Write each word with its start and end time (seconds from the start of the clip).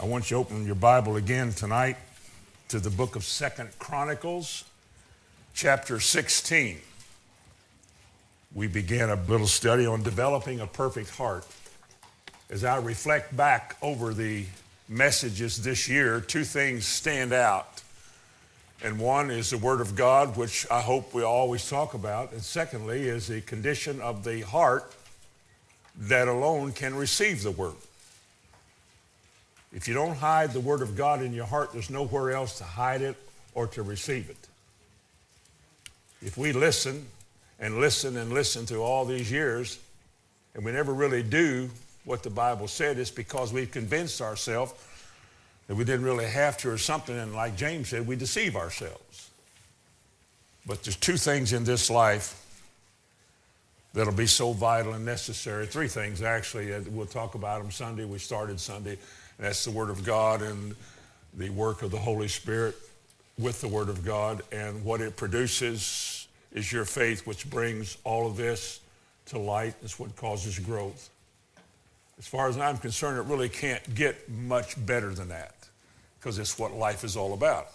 I 0.00 0.04
want 0.04 0.30
you 0.30 0.36
to 0.36 0.40
open 0.40 0.64
your 0.64 0.76
Bible 0.76 1.16
again 1.16 1.52
tonight 1.52 1.96
to 2.68 2.78
the 2.78 2.88
book 2.88 3.16
of 3.16 3.24
Second 3.24 3.70
Chronicles, 3.80 4.62
chapter 5.54 5.98
16. 5.98 6.78
We 8.54 8.68
began 8.68 9.10
a 9.10 9.16
little 9.16 9.48
study 9.48 9.86
on 9.86 10.04
developing 10.04 10.60
a 10.60 10.68
perfect 10.68 11.10
heart. 11.10 11.44
As 12.48 12.62
I 12.62 12.76
reflect 12.76 13.36
back 13.36 13.76
over 13.82 14.14
the 14.14 14.44
messages 14.88 15.64
this 15.64 15.88
year, 15.88 16.20
two 16.20 16.44
things 16.44 16.86
stand 16.86 17.32
out. 17.32 17.82
And 18.84 19.00
one 19.00 19.32
is 19.32 19.50
the 19.50 19.58
Word 19.58 19.80
of 19.80 19.96
God, 19.96 20.36
which 20.36 20.64
I 20.70 20.80
hope 20.80 21.12
we 21.12 21.24
always 21.24 21.68
talk 21.68 21.94
about. 21.94 22.30
And 22.30 22.40
secondly, 22.40 23.08
is 23.08 23.26
the 23.26 23.40
condition 23.40 24.00
of 24.00 24.22
the 24.22 24.42
heart 24.42 24.94
that 25.98 26.28
alone 26.28 26.70
can 26.70 26.94
receive 26.94 27.42
the 27.42 27.50
Word. 27.50 27.74
If 29.72 29.86
you 29.86 29.94
don't 29.94 30.16
hide 30.16 30.52
the 30.52 30.60
Word 30.60 30.82
of 30.82 30.96
God 30.96 31.22
in 31.22 31.32
your 31.32 31.46
heart, 31.46 31.72
there's 31.72 31.90
nowhere 31.90 32.32
else 32.32 32.58
to 32.58 32.64
hide 32.64 33.02
it 33.02 33.16
or 33.54 33.66
to 33.68 33.82
receive 33.82 34.30
it. 34.30 34.36
If 36.22 36.36
we 36.36 36.52
listen 36.52 37.06
and 37.60 37.78
listen 37.78 38.16
and 38.16 38.32
listen 38.32 38.66
through 38.66 38.82
all 38.82 39.04
these 39.04 39.30
years, 39.30 39.78
and 40.54 40.64
we 40.64 40.72
never 40.72 40.92
really 40.92 41.22
do 41.22 41.70
what 42.04 42.22
the 42.22 42.30
Bible 42.30 42.66
said, 42.66 42.98
it's 42.98 43.10
because 43.10 43.52
we've 43.52 43.70
convinced 43.70 44.20
ourselves 44.22 44.72
that 45.66 45.74
we 45.76 45.84
didn't 45.84 46.04
really 46.04 46.26
have 46.26 46.56
to 46.58 46.70
or 46.70 46.78
something, 46.78 47.16
and 47.16 47.34
like 47.34 47.56
James 47.56 47.88
said, 47.88 48.06
we 48.06 48.16
deceive 48.16 48.56
ourselves. 48.56 49.30
But 50.66 50.82
there's 50.82 50.96
two 50.96 51.16
things 51.16 51.52
in 51.52 51.64
this 51.64 51.90
life 51.90 52.44
that'll 53.94 54.12
be 54.12 54.26
so 54.26 54.52
vital 54.52 54.94
and 54.94 55.04
necessary. 55.04 55.66
Three 55.66 55.88
things, 55.88 56.22
actually. 56.22 56.72
Uh, 56.72 56.80
we'll 56.90 57.06
talk 57.06 57.34
about 57.34 57.62
them 57.62 57.70
Sunday. 57.70 58.04
We 58.04 58.18
started 58.18 58.60
Sunday. 58.60 58.98
That's 59.38 59.64
the 59.64 59.70
Word 59.70 59.90
of 59.90 60.04
God 60.04 60.42
and 60.42 60.74
the 61.34 61.50
work 61.50 61.82
of 61.82 61.90
the 61.90 61.98
Holy 61.98 62.28
Spirit 62.28 62.74
with 63.38 63.60
the 63.60 63.68
Word 63.68 63.88
of 63.88 64.04
God. 64.04 64.42
And 64.50 64.84
what 64.84 65.00
it 65.00 65.16
produces 65.16 66.26
is 66.52 66.72
your 66.72 66.84
faith, 66.84 67.26
which 67.26 67.48
brings 67.48 67.98
all 68.04 68.26
of 68.26 68.36
this 68.36 68.80
to 69.26 69.38
light. 69.38 69.74
It's 69.82 69.98
what 69.98 70.14
causes 70.16 70.58
growth. 70.58 71.10
As 72.18 72.26
far 72.26 72.48
as 72.48 72.58
I'm 72.58 72.78
concerned, 72.78 73.18
it 73.18 73.30
really 73.32 73.48
can't 73.48 73.94
get 73.94 74.28
much 74.28 74.74
better 74.84 75.14
than 75.14 75.28
that 75.28 75.54
because 76.18 76.38
it's 76.38 76.58
what 76.58 76.74
life 76.74 77.04
is 77.04 77.16
all 77.16 77.32
about. 77.32 77.68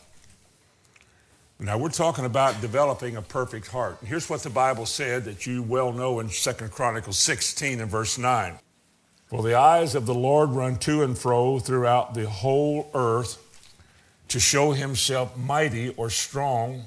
Now, 1.60 1.78
we're 1.78 1.90
talking 1.90 2.26
about 2.26 2.60
developing 2.60 3.16
a 3.16 3.22
perfect 3.22 3.68
heart. 3.68 3.98
Here's 4.04 4.30
what 4.30 4.42
the 4.42 4.50
Bible 4.50 4.86
said 4.86 5.24
that 5.26 5.48
you 5.48 5.64
well 5.64 5.94
know 5.94 6.20
in 6.20 6.28
2 6.28 6.52
Chronicles 6.70 7.18
16 7.20 7.80
and 7.80 7.90
verse 7.90 8.18
9. 8.18 8.60
For 9.34 9.42
the 9.42 9.56
eyes 9.56 9.96
of 9.96 10.06
the 10.06 10.14
Lord 10.14 10.52
run 10.52 10.76
to 10.82 11.02
and 11.02 11.18
fro 11.18 11.58
throughout 11.58 12.14
the 12.14 12.30
whole 12.30 12.92
earth 12.94 13.40
to 14.28 14.40
show 14.40 14.74
himself 14.74 15.36
mighty 15.36 15.90
or 15.96 16.12
strong 16.12 16.84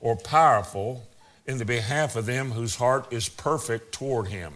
or 0.00 0.14
powerful 0.14 1.04
in 1.48 1.58
the 1.58 1.64
behalf 1.64 2.14
of 2.14 2.26
them 2.26 2.52
whose 2.52 2.76
heart 2.76 3.12
is 3.12 3.28
perfect 3.28 3.90
toward 3.90 4.28
him. 4.28 4.52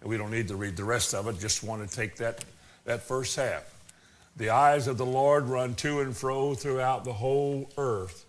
And 0.00 0.08
we 0.08 0.16
don't 0.16 0.30
need 0.30 0.48
to 0.48 0.56
read 0.56 0.74
the 0.74 0.84
rest 0.84 1.12
of 1.12 1.28
it, 1.28 1.38
just 1.38 1.62
want 1.62 1.86
to 1.86 1.94
take 1.94 2.16
that, 2.16 2.46
that 2.86 3.02
first 3.02 3.36
half. 3.36 3.64
The 4.38 4.48
eyes 4.48 4.86
of 4.86 4.96
the 4.96 5.04
Lord 5.04 5.44
run 5.44 5.74
to 5.74 6.00
and 6.00 6.16
fro 6.16 6.54
throughout 6.54 7.04
the 7.04 7.12
whole 7.12 7.68
earth 7.76 8.24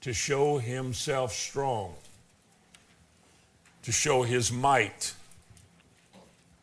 to 0.00 0.14
show 0.14 0.56
himself 0.56 1.34
strong, 1.34 1.92
to 3.82 3.92
show 3.92 4.22
his 4.22 4.50
might 4.50 5.12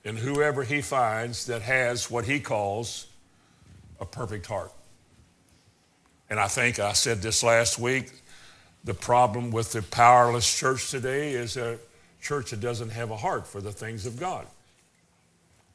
in 0.03 0.17
whoever 0.17 0.63
he 0.63 0.81
finds 0.81 1.45
that 1.45 1.61
has 1.61 2.09
what 2.09 2.25
he 2.25 2.39
calls 2.39 3.07
a 3.99 4.05
perfect 4.05 4.47
heart. 4.47 4.71
And 6.29 6.39
I 6.39 6.47
think 6.47 6.79
I 6.79 6.93
said 6.93 7.21
this 7.21 7.43
last 7.43 7.77
week 7.77 8.11
the 8.83 8.93
problem 8.93 9.51
with 9.51 9.73
the 9.73 9.83
powerless 9.83 10.57
church 10.57 10.89
today 10.89 11.33
is 11.33 11.55
a 11.55 11.77
church 12.19 12.51
that 12.51 12.61
doesn't 12.61 12.89
have 12.89 13.11
a 13.11 13.17
heart 13.17 13.45
for 13.45 13.61
the 13.61 13.71
things 13.71 14.05
of 14.05 14.19
God. 14.19 14.47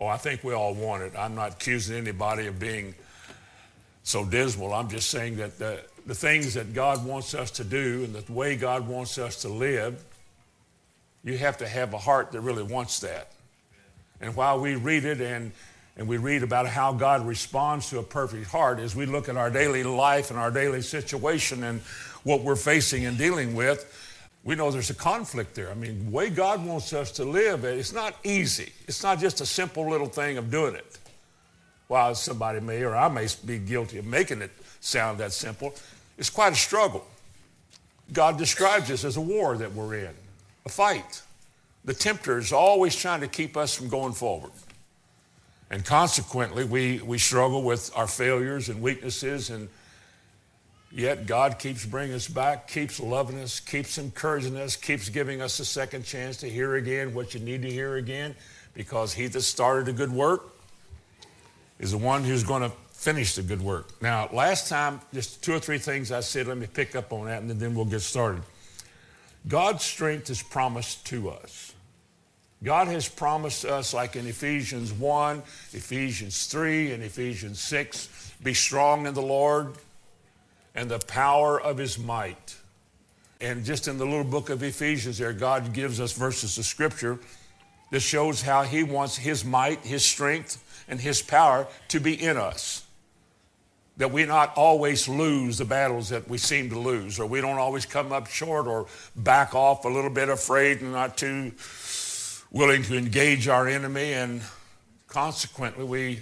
Oh, 0.00 0.06
I 0.06 0.16
think 0.16 0.42
we 0.42 0.52
all 0.52 0.74
want 0.74 1.02
it. 1.02 1.12
I'm 1.16 1.34
not 1.34 1.52
accusing 1.52 1.96
anybody 1.96 2.46
of 2.46 2.58
being 2.58 2.94
so 4.02 4.24
dismal. 4.24 4.74
I'm 4.74 4.88
just 4.88 5.08
saying 5.10 5.36
that 5.36 5.58
the, 5.58 5.80
the 6.06 6.14
things 6.14 6.54
that 6.54 6.74
God 6.74 7.04
wants 7.04 7.34
us 7.34 7.50
to 7.52 7.64
do 7.64 8.04
and 8.04 8.14
the 8.14 8.32
way 8.32 8.56
God 8.56 8.88
wants 8.88 9.18
us 9.18 9.42
to 9.42 9.48
live, 9.48 10.02
you 11.24 11.38
have 11.38 11.58
to 11.58 11.68
have 11.68 11.94
a 11.94 11.98
heart 11.98 12.32
that 12.32 12.40
really 12.40 12.62
wants 12.62 13.00
that. 13.00 13.30
And 14.20 14.34
while 14.34 14.60
we 14.60 14.76
read 14.76 15.04
it 15.04 15.20
and, 15.20 15.52
and 15.96 16.08
we 16.08 16.16
read 16.16 16.42
about 16.42 16.66
how 16.66 16.92
God 16.92 17.26
responds 17.26 17.90
to 17.90 17.98
a 17.98 18.02
perfect 18.02 18.46
heart, 18.46 18.78
as 18.78 18.96
we 18.96 19.06
look 19.06 19.28
at 19.28 19.36
our 19.36 19.50
daily 19.50 19.84
life 19.84 20.30
and 20.30 20.38
our 20.38 20.50
daily 20.50 20.82
situation 20.82 21.64
and 21.64 21.80
what 22.22 22.42
we're 22.42 22.56
facing 22.56 23.06
and 23.06 23.18
dealing 23.18 23.54
with, 23.54 23.92
we 24.44 24.54
know 24.54 24.70
there's 24.70 24.90
a 24.90 24.94
conflict 24.94 25.54
there. 25.54 25.70
I 25.70 25.74
mean, 25.74 26.06
the 26.06 26.10
way 26.10 26.30
God 26.30 26.64
wants 26.64 26.92
us 26.92 27.10
to 27.12 27.24
live, 27.24 27.64
it's 27.64 27.92
not 27.92 28.14
easy. 28.24 28.72
It's 28.86 29.02
not 29.02 29.18
just 29.18 29.40
a 29.40 29.46
simple 29.46 29.88
little 29.88 30.06
thing 30.06 30.38
of 30.38 30.50
doing 30.50 30.74
it. 30.74 30.98
While 31.88 32.14
somebody 32.14 32.60
may, 32.60 32.82
or 32.82 32.96
I 32.96 33.08
may 33.08 33.26
be 33.44 33.58
guilty 33.58 33.98
of 33.98 34.06
making 34.06 34.42
it 34.42 34.50
sound 34.80 35.18
that 35.18 35.32
simple, 35.32 35.74
it's 36.16 36.30
quite 36.30 36.52
a 36.52 36.56
struggle. 36.56 37.06
God 38.12 38.38
describes 38.38 38.88
this 38.88 39.04
as 39.04 39.16
a 39.16 39.20
war 39.20 39.56
that 39.56 39.72
we're 39.72 39.96
in, 39.96 40.14
a 40.64 40.68
fight 40.68 41.22
the 41.86 41.94
tempter 41.94 42.38
is 42.38 42.52
always 42.52 42.94
trying 42.94 43.20
to 43.20 43.28
keep 43.28 43.56
us 43.56 43.74
from 43.74 43.88
going 43.88 44.12
forward. 44.12 44.50
And 45.70 45.84
consequently, 45.84 46.64
we, 46.64 47.00
we 47.00 47.18
struggle 47.18 47.62
with 47.62 47.90
our 47.96 48.06
failures 48.06 48.68
and 48.68 48.82
weaknesses, 48.82 49.50
and 49.50 49.68
yet 50.92 51.26
God 51.26 51.58
keeps 51.58 51.86
bringing 51.86 52.14
us 52.14 52.28
back, 52.28 52.68
keeps 52.68 53.00
loving 53.00 53.38
us, 53.40 53.58
keeps 53.58 53.98
encouraging 53.98 54.56
us, 54.56 54.76
keeps 54.76 55.08
giving 55.08 55.40
us 55.40 55.58
a 55.58 55.64
second 55.64 56.04
chance 56.04 56.36
to 56.38 56.48
hear 56.48 56.76
again 56.76 57.14
what 57.14 57.34
you 57.34 57.40
need 57.40 57.62
to 57.62 57.70
hear 57.70 57.96
again, 57.96 58.34
because 58.74 59.12
He 59.12 59.26
that 59.28 59.40
started 59.42 59.88
a 59.88 59.92
good 59.92 60.12
work 60.12 60.52
is 61.78 61.90
the 61.92 61.98
one 61.98 62.24
who's 62.24 62.44
going 62.44 62.62
to 62.62 62.72
finish 62.90 63.34
the 63.34 63.42
good 63.42 63.60
work. 63.60 64.00
Now, 64.00 64.28
last 64.32 64.68
time, 64.68 65.00
just 65.12 65.42
two 65.42 65.52
or 65.52 65.58
three 65.58 65.78
things 65.78 66.10
I 66.10 66.20
said, 66.20 66.46
let 66.46 66.56
me 66.56 66.66
pick 66.66 66.96
up 66.96 67.12
on 67.12 67.26
that, 67.26 67.42
and 67.42 67.50
then 67.50 67.74
we'll 67.74 67.84
get 67.84 68.00
started. 68.00 68.42
God's 69.46 69.84
strength 69.84 70.30
is 70.30 70.42
promised 70.42 71.06
to 71.06 71.30
us. 71.30 71.74
God 72.62 72.88
has 72.88 73.08
promised 73.08 73.64
us, 73.64 73.92
like 73.92 74.16
in 74.16 74.26
Ephesians 74.26 74.92
1, 74.92 75.42
Ephesians 75.72 76.46
3, 76.46 76.92
and 76.92 77.02
Ephesians 77.02 77.60
6, 77.60 78.32
be 78.42 78.54
strong 78.54 79.06
in 79.06 79.14
the 79.14 79.22
Lord 79.22 79.74
and 80.74 80.90
the 80.90 80.98
power 80.98 81.60
of 81.60 81.78
his 81.78 81.98
might. 81.98 82.56
And 83.40 83.64
just 83.64 83.88
in 83.88 83.98
the 83.98 84.06
little 84.06 84.24
book 84.24 84.48
of 84.48 84.62
Ephesians, 84.62 85.18
there, 85.18 85.32
God 85.32 85.72
gives 85.74 86.00
us 86.00 86.12
verses 86.12 86.56
of 86.56 86.64
scripture 86.64 87.18
that 87.90 88.00
shows 88.00 88.42
how 88.42 88.62
he 88.62 88.82
wants 88.82 89.16
his 89.16 89.44
might, 89.44 89.80
his 89.80 90.04
strength, 90.04 90.62
and 90.88 91.00
his 91.00 91.20
power 91.20 91.66
to 91.88 92.00
be 92.00 92.14
in 92.20 92.36
us. 92.36 92.84
That 93.98 94.12
we 94.12 94.24
not 94.24 94.54
always 94.56 95.08
lose 95.08 95.58
the 95.58 95.64
battles 95.64 96.10
that 96.10 96.28
we 96.28 96.38
seem 96.38 96.70
to 96.70 96.78
lose, 96.78 97.18
or 97.18 97.26
we 97.26 97.40
don't 97.40 97.58
always 97.58 97.86
come 97.86 98.12
up 98.12 98.26
short 98.26 98.66
or 98.66 98.86
back 99.14 99.54
off 99.54 99.84
a 99.84 99.88
little 99.88 100.10
bit 100.10 100.28
afraid 100.28 100.80
and 100.80 100.92
not 100.92 101.16
too 101.16 101.52
willing 102.56 102.82
to 102.82 102.96
engage 102.96 103.48
our 103.48 103.68
enemy, 103.68 104.14
and 104.14 104.40
consequently, 105.08 105.84
we, 105.84 106.20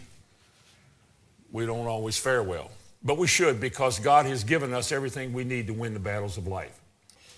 we 1.52 1.64
don't 1.64 1.86
always 1.86 2.18
fare 2.18 2.42
well. 2.42 2.72
But 3.04 3.18
we 3.18 3.28
should 3.28 3.60
because 3.60 4.00
God 4.00 4.26
has 4.26 4.42
given 4.42 4.74
us 4.74 4.90
everything 4.90 5.32
we 5.32 5.44
need 5.44 5.68
to 5.68 5.72
win 5.72 5.94
the 5.94 6.00
battles 6.00 6.36
of 6.36 6.48
life, 6.48 6.76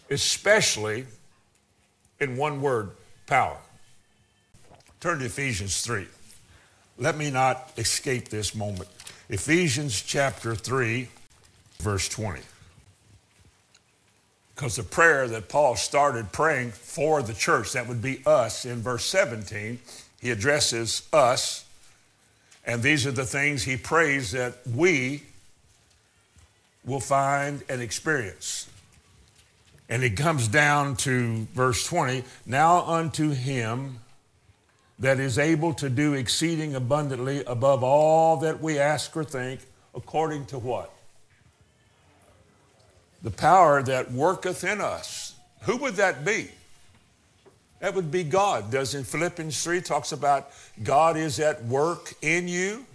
especially 0.08 1.04
in 2.20 2.38
one 2.38 2.62
word 2.62 2.90
power. 3.26 3.58
Turn 5.00 5.18
to 5.18 5.26
Ephesians 5.26 5.82
3. 5.82 6.06
Let 6.96 7.18
me 7.18 7.30
not 7.30 7.72
escape 7.76 8.28
this 8.30 8.54
moment. 8.54 8.88
Ephesians 9.28 10.00
chapter 10.00 10.54
3, 10.54 11.06
verse 11.81 12.08
20. 12.08 12.40
Because 14.56 14.76
the 14.76 14.82
prayer 14.82 15.29
that 15.29 15.50
Paul 15.50 15.76
started 15.76 16.32
praying 16.32 16.70
for 16.70 17.23
the 17.23 17.35
church, 17.35 17.75
that 17.75 17.87
would 17.87 18.00
be 18.00 18.23
us 18.25 18.64
in 18.64 18.81
verse 18.81 19.05
17, 19.05 19.79
he 20.19 20.31
addresses 20.31 21.06
us. 21.12 21.67
And 22.64 22.82
these 22.82 23.06
are 23.06 23.12
the 23.12 23.26
things 23.26 23.64
he 23.64 23.76
prays 23.76 24.32
that 24.32 24.55
we 24.67 25.25
will 26.87 27.00
find 27.00 27.62
and 27.69 27.82
experience. 27.82 28.67
And 29.91 30.03
it 30.03 30.17
comes 30.17 30.49
down 30.49 30.97
to 30.97 31.47
verse 31.52 31.87
20 31.87 32.25
Now 32.47 32.81
unto 32.87 33.32
him 33.32 34.00
that 34.99 35.20
is 35.20 35.38
able 35.38 35.75
to 35.75 35.91
do 35.91 36.14
exceeding 36.14 36.75
abundantly 36.75 37.44
above 37.44 37.85
all 37.85 38.38
that 38.38 38.62
we 38.62 38.79
ask 38.79 39.14
or 39.14 39.23
think, 39.23 39.61
according 39.94 40.47
to 40.47 40.59
what? 40.59 40.95
The 43.26 43.32
power 43.32 43.82
that 43.82 44.12
worketh 44.12 44.62
in 44.62 44.81
us. 44.81 45.34
Who 45.62 45.76
would 45.78 45.94
that 45.94 46.25
be? 46.25 46.49
That 47.81 47.93
would 47.94 48.12
be 48.12 48.23
God. 48.23 48.70
Does 48.70 48.94
in 48.94 49.02
Philippians 49.02 49.64
3 49.64 49.81
talks 49.81 50.12
about 50.12 50.50
God 50.84 51.17
is 51.17 51.40
at 51.40 51.64
work 51.64 52.14
in 52.23 52.46
you? 52.46 52.87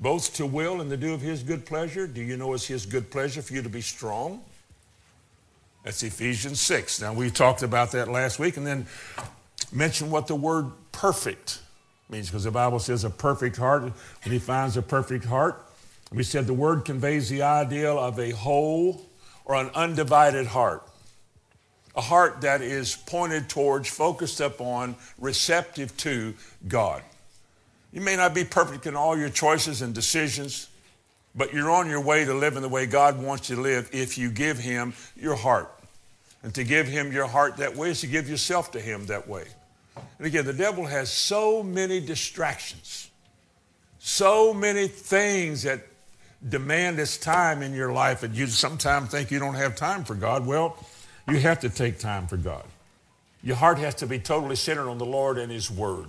both 0.00 0.34
to 0.34 0.46
will 0.46 0.80
and 0.80 0.88
to 0.90 0.96
do 0.96 1.12
of 1.12 1.20
his 1.20 1.42
good 1.42 1.66
pleasure. 1.66 2.06
Do 2.06 2.22
you 2.22 2.36
know 2.36 2.54
it's 2.54 2.66
his 2.66 2.86
good 2.86 3.10
pleasure 3.10 3.42
for 3.42 3.52
you 3.52 3.62
to 3.62 3.68
be 3.68 3.82
strong? 3.82 4.40
That's 5.84 6.02
Ephesians 6.02 6.60
6. 6.60 7.02
Now, 7.02 7.12
we 7.12 7.30
talked 7.30 7.62
about 7.62 7.92
that 7.92 8.08
last 8.08 8.38
week 8.38 8.56
and 8.56 8.66
then 8.66 8.86
mentioned 9.72 10.10
what 10.10 10.26
the 10.26 10.34
word 10.34 10.70
perfect 10.90 11.60
means 12.08 12.28
because 12.28 12.44
the 12.44 12.50
Bible 12.50 12.78
says 12.78 13.04
a 13.04 13.10
perfect 13.10 13.56
heart. 13.56 13.82
When 13.82 13.92
he 14.24 14.38
finds 14.38 14.76
a 14.76 14.82
perfect 14.82 15.26
heart, 15.26 15.69
we 16.12 16.22
said 16.24 16.46
the 16.46 16.54
word 16.54 16.84
conveys 16.84 17.28
the 17.28 17.42
ideal 17.42 17.98
of 17.98 18.18
a 18.18 18.30
whole 18.30 19.02
or 19.44 19.54
an 19.54 19.70
undivided 19.74 20.46
heart. 20.46 20.82
A 21.96 22.00
heart 22.00 22.40
that 22.42 22.62
is 22.62 22.96
pointed 22.96 23.48
towards, 23.48 23.88
focused 23.88 24.40
upon, 24.40 24.96
receptive 25.18 25.96
to 25.98 26.34
God. 26.68 27.02
You 27.92 28.00
may 28.00 28.16
not 28.16 28.34
be 28.34 28.44
perfect 28.44 28.86
in 28.86 28.96
all 28.96 29.18
your 29.18 29.28
choices 29.28 29.82
and 29.82 29.94
decisions, 29.94 30.68
but 31.34 31.52
you're 31.52 31.70
on 31.70 31.88
your 31.88 32.00
way 32.00 32.24
to 32.24 32.34
living 32.34 32.62
the 32.62 32.68
way 32.68 32.86
God 32.86 33.20
wants 33.20 33.50
you 33.50 33.56
to 33.56 33.62
live 33.62 33.88
if 33.92 34.18
you 34.18 34.30
give 34.30 34.58
Him 34.58 34.94
your 35.16 35.36
heart. 35.36 35.72
And 36.42 36.54
to 36.54 36.64
give 36.64 36.86
Him 36.86 37.12
your 37.12 37.26
heart 37.26 37.56
that 37.58 37.76
way 37.76 37.90
is 37.90 38.00
to 38.00 38.06
give 38.06 38.28
yourself 38.28 38.72
to 38.72 38.80
Him 38.80 39.06
that 39.06 39.28
way. 39.28 39.44
And 40.18 40.26
again, 40.26 40.44
the 40.44 40.52
devil 40.52 40.86
has 40.86 41.10
so 41.10 41.62
many 41.62 42.00
distractions, 42.00 43.10
so 43.98 44.54
many 44.54 44.88
things 44.88 45.64
that 45.64 45.80
demand 46.48 46.98
its 46.98 47.18
time 47.18 47.62
in 47.62 47.74
your 47.74 47.92
life, 47.92 48.22
and 48.22 48.34
you 48.34 48.46
sometimes 48.46 49.10
think 49.10 49.30
you 49.30 49.38
don't 49.38 49.54
have 49.54 49.76
time 49.76 50.04
for 50.04 50.14
God. 50.14 50.46
Well, 50.46 50.76
you 51.28 51.38
have 51.38 51.60
to 51.60 51.68
take 51.68 51.98
time 51.98 52.26
for 52.26 52.36
God. 52.36 52.64
Your 53.42 53.56
heart 53.56 53.78
has 53.78 53.94
to 53.96 54.06
be 54.06 54.18
totally 54.18 54.56
centered 54.56 54.88
on 54.88 54.98
the 54.98 55.06
Lord 55.06 55.38
and 55.38 55.50
His 55.50 55.70
Word. 55.70 56.06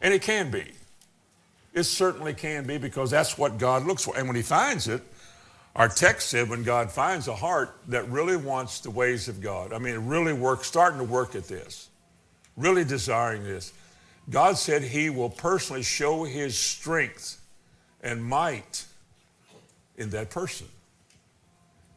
And 0.00 0.14
it 0.14 0.22
can 0.22 0.50
be. 0.50 0.72
It 1.74 1.84
certainly 1.84 2.34
can 2.34 2.66
be 2.66 2.78
because 2.78 3.10
that's 3.10 3.36
what 3.36 3.58
God 3.58 3.86
looks 3.86 4.04
for. 4.04 4.16
And 4.16 4.26
when 4.26 4.36
He 4.36 4.42
finds 4.42 4.88
it, 4.88 5.02
our 5.76 5.88
text 5.88 6.30
said 6.30 6.48
when 6.48 6.64
God 6.64 6.90
finds 6.90 7.28
a 7.28 7.36
heart 7.36 7.76
that 7.88 8.08
really 8.08 8.36
wants 8.36 8.80
the 8.80 8.90
ways 8.90 9.28
of 9.28 9.40
God, 9.40 9.72
I 9.72 9.78
mean, 9.78 9.94
it 9.94 10.00
really 10.00 10.32
works, 10.32 10.66
starting 10.66 10.98
to 10.98 11.04
work 11.04 11.36
at 11.36 11.46
this, 11.46 11.88
really 12.56 12.84
desiring 12.84 13.44
this, 13.44 13.72
God 14.30 14.58
said 14.58 14.82
He 14.82 15.08
will 15.10 15.30
personally 15.30 15.82
show 15.82 16.24
His 16.24 16.56
strength 16.56 17.40
and 18.02 18.24
might 18.24 18.86
in 19.98 20.10
that 20.10 20.30
person. 20.30 20.66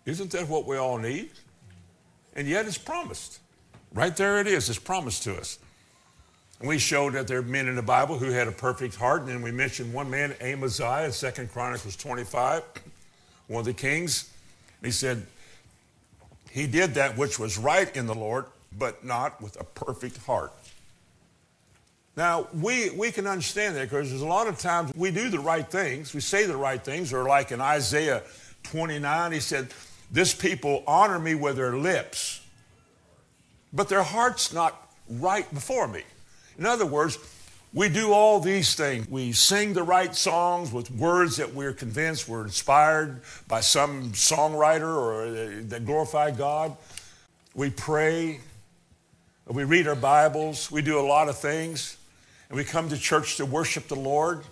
Isn't 0.06 0.32
that 0.32 0.50
what 0.50 0.68
we 0.68 0.78
all 0.78 0.98
need? 0.98 1.30
And 2.36 2.48
yet 2.48 2.66
it's 2.66 2.78
promised. 2.78 3.40
Right 3.94 4.16
there 4.16 4.40
it 4.40 4.48
is, 4.48 4.70
it's 4.70 4.80
promised 4.80 5.24
to 5.24 5.38
us. 5.38 5.60
And 6.60 6.68
we 6.68 6.78
showed 6.78 7.14
that 7.14 7.28
there 7.28 7.40
are 7.40 7.44
men 7.44 7.68
in 7.68 7.76
the 7.76 7.82
Bible 7.82 8.18
who 8.18 8.32
had 8.32 8.48
a 8.48 8.52
perfect 8.52 8.96
heart. 8.96 9.22
And 9.22 9.30
then 9.30 9.42
we 9.42 9.52
mentioned 9.52 9.94
one 9.94 10.10
man, 10.10 10.36
Amaziah, 10.42 11.12
Second 11.12 11.52
Chronicles 11.52 11.96
25, 11.96 12.64
one 13.48 13.60
of 13.60 13.66
the 13.66 13.74
kings. 13.74 14.32
He 14.84 14.92
said, 14.92 15.26
he 16.52 16.68
did 16.68 16.96
that 16.96 17.18
which 17.18 17.40
was 17.40 17.58
right 17.58 17.96
in 17.96 18.08
the 18.08 18.16
Lord, 18.16 18.46
but 18.78 19.04
not 19.04 19.42
with 19.42 19.60
a 19.60 19.64
perfect 19.64 20.18
heart. 20.26 20.52
Now, 22.18 22.48
we, 22.54 22.90
we 22.90 23.12
can 23.12 23.26
understand 23.26 23.76
that 23.78 23.90
because 23.90 24.10
there's 24.10 24.22
a 24.22 24.28
lot 24.28 24.48
of 24.48 24.60
times 24.60 24.92
we 24.96 25.12
do 25.12 25.30
the 25.30 25.40
right 25.40 25.70
things, 25.70 26.14
we 26.14 26.20
say 26.20 26.46
the 26.46 26.58
right 26.58 26.84
things, 26.84 27.14
or 27.14 27.24
like 27.24 27.52
in 27.52 27.62
Isaiah 27.62 28.24
29, 28.64 29.32
he 29.32 29.40
said, 29.40 29.70
This 30.12 30.34
people 30.34 30.84
honor 30.86 31.20
me 31.20 31.36
with 31.36 31.56
their 31.56 31.76
lips, 31.78 32.46
but 33.72 33.88
their 33.88 34.04
heart's 34.04 34.52
not 34.52 34.92
right 35.10 35.52
before 35.54 35.88
me. 35.88 36.04
In 36.58 36.66
other 36.66 36.86
words, 36.86 37.18
we 37.74 37.88
do 37.88 38.12
all 38.12 38.42
these 38.42 38.76
things. 38.76 39.08
We 39.08 39.32
sing 39.32 39.72
the 39.72 39.84
right 39.84 40.14
songs 40.14 40.74
with 40.74 40.92
words 40.92 41.38
that 41.38 41.54
we're 41.54 41.72
convinced 41.72 42.28
were 42.28 42.44
inspired 42.44 43.22
by 43.48 43.62
some 43.62 44.12
songwriter 44.12 44.94
or 44.94 45.24
uh, 45.24 45.62
that 45.70 45.86
glorify 45.86 46.32
God. 46.32 46.76
We 47.56 47.70
pray. 47.70 48.42
We 49.48 49.64
read 49.64 49.88
our 49.88 49.96
Bibles. 49.96 50.70
We 50.70 50.82
do 50.82 51.00
a 51.00 51.08
lot 51.08 51.30
of 51.30 51.38
things 51.38 51.98
and 52.52 52.58
we 52.58 52.66
come 52.66 52.90
to 52.90 52.98
church 52.98 53.38
to 53.38 53.46
worship 53.46 53.88
the 53.88 53.96
Lord, 53.96 54.44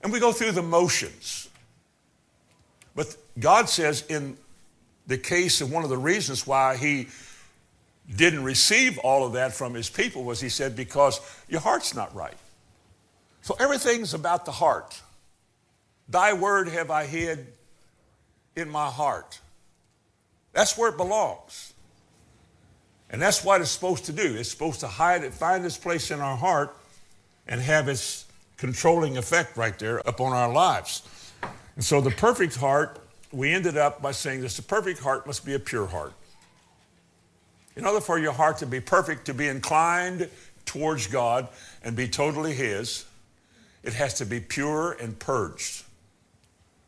and 0.00 0.10
we 0.10 0.18
go 0.18 0.32
through 0.32 0.52
the 0.52 0.62
motions. 0.62 1.46
But 2.94 3.14
God 3.38 3.68
says, 3.68 4.02
in 4.08 4.38
the 5.06 5.18
case 5.18 5.60
of 5.60 5.70
one 5.70 5.84
of 5.84 5.90
the 5.90 5.98
reasons 5.98 6.46
why 6.46 6.78
He 6.78 7.08
didn't 8.16 8.44
receive 8.44 8.96
all 8.96 9.26
of 9.26 9.34
that 9.34 9.52
from 9.52 9.74
His 9.74 9.90
people 9.90 10.24
was 10.24 10.40
He 10.40 10.48
said, 10.48 10.74
because 10.74 11.20
your 11.50 11.60
heart's 11.60 11.94
not 11.94 12.14
right. 12.14 12.32
So 13.42 13.54
everything's 13.60 14.14
about 14.14 14.46
the 14.46 14.52
heart. 14.52 14.98
Thy 16.08 16.32
word 16.32 16.68
have 16.68 16.90
I 16.90 17.04
hid 17.04 17.46
in 18.56 18.70
my 18.70 18.88
heart. 18.88 19.38
That's 20.54 20.78
where 20.78 20.88
it 20.88 20.96
belongs. 20.96 21.74
And 23.10 23.20
that's 23.20 23.44
what 23.44 23.60
it's 23.60 23.70
supposed 23.70 24.06
to 24.06 24.14
do. 24.14 24.34
It's 24.34 24.50
supposed 24.50 24.80
to 24.80 24.86
hide 24.86 25.24
it, 25.24 25.34
find 25.34 25.62
its 25.62 25.76
place 25.76 26.10
in 26.10 26.20
our 26.20 26.38
heart, 26.38 26.74
and 27.46 27.60
have 27.60 27.88
its 27.88 28.26
controlling 28.56 29.18
effect 29.18 29.56
right 29.56 29.78
there 29.78 29.98
upon 29.98 30.32
our 30.32 30.52
lives. 30.52 31.02
And 31.74 31.84
so 31.84 32.00
the 32.00 32.10
perfect 32.10 32.56
heart, 32.56 32.98
we 33.32 33.52
ended 33.52 33.76
up 33.76 34.00
by 34.00 34.12
saying 34.12 34.40
this 34.40 34.56
the 34.56 34.62
perfect 34.62 35.00
heart 35.00 35.26
must 35.26 35.44
be 35.44 35.54
a 35.54 35.58
pure 35.58 35.86
heart. 35.86 36.12
In 37.76 37.84
order 37.84 38.00
for 38.00 38.18
your 38.18 38.32
heart 38.32 38.58
to 38.58 38.66
be 38.66 38.80
perfect, 38.80 39.26
to 39.26 39.34
be 39.34 39.48
inclined 39.48 40.30
towards 40.64 41.06
God 41.06 41.48
and 41.82 41.94
be 41.94 42.08
totally 42.08 42.54
His, 42.54 43.04
it 43.82 43.92
has 43.92 44.14
to 44.14 44.26
be 44.26 44.40
pure 44.40 44.92
and 44.92 45.18
purged. 45.18 45.84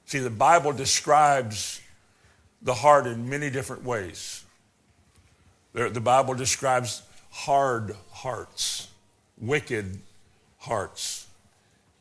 See, 0.07 0.19
the 0.19 0.31
Bible 0.31 0.73
describes 0.73 1.83
the 2.63 2.75
heart 2.75 3.07
in 3.07 3.29
many 3.29 3.51
different 3.51 3.85
ways. 3.85 4.45
The 5.75 6.01
Bible 6.01 6.35
describes 6.35 7.03
hard 7.31 7.95
hearts, 8.11 8.89
wicked 9.39 10.01
hearts, 10.59 11.27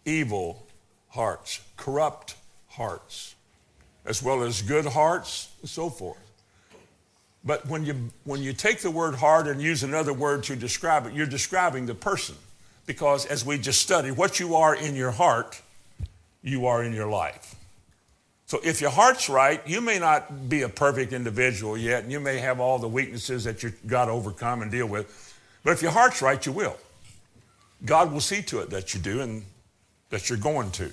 evil 0.05 0.65
hearts, 1.09 1.61
corrupt 1.77 2.35
hearts, 2.69 3.35
as 4.05 4.21
well 4.21 4.43
as 4.43 4.61
good 4.61 4.85
hearts, 4.85 5.49
and 5.61 5.69
so 5.69 5.89
forth. 5.89 6.17
But 7.43 7.65
when 7.67 7.85
you, 7.85 8.09
when 8.25 8.41
you 8.41 8.53
take 8.53 8.79
the 8.79 8.91
word 8.91 9.15
heart 9.15 9.47
and 9.47 9.61
use 9.61 9.83
another 9.83 10.13
word 10.13 10.43
to 10.43 10.55
describe 10.55 11.05
it, 11.05 11.13
you're 11.13 11.25
describing 11.25 11.85
the 11.85 11.95
person. 11.95 12.35
Because 12.85 13.25
as 13.25 13.45
we 13.45 13.57
just 13.57 13.81
studied, 13.81 14.11
what 14.11 14.39
you 14.39 14.55
are 14.55 14.75
in 14.75 14.95
your 14.95 15.11
heart, 15.11 15.61
you 16.41 16.65
are 16.65 16.83
in 16.83 16.93
your 16.93 17.07
life. 17.07 17.55
So 18.47 18.59
if 18.63 18.79
your 18.79 18.91
heart's 18.91 19.29
right, 19.29 19.61
you 19.67 19.81
may 19.81 19.99
not 19.99 20.47
be 20.47 20.61
a 20.61 20.69
perfect 20.69 21.11
individual 21.11 21.77
yet, 21.77 22.03
and 22.03 22.11
you 22.11 22.19
may 22.21 22.37
have 22.37 22.61
all 22.61 22.79
the 22.79 22.87
weaknesses 22.87 23.43
that 23.43 23.61
you've 23.61 23.85
got 23.87 24.05
to 24.05 24.11
overcome 24.11 24.61
and 24.61 24.71
deal 24.71 24.87
with. 24.87 25.37
But 25.63 25.71
if 25.71 25.81
your 25.81 25.91
heart's 25.91 26.21
right, 26.21 26.43
you 26.45 26.53
will. 26.53 26.77
God 27.85 28.11
will 28.11 28.21
see 28.21 28.41
to 28.43 28.59
it 28.59 28.69
that 28.71 28.93
you 28.93 28.99
do 28.99 29.21
and 29.21 29.43
that 30.09 30.29
you're 30.29 30.39
going 30.39 30.71
to. 30.71 30.91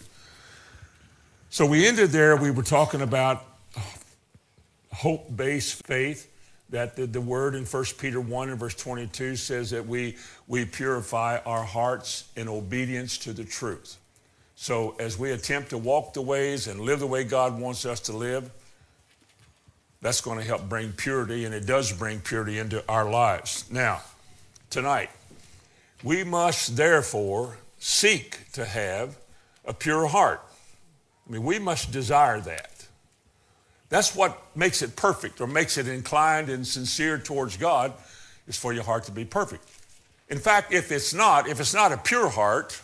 So 1.51 1.67
we 1.67 1.87
ended 1.87 2.11
there. 2.11 2.37
We 2.37 2.51
were 2.51 2.63
talking 2.63 3.01
about 3.01 3.45
hope 4.93 5.35
based 5.37 5.87
faith. 5.87 6.31
That 6.71 6.97
the, 6.97 7.07
the 7.07 7.21
word 7.21 7.55
in 7.55 7.65
1 7.65 7.85
Peter 7.99 8.21
1 8.21 8.51
and 8.51 8.59
verse 8.59 8.75
22 8.75 9.37
says 9.37 9.71
that 9.71 9.87
we, 9.87 10.17
we 10.49 10.65
purify 10.65 11.39
our 11.47 11.63
hearts 11.63 12.29
in 12.37 12.49
obedience 12.49 13.19
to 13.19 13.33
the 13.33 13.45
truth. 13.45 13.99
So 14.57 14.97
as 14.99 15.19
we 15.19 15.33
attempt 15.33 15.71
to 15.71 15.79
walk 15.79 16.15
the 16.15 16.23
ways 16.23 16.67
and 16.67 16.81
live 16.81 17.01
the 17.01 17.07
way 17.07 17.23
God 17.23 17.61
wants 17.61 17.85
us 17.85 18.01
to 18.01 18.17
live, 18.17 18.51
that's 20.01 20.21
going 20.21 20.39
to 20.39 20.45
help 20.45 20.69
bring 20.69 20.93
purity, 20.93 21.45
and 21.45 21.55
it 21.55 21.67
does 21.67 21.93
bring 21.93 22.21
purity 22.21 22.59
into 22.59 22.85
our 22.89 23.09
lives. 23.09 23.65
Now, 23.71 24.03
tonight, 24.69 25.11
we 26.05 26.23
must 26.23 26.77
therefore 26.77 27.57
seek 27.79 28.53
to 28.53 28.65
have 28.65 29.17
a 29.65 29.73
pure 29.73 30.07
heart. 30.07 30.43
I 31.27 31.33
mean, 31.33 31.43
we 31.43 31.59
must 31.59 31.91
desire 31.91 32.41
that. 32.43 32.87
That's 33.89 34.15
what 34.15 34.41
makes 34.55 34.83
it 34.83 34.97
perfect 34.97 35.41
or 35.41 35.47
makes 35.47 35.79
it 35.79 35.89
inclined 35.89 36.51
and 36.51 36.67
sincere 36.67 37.19
towards 37.19 37.57
God 37.57 37.95
is 38.47 38.59
for 38.59 38.75
your 38.75 38.85
heart 38.85 39.05
to 39.05 39.13
be 39.13 39.25
perfect. 39.25 39.67
In 40.29 40.39
fact, 40.39 40.73
if 40.73 40.93
it's 40.93 41.15
not, 41.15 41.49
if 41.49 41.59
it's 41.59 41.75
not 41.75 41.93
a 41.93 41.97
pure 41.97 42.29
heart, 42.29 42.81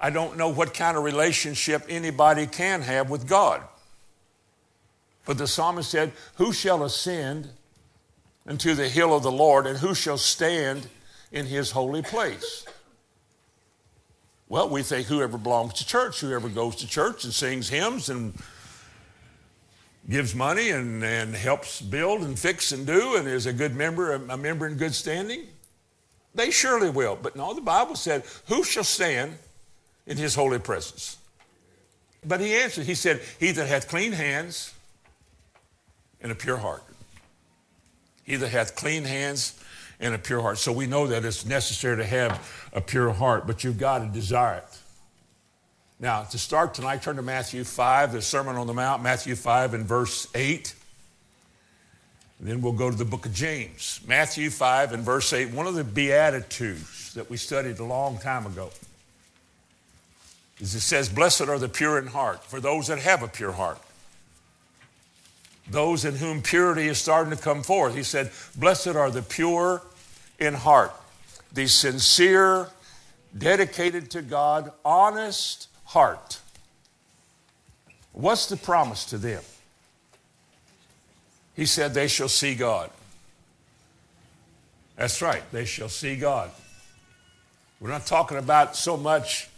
I 0.00 0.10
don't 0.10 0.38
know 0.38 0.48
what 0.48 0.72
kind 0.72 0.96
of 0.96 1.04
relationship 1.04 1.84
anybody 1.88 2.46
can 2.46 2.82
have 2.82 3.10
with 3.10 3.28
God. 3.28 3.62
But 5.26 5.36
the 5.36 5.46
psalmist 5.46 5.90
said, 5.90 6.12
Who 6.36 6.54
shall 6.54 6.84
ascend 6.84 7.50
into 8.46 8.74
the 8.74 8.88
hill 8.88 9.14
of 9.14 9.22
the 9.22 9.32
Lord, 9.32 9.66
and 9.66 9.78
who 9.78 9.94
shall 9.94 10.16
stand 10.16 10.86
in 11.32 11.46
his 11.46 11.70
holy 11.70 12.02
place. 12.02 12.64
Well, 14.48 14.68
we 14.68 14.82
think 14.82 15.06
whoever 15.06 15.36
belongs 15.36 15.74
to 15.74 15.86
church, 15.86 16.20
whoever 16.20 16.48
goes 16.48 16.76
to 16.76 16.86
church 16.86 17.24
and 17.24 17.32
sings 17.32 17.68
hymns 17.68 18.08
and 18.08 18.34
gives 20.08 20.34
money 20.34 20.70
and, 20.70 21.04
and 21.04 21.34
helps 21.34 21.82
build 21.82 22.22
and 22.22 22.38
fix 22.38 22.72
and 22.72 22.86
do 22.86 23.16
and 23.16 23.28
is 23.28 23.44
a 23.44 23.52
good 23.52 23.74
member, 23.76 24.14
a 24.14 24.36
member 24.36 24.66
in 24.66 24.76
good 24.76 24.94
standing, 24.94 25.46
they 26.34 26.50
surely 26.50 26.88
will. 26.88 27.18
But 27.20 27.36
no, 27.36 27.52
the 27.52 27.60
Bible 27.60 27.94
said, 27.94 28.24
Who 28.46 28.64
shall 28.64 28.84
stand 28.84 29.36
in 30.06 30.16
his 30.16 30.34
holy 30.34 30.58
presence? 30.58 31.18
But 32.24 32.40
he 32.40 32.54
answered, 32.54 32.86
he 32.86 32.94
said, 32.94 33.20
He 33.38 33.50
that 33.52 33.68
hath 33.68 33.88
clean 33.88 34.12
hands 34.12 34.72
and 36.22 36.32
a 36.32 36.34
pure 36.34 36.56
heart. 36.56 36.84
He 38.24 38.36
that 38.36 38.48
hath 38.48 38.76
clean 38.76 39.04
hands 39.04 39.58
and 40.00 40.14
a 40.14 40.18
pure 40.18 40.40
heart. 40.40 40.58
So 40.58 40.72
we 40.72 40.86
know 40.86 41.06
that 41.08 41.24
it's 41.24 41.44
necessary 41.44 41.96
to 41.96 42.04
have 42.04 42.68
a 42.72 42.80
pure 42.80 43.12
heart, 43.12 43.46
but 43.46 43.64
you've 43.64 43.78
got 43.78 43.98
to 43.98 44.06
desire 44.06 44.58
it. 44.58 44.78
Now, 46.00 46.22
to 46.22 46.38
start 46.38 46.74
tonight, 46.74 47.02
turn 47.02 47.16
to 47.16 47.22
Matthew 47.22 47.64
5, 47.64 48.12
the 48.12 48.22
Sermon 48.22 48.54
on 48.54 48.68
the 48.68 48.74
Mount, 48.74 49.02
Matthew 49.02 49.34
5 49.34 49.74
and 49.74 49.84
verse 49.84 50.28
8. 50.32 50.74
And 52.38 52.48
then 52.48 52.60
we'll 52.60 52.72
go 52.72 52.88
to 52.88 52.96
the 52.96 53.04
book 53.04 53.26
of 53.26 53.34
James. 53.34 54.00
Matthew 54.06 54.50
5 54.50 54.92
and 54.92 55.02
verse 55.02 55.32
8, 55.32 55.50
one 55.50 55.66
of 55.66 55.74
the 55.74 55.82
Beatitudes 55.82 57.14
that 57.14 57.28
we 57.28 57.36
studied 57.36 57.80
a 57.80 57.84
long 57.84 58.18
time 58.18 58.46
ago. 58.46 58.70
Is 60.60 60.74
it 60.74 60.80
says, 60.80 61.08
Blessed 61.08 61.42
are 61.42 61.58
the 61.58 61.68
pure 61.68 61.98
in 61.98 62.06
heart, 62.06 62.44
for 62.44 62.60
those 62.60 62.86
that 62.86 63.00
have 63.00 63.24
a 63.24 63.28
pure 63.28 63.52
heart. 63.52 63.80
Those 65.70 66.04
in 66.04 66.14
whom 66.14 66.42
purity 66.42 66.86
is 66.86 66.98
starting 66.98 67.36
to 67.36 67.42
come 67.42 67.62
forth. 67.62 67.94
He 67.94 68.04
said, 68.04 68.30
Blessed 68.56 68.88
are 68.88 69.10
the 69.10 69.22
pure 69.22 69.82
in 70.38 70.54
heart, 70.54 70.92
the 71.52 71.66
sincere, 71.66 72.68
dedicated 73.36 74.10
to 74.12 74.22
God, 74.22 74.72
honest, 74.84 75.68
heart. 75.84 76.40
What's 78.12 78.46
the 78.46 78.56
promise 78.56 79.04
to 79.06 79.18
them? 79.18 79.42
He 81.54 81.66
said, 81.66 81.94
They 81.94 82.08
shall 82.08 82.28
see 82.28 82.54
God. 82.54 82.90
That's 84.96 85.22
right, 85.22 85.42
they 85.52 85.64
shall 85.64 85.88
see 85.88 86.16
God. 86.16 86.50
We're 87.80 87.90
not 87.90 88.06
talking 88.06 88.36
about 88.36 88.74
so 88.74 88.96
much 88.96 89.48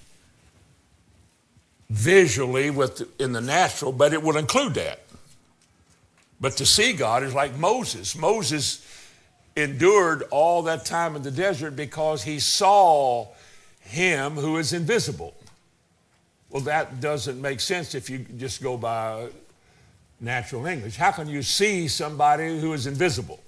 visually 1.89 2.71
with 2.71 3.03
in 3.21 3.33
the 3.33 3.41
natural, 3.41 3.93
but 3.93 4.13
it 4.13 4.23
will 4.23 4.37
include 4.37 4.75
that. 4.75 5.01
But 6.41 6.57
to 6.59 6.67
see 6.67 6.93
God 6.93 7.23
is 7.23 7.35
like 7.35 7.57
Moses. 7.59 8.17
Moses 8.17 8.87
endured 9.57 10.23
all 10.31 10.63
that 10.63 10.85
time 10.85 11.17
in 11.17 11.23
the 11.23 11.31
desert 11.31 11.73
because 11.73 12.23
he 12.23 12.39
saw 12.39 13.29
him 13.81 14.33
who 14.35 14.59
is 14.59 14.73
invisible. 14.73 15.35
Well, 16.51 16.63
that 16.63 17.01
doesn't 17.01 17.41
make 17.41 17.61
sense 17.61 17.95
if 17.95 18.11
you 18.11 18.19
just 18.37 18.63
go 18.63 18.77
by 18.77 19.29
natural 20.21 20.67
English. 20.67 20.97
How 20.97 21.13
can 21.13 21.29
you 21.29 21.43
see 21.43 21.89
somebody 21.89 22.61
who 22.61 22.73
is 22.73 22.87
invisible? 22.87 23.41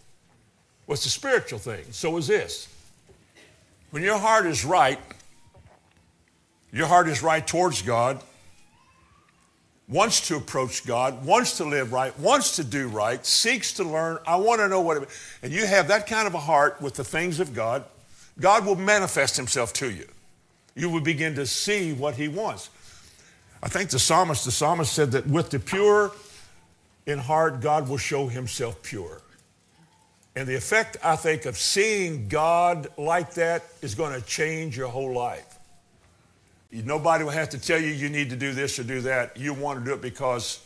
Well, 0.87 0.94
it's 0.94 1.06
a 1.06 1.11
spiritual 1.11 1.59
thing. 1.59 1.85
So 1.90 2.16
is 2.16 2.26
this. 2.26 2.68
When 3.90 4.02
your 4.02 4.18
heart 4.18 4.47
is 4.47 4.64
right, 4.64 4.99
your 6.73 6.87
heart 6.87 7.09
is 7.09 7.23
right 7.23 7.47
towards 7.47 7.82
God, 7.82 8.23
wants 9.88 10.26
to 10.28 10.36
approach 10.36 10.86
God, 10.86 11.24
wants 11.24 11.56
to 11.58 11.64
live 11.64 11.92
right, 11.92 12.18
wants 12.18 12.56
to 12.56 12.64
do 12.64 12.88
right, 12.88 13.24
seeks 13.26 13.72
to 13.74 13.84
learn. 13.84 14.18
I 14.26 14.36
want 14.36 14.60
to 14.60 14.68
know 14.68 14.80
what 14.80 15.02
it 15.02 15.08
And 15.42 15.52
you 15.52 15.66
have 15.66 15.88
that 15.88 16.06
kind 16.06 16.26
of 16.26 16.34
a 16.34 16.40
heart 16.40 16.80
with 16.80 16.94
the 16.94 17.04
things 17.04 17.40
of 17.40 17.52
God, 17.52 17.84
God 18.40 18.64
will 18.64 18.76
manifest 18.76 19.36
himself 19.36 19.72
to 19.74 19.90
you. 19.90 20.08
You 20.74 20.88
will 20.88 21.00
begin 21.00 21.34
to 21.34 21.46
see 21.46 21.92
what 21.92 22.14
he 22.14 22.28
wants. 22.28 22.70
I 23.62 23.68
think 23.68 23.90
the 23.90 23.98
psalmist, 23.98 24.44
the 24.44 24.50
psalmist 24.50 24.92
said 24.92 25.12
that 25.12 25.26
with 25.26 25.50
the 25.50 25.58
pure 25.58 26.12
in 27.06 27.18
heart, 27.18 27.60
God 27.60 27.88
will 27.88 27.98
show 27.98 28.28
himself 28.28 28.82
pure. 28.82 29.20
And 30.34 30.48
the 30.48 30.54
effect, 30.54 30.96
I 31.04 31.16
think, 31.16 31.44
of 31.44 31.58
seeing 31.58 32.28
God 32.28 32.88
like 32.96 33.34
that 33.34 33.64
is 33.82 33.94
going 33.94 34.18
to 34.18 34.26
change 34.26 34.76
your 34.76 34.88
whole 34.88 35.12
life. 35.12 35.51
Nobody 36.72 37.22
will 37.22 37.32
have 37.32 37.50
to 37.50 37.58
tell 37.58 37.78
you 37.78 37.88
you 37.88 38.08
need 38.08 38.30
to 38.30 38.36
do 38.36 38.52
this 38.52 38.78
or 38.78 38.84
do 38.84 39.02
that. 39.02 39.36
You 39.36 39.52
want 39.52 39.78
to 39.78 39.84
do 39.84 39.92
it 39.92 40.00
because 40.00 40.60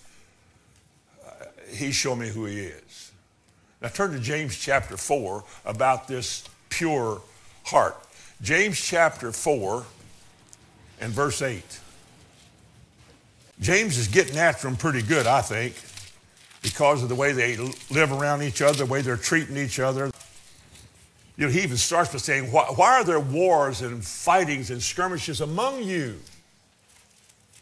uh, 1.26 1.46
he 1.68 1.90
showed 1.90 2.16
me 2.16 2.28
who 2.28 2.44
he 2.44 2.60
is. 2.60 3.10
Now 3.82 3.88
turn 3.88 4.12
to 4.12 4.20
James 4.20 4.56
chapter 4.56 4.96
4 4.96 5.42
about 5.64 6.06
this 6.06 6.44
pure 6.68 7.20
heart. 7.64 7.96
James 8.40 8.80
chapter 8.80 9.32
4 9.32 9.84
and 11.00 11.12
verse 11.12 11.42
8. 11.42 11.80
James 13.60 13.98
is 13.98 14.06
getting 14.06 14.36
after 14.38 14.68
them 14.68 14.76
pretty 14.76 15.02
good, 15.02 15.26
I 15.26 15.40
think, 15.40 15.74
because 16.62 17.02
of 17.02 17.08
the 17.08 17.14
way 17.14 17.32
they 17.32 17.56
live 17.90 18.12
around 18.12 18.42
each 18.42 18.62
other, 18.62 18.78
the 18.78 18.86
way 18.86 19.00
they're 19.00 19.16
treating 19.16 19.56
each 19.56 19.80
other. 19.80 20.10
You 21.36 21.46
know, 21.46 21.52
he 21.52 21.60
even 21.62 21.76
starts 21.76 22.12
by 22.12 22.18
saying, 22.18 22.50
why, 22.50 22.64
why 22.64 22.92
are 23.00 23.04
there 23.04 23.20
wars 23.20 23.82
and 23.82 24.04
fightings 24.04 24.70
and 24.70 24.82
skirmishes 24.82 25.40
among 25.40 25.82
you? 25.82 26.16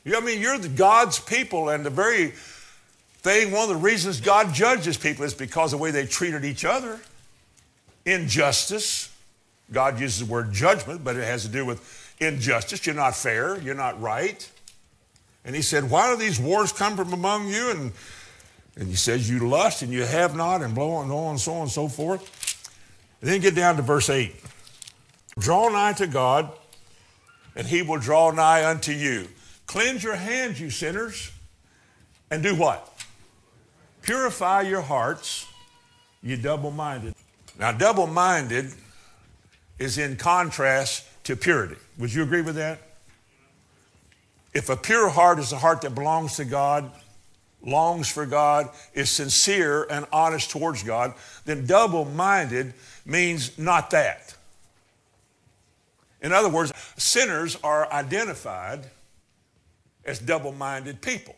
you 0.05 0.13
know, 0.13 0.19
I 0.19 0.21
mean, 0.21 0.41
you're 0.41 0.59
the 0.59 0.69
God's 0.69 1.19
people, 1.19 1.71
and 1.71 1.85
the 1.85 1.91
very 1.91 2.29
thing, 2.29 3.51
one 3.51 3.63
of 3.63 3.69
the 3.71 3.77
reasons 3.77 4.21
God 4.21 4.53
judges 4.53 4.99
people 4.99 5.25
is 5.25 5.33
because 5.33 5.73
of 5.73 5.79
the 5.79 5.83
way 5.83 5.91
they 5.91 6.07
treated 6.07 6.45
each 6.45 6.65
other. 6.65 7.01
Injustice. 8.05 9.11
God 9.73 9.99
uses 9.99 10.27
the 10.27 10.31
word 10.33 10.53
judgment, 10.53 11.03
but 11.03 11.17
it 11.17 11.25
has 11.25 11.43
to 11.45 11.49
do 11.49 11.65
with 11.65 12.15
injustice. 12.21 12.85
You're 12.85 12.95
not 12.95 13.17
fair, 13.17 13.59
you're 13.61 13.75
not 13.75 14.01
right. 14.01 14.49
And 15.47 15.57
he 15.57 15.63
said, 15.63 15.91
Why 15.91 16.11
do 16.13 16.19
these 16.19 16.39
wars 16.39 16.71
come 16.71 16.97
from 16.97 17.15
among 17.15 17.49
you? 17.49 17.71
And, 17.71 17.93
and 18.77 18.89
he 18.89 18.95
says, 18.95 19.29
You 19.29 19.49
lust 19.49 19.81
and 19.81 19.91
you 19.91 20.05
have 20.05 20.37
not, 20.37 20.61
and 20.61 20.75
blow 20.75 20.91
on 20.91 21.11
and 21.11 21.41
so 21.41 21.55
on 21.55 21.63
and 21.63 21.71
so 21.71 21.89
forth. 21.89 22.54
And 23.25 23.33
then 23.33 23.41
get 23.41 23.55
down 23.55 23.77
to 23.77 23.83
verse 23.83 24.11
8. 24.11 24.35
Draw 25.39 25.71
nigh 25.71 25.95
to 25.95 26.07
God, 26.07 26.53
and 27.57 27.67
he 27.67 27.81
will 27.81 27.99
draw 27.99 28.31
nigh 28.31 28.69
unto 28.69 28.93
you. 28.93 29.29
Cleanse 29.65 30.05
your 30.05 30.17
hands, 30.17 30.61
you 30.61 30.69
sinners, 30.69 31.33
and 32.31 32.43
do 32.43 32.55
what? 32.55 32.87
Purify 34.03 34.61
your 34.61 34.83
hearts, 34.83 35.47
you 36.23 36.37
double 36.37 36.71
minded. 36.71 37.15
Now, 37.59 37.73
double 37.73 38.07
minded 38.07 38.75
is 39.79 39.97
in 39.97 40.17
contrast 40.17 41.07
to 41.25 41.35
purity. 41.35 41.77
Would 41.97 42.13
you 42.13 42.25
agree 42.25 42.43
with 42.43 42.57
that? 42.57 42.79
If 44.53 44.69
a 44.69 44.77
pure 44.77 45.09
heart 45.09 45.39
is 45.39 45.51
a 45.51 45.59
heart 45.59 45.81
that 45.81 45.95
belongs 45.95 46.37
to 46.37 46.45
God, 46.45 46.93
longs 47.63 48.07
for 48.07 48.27
God, 48.27 48.69
is 48.93 49.09
sincere 49.09 49.87
and 49.89 50.05
honest 50.13 50.51
towards 50.51 50.83
God, 50.83 51.15
then 51.47 51.65
double 51.65 52.05
minded 52.05 52.75
means 53.05 53.59
not 53.59 53.91
that. 53.91 54.35
In 56.21 56.33
other 56.33 56.49
words, 56.49 56.73
sinners 56.97 57.57
are 57.63 57.91
identified 57.93 58.87
as 60.05 60.19
double 60.19 60.53
minded 60.53 61.01
people. 61.01 61.37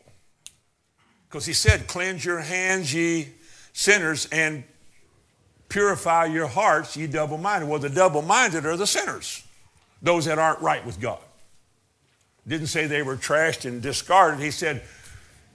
Because 1.29 1.45
he 1.45 1.53
said, 1.53 1.89
Cleanse 1.89 2.25
your 2.25 2.41
hands, 2.41 2.95
ye 2.95 3.29
sinners, 3.73 4.29
and 4.31 4.63
purify 5.69 6.27
your 6.27 6.47
hearts, 6.47 6.97
ye 6.97 7.07
double 7.07 7.39
minded. 7.39 7.69
Well, 7.69 7.81
the 7.81 7.91
double 7.91 8.23
minded 8.23 8.65
are 8.65 8.77
the 8.77 8.87
sinners, 8.87 9.45
those 10.01 10.27
that 10.27 10.39
aren't 10.39 10.61
right 10.61 10.85
with 10.87 11.01
God. 11.01 11.19
Didn't 12.47 12.69
say 12.69 12.87
they 12.87 13.03
were 13.03 13.17
trashed 13.17 13.65
and 13.65 13.83
discarded. 13.83 14.39
He 14.39 14.53
said, 14.53 14.83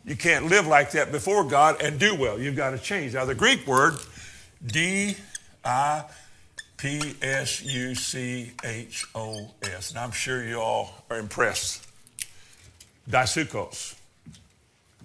you 0.06 0.15
can't 0.15 0.48
live 0.48 0.68
like 0.68 0.91
that 0.91 1.12
before 1.12 1.44
God 1.44 1.82
and 1.82 2.00
do 2.00 2.15
well. 2.15 2.39
You've 2.39 2.56
got 2.56 2.72
to 2.72 2.80
change. 2.80 3.13
Now, 3.13 3.25
the 3.25 3.36
Greek 3.36 3.68
word, 3.68 3.94
D 4.65 5.15
I 5.63 6.03
P 6.77 7.15
S 7.22 7.62
U 7.63 7.94
C 7.96 8.51
H 8.63 9.06
O 9.13 9.51
S, 9.63 9.91
and 9.91 10.00
I'm 10.00 10.12
sure 10.12 10.44
you 10.44 10.60
all 10.60 11.06
are 11.10 11.20
impressed. 11.20 11.88
Disukos. 13.10 13.96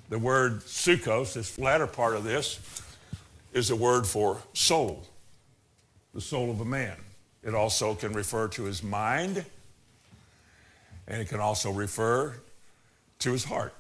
The 0.08 0.18
word 0.18 0.60
sukos, 0.60 1.34
this 1.34 1.58
latter 1.58 1.86
part 1.86 2.14
of 2.14 2.25
this, 2.25 2.60
is 3.52 3.70
a 3.70 3.76
word 3.76 4.06
for 4.06 4.40
soul, 4.52 5.04
the 6.14 6.20
soul 6.20 6.50
of 6.50 6.60
a 6.60 6.64
man. 6.64 6.96
It 7.42 7.54
also 7.54 7.94
can 7.94 8.12
refer 8.12 8.48
to 8.48 8.64
his 8.64 8.82
mind 8.82 9.44
and 11.08 11.20
it 11.20 11.28
can 11.28 11.40
also 11.40 11.70
refer 11.70 12.34
to 13.20 13.32
his 13.32 13.44
heart, 13.44 13.75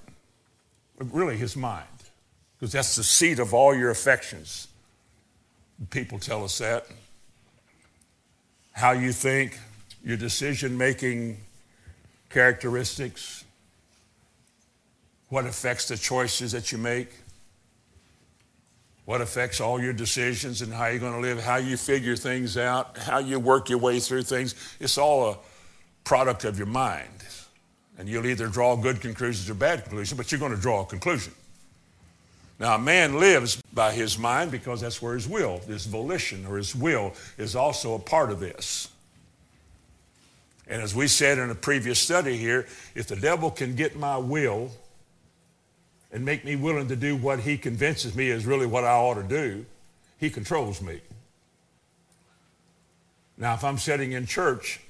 really 0.98 1.36
his 1.36 1.56
mind, 1.56 1.86
because 2.58 2.72
that's 2.72 2.96
the 2.96 3.04
seat 3.04 3.38
of 3.38 3.52
all 3.52 3.74
your 3.74 3.90
affections. 3.90 4.68
People 5.90 6.18
tell 6.18 6.44
us 6.44 6.58
that. 6.58 6.86
How 8.72 8.92
you 8.92 9.12
think, 9.12 9.58
your 10.04 10.16
decision 10.16 10.76
making 10.76 11.38
characteristics, 12.30 13.44
what 15.28 15.46
affects 15.46 15.88
the 15.88 15.96
choices 15.96 16.52
that 16.52 16.72
you 16.72 16.78
make, 16.78 17.10
what 19.04 19.20
affects 19.20 19.60
all 19.60 19.80
your 19.80 19.92
decisions 19.92 20.62
and 20.62 20.72
how 20.72 20.86
you're 20.86 20.98
going 20.98 21.14
to 21.14 21.20
live, 21.20 21.42
how 21.42 21.56
you 21.56 21.76
figure 21.76 22.16
things 22.16 22.56
out, 22.56 22.98
how 22.98 23.18
you 23.18 23.38
work 23.38 23.68
your 23.68 23.78
way 23.78 24.00
through 24.00 24.22
things. 24.22 24.54
It's 24.80 24.98
all 24.98 25.30
a 25.30 25.38
product 26.04 26.44
of 26.44 26.58
your 26.58 26.66
mind. 26.66 27.10
And 27.98 28.08
you'll 28.08 28.26
either 28.26 28.48
draw 28.48 28.76
good 28.76 29.00
conclusions 29.00 29.48
or 29.48 29.54
bad 29.54 29.84
conclusions, 29.84 30.16
but 30.16 30.30
you're 30.30 30.40
going 30.40 30.54
to 30.54 30.60
draw 30.60 30.82
a 30.82 30.86
conclusion. 30.86 31.32
Now, 32.58 32.76
a 32.76 32.78
man 32.78 33.20
lives 33.20 33.60
by 33.74 33.92
his 33.92 34.18
mind 34.18 34.50
because 34.50 34.80
that's 34.80 35.02
where 35.02 35.14
his 35.14 35.28
will, 35.28 35.58
his 35.58 35.84
volition 35.84 36.46
or 36.46 36.56
his 36.56 36.74
will, 36.74 37.12
is 37.36 37.54
also 37.54 37.94
a 37.94 37.98
part 37.98 38.30
of 38.30 38.40
this. 38.40 38.88
And 40.66 40.82
as 40.82 40.94
we 40.94 41.06
said 41.06 41.38
in 41.38 41.50
a 41.50 41.54
previous 41.54 41.98
study 41.98 42.36
here, 42.36 42.66
if 42.94 43.06
the 43.06 43.16
devil 43.16 43.50
can 43.50 43.76
get 43.76 43.96
my 43.96 44.16
will 44.16 44.70
and 46.10 46.24
make 46.24 46.44
me 46.44 46.56
willing 46.56 46.88
to 46.88 46.96
do 46.96 47.14
what 47.14 47.40
he 47.40 47.58
convinces 47.58 48.14
me 48.14 48.30
is 48.30 48.46
really 48.46 48.66
what 48.66 48.84
I 48.84 48.94
ought 48.94 49.14
to 49.14 49.22
do, 49.22 49.66
he 50.18 50.30
controls 50.30 50.80
me. 50.80 51.00
Now, 53.36 53.54
if 53.54 53.62
I'm 53.64 53.78
sitting 53.78 54.12
in 54.12 54.24
church 54.24 54.80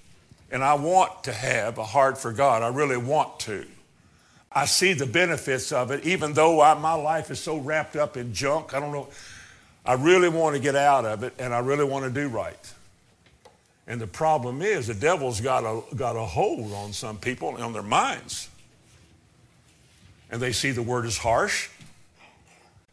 and 0.53 0.63
I 0.63 0.75
want 0.75 1.25
to 1.25 1.33
have 1.33 1.79
a 1.79 1.85
heart 1.85 2.17
for 2.17 2.33
God, 2.33 2.63
I 2.63 2.69
really 2.69 2.97
want 2.97 3.41
to. 3.41 3.67
I 4.57 4.65
see 4.65 4.95
the 4.95 5.05
benefits 5.05 5.71
of 5.71 5.91
it, 5.91 6.07
even 6.07 6.33
though 6.33 6.63
I, 6.63 6.73
my 6.73 6.95
life 6.95 7.31
is 7.31 7.39
so 7.39 7.59
wrapped 7.59 7.95
up 7.95 8.17
in 8.17 8.33
junk. 8.33 8.73
I 8.73 8.81
don't 8.81 8.91
know. 8.91 9.09
I 9.85 9.93
really 9.93 10.31
want 10.31 10.57
to 10.57 10.63
get 10.63 10.75
out 10.75 11.05
of 11.05 11.23
it 11.25 11.35
and 11.39 11.53
I 11.53 11.59
really 11.59 11.85
want 11.85 12.07
to 12.07 12.11
do 12.11 12.29
right. 12.29 12.73
And 13.87 14.01
the 14.01 14.07
problem 14.07 14.63
is 14.63 14.87
the 14.87 14.95
devil's 14.95 15.43
got 15.43 15.65
a, 15.65 15.83
got 15.95 16.17
a 16.17 16.25
hold 16.25 16.73
on 16.73 16.95
some 16.95 17.19
people 17.19 17.49
on 17.49 17.75
their 17.75 17.83
minds. 17.83 18.49
And 20.31 20.41
they 20.41 20.53
see 20.53 20.71
the 20.71 20.83
word 20.83 21.05
as 21.05 21.19
harsh. 21.19 21.69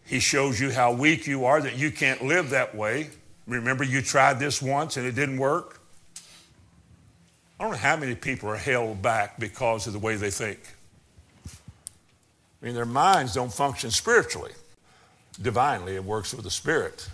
He 0.06 0.20
shows 0.20 0.60
you 0.60 0.70
how 0.70 0.92
weak 0.92 1.28
you 1.28 1.46
are, 1.46 1.62
that 1.62 1.78
you 1.78 1.92
can't 1.92 2.26
live 2.26 2.50
that 2.50 2.76
way. 2.76 3.10
Remember, 3.48 3.86
you 3.86 4.02
tried 4.02 4.38
this 4.38 4.62
once 4.62 4.98
and 4.98 5.08
it 5.08 5.16
didn't 5.16 5.38
work? 5.38 5.80
I 7.58 7.64
don't 7.64 7.72
know 7.72 7.78
how 7.78 7.96
many 7.96 8.16
people 8.16 8.50
are 8.50 8.58
held 8.58 9.02
back 9.02 9.40
because 9.40 9.88
of 9.88 9.94
the 9.94 10.00
way 10.00 10.18
they 10.18 10.30
think. 10.30 10.60
I 12.64 12.66
mean, 12.66 12.76
their 12.76 12.86
minds 12.86 13.34
don't 13.34 13.52
function 13.52 13.92
spiritually. 13.92 14.54
Divinely, 15.42 15.96
it 15.96 16.04
works 16.04 16.34
with 16.34 16.46
the 16.46 16.52
Spirit. 16.52 17.10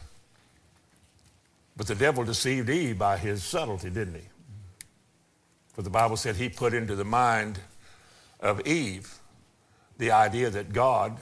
But 1.75 1.87
the 1.87 1.95
devil 1.95 2.23
deceived 2.23 2.69
Eve 2.69 2.99
by 2.99 3.17
his 3.17 3.43
subtlety, 3.43 3.89
didn't 3.89 4.13
he? 4.13 4.27
For 5.73 5.81
the 5.81 5.89
Bible 5.89 6.17
said 6.17 6.35
he 6.35 6.49
put 6.49 6.75
into 6.75 6.95
the 6.95 7.05
mind 7.05 7.59
of 8.39 8.67
Eve 8.67 9.11
the 9.97 10.11
idea 10.11 10.51
that 10.51 10.71
God 10.71 11.17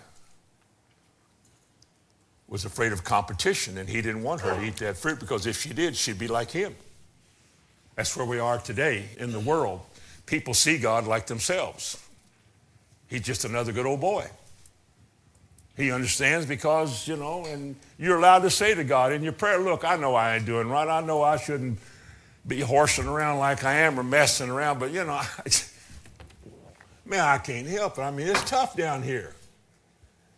was 2.50 2.65
afraid 2.65 2.91
of 2.91 3.05
competition 3.05 3.77
and 3.77 3.88
he 3.88 4.01
didn't 4.01 4.24
want 4.24 4.41
her 4.41 4.55
to 4.55 4.63
eat 4.63 4.75
that 4.77 4.98
fruit 4.98 5.19
because 5.19 5.46
if 5.46 5.62
she 5.62 5.74
did, 5.74 5.96
she'd 5.96 6.19
be 6.19 6.27
like 6.27 6.51
him. 6.51 6.75
That's 7.96 8.15
where 8.17 8.25
we 8.25 8.39
are 8.39 8.57
today 8.57 9.05
in 9.17 9.31
the 9.31 9.39
world. 9.39 9.81
People 10.25 10.53
see 10.53 10.77
God 10.77 11.07
like 11.07 11.27
themselves. 11.27 12.03
He's 13.07 13.21
just 13.21 13.45
another 13.45 13.71
good 13.71 13.85
old 13.85 14.01
boy. 14.01 14.27
He 15.75 15.91
understands 15.91 16.45
because, 16.45 17.07
you 17.07 17.15
know, 17.15 17.45
and 17.45 17.75
you're 17.99 18.17
allowed 18.17 18.39
to 18.39 18.49
say 18.49 18.73
to 18.73 18.83
God 18.83 19.13
in 19.13 19.21
your 19.21 19.33
prayer, 19.33 19.59
look, 19.59 19.85
I 19.85 19.95
know 19.95 20.15
I 20.15 20.35
ain't 20.35 20.45
doing 20.45 20.67
right. 20.69 20.87
I 20.87 21.01
know 21.01 21.21
I 21.21 21.37
shouldn't 21.37 21.77
be 22.47 22.61
horsing 22.61 23.05
around 23.05 23.37
like 23.39 23.63
I 23.63 23.73
am 23.81 23.99
or 23.99 24.03
messing 24.03 24.49
around, 24.49 24.79
but, 24.79 24.91
you 24.91 25.03
know, 25.03 25.13
I, 25.21 25.31
man, 27.05 27.19
I 27.19 27.37
can't 27.37 27.67
help 27.67 27.99
it. 27.99 28.01
I 28.01 28.11
mean, 28.11 28.27
it's 28.27 28.49
tough 28.49 28.75
down 28.75 29.03
here. 29.03 29.33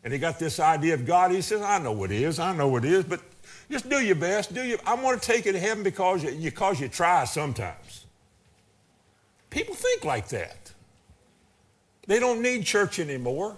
And 0.04 0.12
he 0.12 0.20
got 0.20 0.40
this 0.40 0.60
idea 0.60 0.94
of 0.94 1.06
God. 1.06 1.32
He 1.32 1.42
says, 1.42 1.62
I 1.62 1.80
know 1.80 1.92
what 1.92 2.12
it 2.12 2.22
is. 2.22 2.40
I 2.40 2.56
know 2.56 2.68
what 2.68 2.86
it 2.86 2.92
is, 2.92 3.06
but 3.06 3.22
just 3.70 3.90
do 3.90 4.00
your 4.00 4.16
best. 4.16 4.54
Do 4.54 4.64
you? 4.64 4.78
I 4.86 4.96
want 4.96 5.22
to 5.22 5.28
take 5.28 5.46
you 5.46 5.52
to 5.52 5.60
heaven 5.60 5.84
because 5.84 6.24
you, 6.24 6.32
because 6.50 6.80
you 6.80 6.88
try 6.88 7.26
sometimes. 7.26 8.06
People 9.50 9.76
think 9.76 10.06
like 10.06 10.28
that. 10.30 10.69
They 12.10 12.20
don't 12.20 12.42
need 12.42 12.66
church 12.66 12.98
anymore 12.98 13.56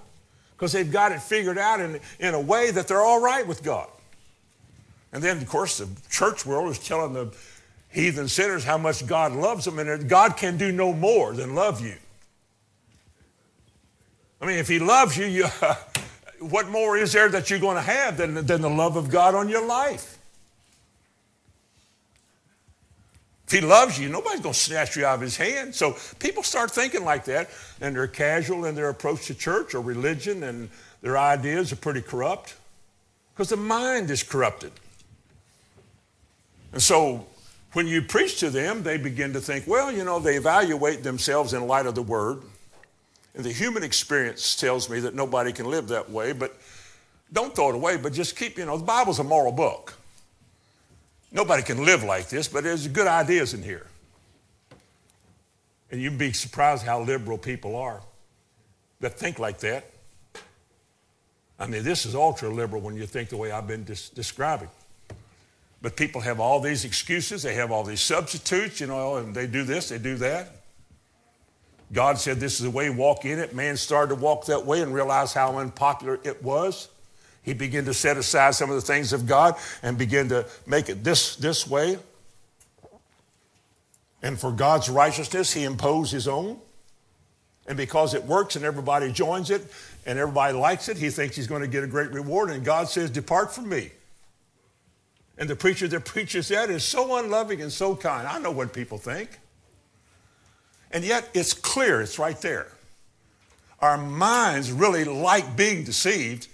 because 0.52 0.74
they've 0.74 0.92
got 0.92 1.14
it 1.14 1.22
figured 1.22 1.58
out 1.58 1.80
in, 1.80 2.02
in 2.20 2.34
a 2.34 2.40
way 2.40 2.70
that 2.70 2.86
they're 2.86 3.00
all 3.00 3.22
right 3.22 3.48
with 3.48 3.64
God. 3.64 3.88
And 5.14 5.24
then, 5.24 5.38
of 5.38 5.48
course, 5.48 5.78
the 5.78 5.88
church 6.10 6.46
world 6.46 6.70
is 6.70 6.78
telling 6.78 7.14
the 7.14 7.34
heathen 7.88 8.28
sinners 8.28 8.66
how 8.66 8.78
much 8.78 9.08
God 9.08 9.32
loves 9.32 9.64
them, 9.64 9.80
and 9.80 10.10
God 10.10 10.36
can 10.36 10.58
do 10.58 10.74
no 10.74 10.92
more 10.92 11.32
than 11.32 11.56
love 11.56 11.80
you. 11.80 11.96
I 14.42 14.48
mean, 14.48 14.58
if 14.58 14.68
He 14.68 14.80
loves 14.80 15.16
you, 15.16 15.28
you 15.28 15.46
what 16.42 16.68
more 16.68 16.98
is 16.98 17.14
there 17.14 17.30
that 17.30 17.50
you're 17.50 17.58
going 17.58 17.78
to 17.78 17.82
have 17.82 18.18
than, 18.18 18.34
than 18.46 18.60
the 18.60 18.70
love 18.70 18.98
of 18.98 19.10
God 19.10 19.34
on 19.34 19.48
your 19.48 19.66
life? 19.66 20.18
If 23.52 23.60
he 23.60 23.68
loves 23.68 24.00
you, 24.00 24.08
nobody's 24.08 24.40
going 24.40 24.54
to 24.54 24.60
snatch 24.60 24.96
you 24.96 25.06
out 25.06 25.16
of 25.16 25.20
his 25.20 25.36
hand. 25.36 25.76
So 25.76 25.98
people 26.20 26.42
start 26.42 26.72
thinking 26.72 27.04
like 27.04 27.26
that, 27.26 27.50
and 27.82 27.94
they're 27.94 28.08
casual 28.08 28.64
in 28.64 28.76
their 28.76 28.88
approach 28.88 29.26
to 29.26 29.36
church 29.36 29.76
or 29.76 29.82
religion, 29.82 30.44
and 30.44 30.70
their 31.02 31.18
ideas 31.18 31.74
are 31.74 31.76
pretty 31.76 32.02
corrupt 32.02 32.56
because 33.34 33.50
the 33.50 33.58
mind 33.58 34.10
is 34.10 34.24
corrupted. 34.24 34.72
And 36.72 36.82
so 36.82 37.28
when 37.74 37.88
you 37.88 38.02
preach 38.02 38.40
to 38.40 38.50
them, 38.50 38.84
they 38.84 38.96
begin 38.96 39.34
to 39.34 39.42
think, 39.42 39.68
well, 39.68 39.92
you 39.92 40.06
know, 40.06 40.18
they 40.18 40.38
evaluate 40.38 41.04
themselves 41.04 41.52
in 41.52 41.68
light 41.68 41.88
of 41.88 41.94
the 41.94 42.04
word. 42.04 42.44
And 43.36 43.44
the 43.44 43.52
human 43.52 43.84
experience 43.84 44.56
tells 44.56 44.90
me 44.90 45.02
that 45.02 45.14
nobody 45.14 45.52
can 45.52 45.66
live 45.66 45.90
that 45.90 46.10
way, 46.10 46.32
but 46.32 46.56
don't 47.34 47.54
throw 47.54 47.68
it 47.68 47.76
away, 47.76 47.98
but 47.98 48.14
just 48.14 48.38
keep, 48.38 48.58
you 48.58 48.66
know, 48.66 48.78
the 48.78 48.86
Bible's 48.86 49.20
a 49.20 49.26
moral 49.26 49.52
book. 49.52 49.98
Nobody 51.32 51.64
can 51.64 51.86
live 51.86 52.04
like 52.04 52.30
this, 52.30 52.48
but 52.48 52.64
there's 52.64 52.88
good 52.88 53.08
ideas 53.08 53.54
in 53.54 53.64
here. 53.64 53.88
And 55.90 56.02
you'd 56.02 56.18
be 56.18 56.34
surprised 56.34 56.86
how 56.86 57.02
liberal 57.02 57.38
people 57.38 57.76
are 57.76 58.02
that 59.00 59.18
think 59.18 59.40
like 59.40 59.60
that. 59.60 59.86
I 61.60 61.68
mean, 61.68 61.84
this 61.84 62.06
is 62.06 62.16
ultra 62.16 62.50
liberal 62.50 62.82
when 62.82 62.96
you 62.96 63.06
think 63.06 63.30
the 63.30 63.38
way 63.38 63.52
I've 63.52 63.68
been 63.68 63.84
des- 63.84 64.14
describing. 64.14 64.70
But 65.82 65.96
people 65.96 66.22
have 66.22 66.40
all 66.40 66.60
these 66.60 66.86
excuses, 66.86 67.44
they 67.44 67.56
have 67.56 67.72
all 67.72 67.84
these 67.84 68.02
substitutes, 68.02 68.80
you 68.80 68.88
know, 68.88 69.18
and 69.18 69.34
they 69.34 69.48
do 69.48 69.64
this, 69.64 69.90
they 69.90 69.98
do 69.98 70.16
that. 70.18 70.56
God 71.92 72.18
said 72.18 72.40
this 72.40 72.54
is 72.60 72.62
the 72.62 72.70
way, 72.70 72.90
walk 72.90 73.26
in 73.26 73.40
it. 73.40 73.54
Man 73.54 73.76
started 73.76 74.16
to 74.16 74.22
walk 74.22 74.46
that 74.46 74.66
way 74.66 74.82
and 74.82 74.94
realized 74.94 75.34
how 75.34 75.58
unpopular 75.58 76.20
it 76.24 76.42
was. 76.42 76.88
He 77.44 77.54
began 77.54 77.86
to 77.86 77.94
set 77.94 78.18
aside 78.18 78.56
some 78.56 78.70
of 78.70 78.76
the 78.76 78.82
things 78.82 79.14
of 79.14 79.26
God 79.26 79.56
and 79.82 79.98
begin 79.98 80.30
to 80.30 80.46
make 80.68 80.90
it 80.90 81.04
this, 81.04 81.36
this 81.36 81.68
way. 81.68 81.98
And 84.22 84.40
for 84.40 84.52
God's 84.52 84.90
righteousness, 84.90 85.52
he 85.52 85.64
imposed 85.64 86.12
his 86.12 86.28
own. 86.28 86.60
And 87.68 87.78
because 87.78 88.14
it 88.14 88.24
works 88.24 88.56
and 88.56 88.66
everybody 88.66 89.12
joins 89.12 89.50
it 89.50 89.72
and 90.06 90.20
everybody 90.20 90.56
likes 90.56 90.90
it, 90.90 90.98
he 90.98 91.10
thinks 91.10 91.36
he's 91.36 91.48
going 91.48 91.62
to 91.62 91.68
get 91.68 91.84
a 91.84 91.88
great 91.88 92.12
reward. 92.12 92.52
And 92.52 92.64
God 92.64 92.88
says, 92.90 93.10
Depart 93.10 93.54
from 93.54 93.70
me. 93.70 93.92
And 95.38 95.50
the 95.50 95.56
preacher 95.56 95.88
that 95.88 96.06
preaches 96.06 96.50
that 96.50 96.70
is 96.70 96.84
so 96.84 97.18
unloving 97.18 97.62
and 97.62 97.72
so 97.72 97.96
kind. 97.96 98.28
I 98.28 98.40
know 98.40 98.52
what 98.52 98.74
people 98.74 98.98
think. 99.00 99.40
And 100.92 101.04
yet 101.04 101.30
it's 101.34 101.54
clear, 101.54 102.02
it's 102.02 102.20
right 102.20 102.40
there. 102.42 102.68
Our 103.80 103.98
minds 103.98 104.72
really 104.72 105.06
like 105.06 105.56
being 105.56 105.84
deceived 105.84 106.48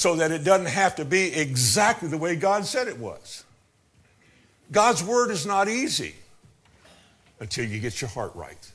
so 0.00 0.16
that 0.16 0.32
it 0.32 0.44
doesn't 0.44 0.64
have 0.64 0.96
to 0.96 1.04
be 1.04 1.30
exactly 1.34 2.08
the 2.08 2.16
way 2.16 2.34
God 2.34 2.64
said 2.64 2.88
it 2.88 2.96
was. 2.96 3.44
God's 4.72 5.04
word 5.04 5.30
is 5.30 5.44
not 5.44 5.68
easy 5.68 6.14
until 7.38 7.66
you 7.66 7.78
get 7.80 8.00
your 8.00 8.08
heart 8.08 8.34
right. 8.34 8.72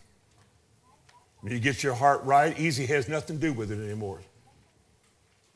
When 1.41 1.51
you 1.51 1.57
get 1.57 1.81
your 1.81 1.95
heart 1.95 2.23
right, 2.25 2.55
easy 2.59 2.85
has 2.85 3.09
nothing 3.09 3.39
to 3.39 3.41
do 3.41 3.53
with 3.53 3.71
it 3.71 3.83
anymore. 3.83 4.19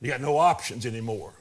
You 0.01 0.09
got 0.09 0.21
no 0.21 0.39
options 0.39 0.87
anymore. 0.87 1.33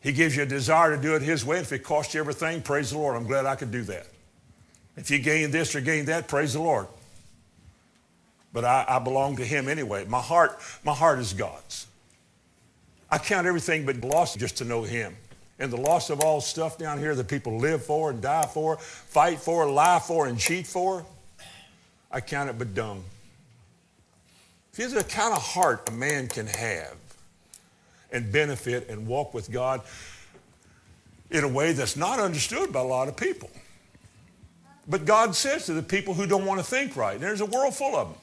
He 0.00 0.10
gives 0.10 0.34
you 0.34 0.44
a 0.44 0.46
desire 0.46 0.96
to 0.96 1.02
do 1.02 1.14
it 1.14 1.20
His 1.20 1.44
way. 1.44 1.58
If 1.58 1.72
it 1.72 1.80
costs 1.80 2.14
you 2.14 2.20
everything, 2.20 2.62
praise 2.62 2.92
the 2.92 2.96
Lord. 2.96 3.16
I'm 3.16 3.26
glad 3.26 3.44
I 3.44 3.54
could 3.54 3.70
do 3.70 3.82
that. 3.82 4.06
If 4.96 5.10
you 5.10 5.18
gain 5.18 5.50
this 5.50 5.74
or 5.74 5.82
gain 5.82 6.06
that, 6.06 6.26
praise 6.26 6.54
the 6.54 6.62
Lord. 6.62 6.86
But 8.54 8.64
I, 8.64 8.86
I 8.88 8.98
belong 8.98 9.36
to 9.36 9.44
Him 9.44 9.68
anyway. 9.68 10.06
My 10.06 10.22
heart, 10.22 10.58
my 10.84 10.94
heart 10.94 11.18
is 11.18 11.34
God's. 11.34 11.86
I 13.14 13.18
count 13.18 13.46
everything 13.46 13.86
but 13.86 14.02
loss 14.02 14.34
just 14.34 14.56
to 14.56 14.64
know 14.64 14.82
Him. 14.82 15.16
And 15.60 15.72
the 15.72 15.76
loss 15.76 16.10
of 16.10 16.20
all 16.20 16.40
stuff 16.40 16.78
down 16.78 16.98
here 16.98 17.14
that 17.14 17.28
people 17.28 17.58
live 17.58 17.84
for 17.84 18.10
and 18.10 18.20
die 18.20 18.46
for, 18.52 18.76
fight 18.76 19.38
for, 19.38 19.70
lie 19.70 20.00
for, 20.00 20.26
and 20.26 20.36
cheat 20.36 20.66
for, 20.66 21.06
I 22.10 22.20
count 22.20 22.50
it 22.50 22.58
but 22.58 22.74
dung. 22.74 23.04
See, 24.72 24.86
the 24.86 25.04
kind 25.04 25.32
of 25.32 25.40
heart 25.40 25.88
a 25.88 25.92
man 25.92 26.26
can 26.26 26.48
have 26.48 26.96
and 28.10 28.32
benefit 28.32 28.88
and 28.88 29.06
walk 29.06 29.32
with 29.32 29.48
God 29.48 29.82
in 31.30 31.44
a 31.44 31.48
way 31.48 31.72
that's 31.72 31.96
not 31.96 32.18
understood 32.18 32.72
by 32.72 32.80
a 32.80 32.84
lot 32.84 33.06
of 33.06 33.16
people. 33.16 33.48
But 34.88 35.04
God 35.04 35.36
says 35.36 35.66
to 35.66 35.72
the 35.72 35.84
people 35.84 36.14
who 36.14 36.26
don't 36.26 36.46
want 36.46 36.58
to 36.58 36.66
think 36.66 36.96
right, 36.96 37.20
there's 37.20 37.42
a 37.42 37.46
world 37.46 37.76
full 37.76 37.94
of 37.94 38.08
them. 38.08 38.18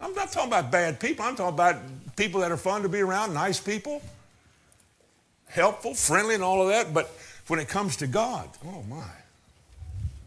I'm 0.00 0.14
not 0.14 0.30
talking 0.30 0.48
about 0.48 0.70
bad 0.70 1.00
people. 1.00 1.24
I'm 1.24 1.36
talking 1.36 1.54
about 1.54 1.76
people 2.16 2.40
that 2.40 2.52
are 2.52 2.56
fun 2.56 2.82
to 2.82 2.88
be 2.88 3.00
around, 3.00 3.34
nice 3.34 3.58
people, 3.58 4.02
helpful, 5.46 5.94
friendly, 5.94 6.34
and 6.34 6.44
all 6.44 6.62
of 6.62 6.68
that. 6.68 6.94
But 6.94 7.10
when 7.48 7.58
it 7.58 7.68
comes 7.68 7.96
to 7.96 8.06
God, 8.06 8.48
oh 8.66 8.82
my, 8.88 9.10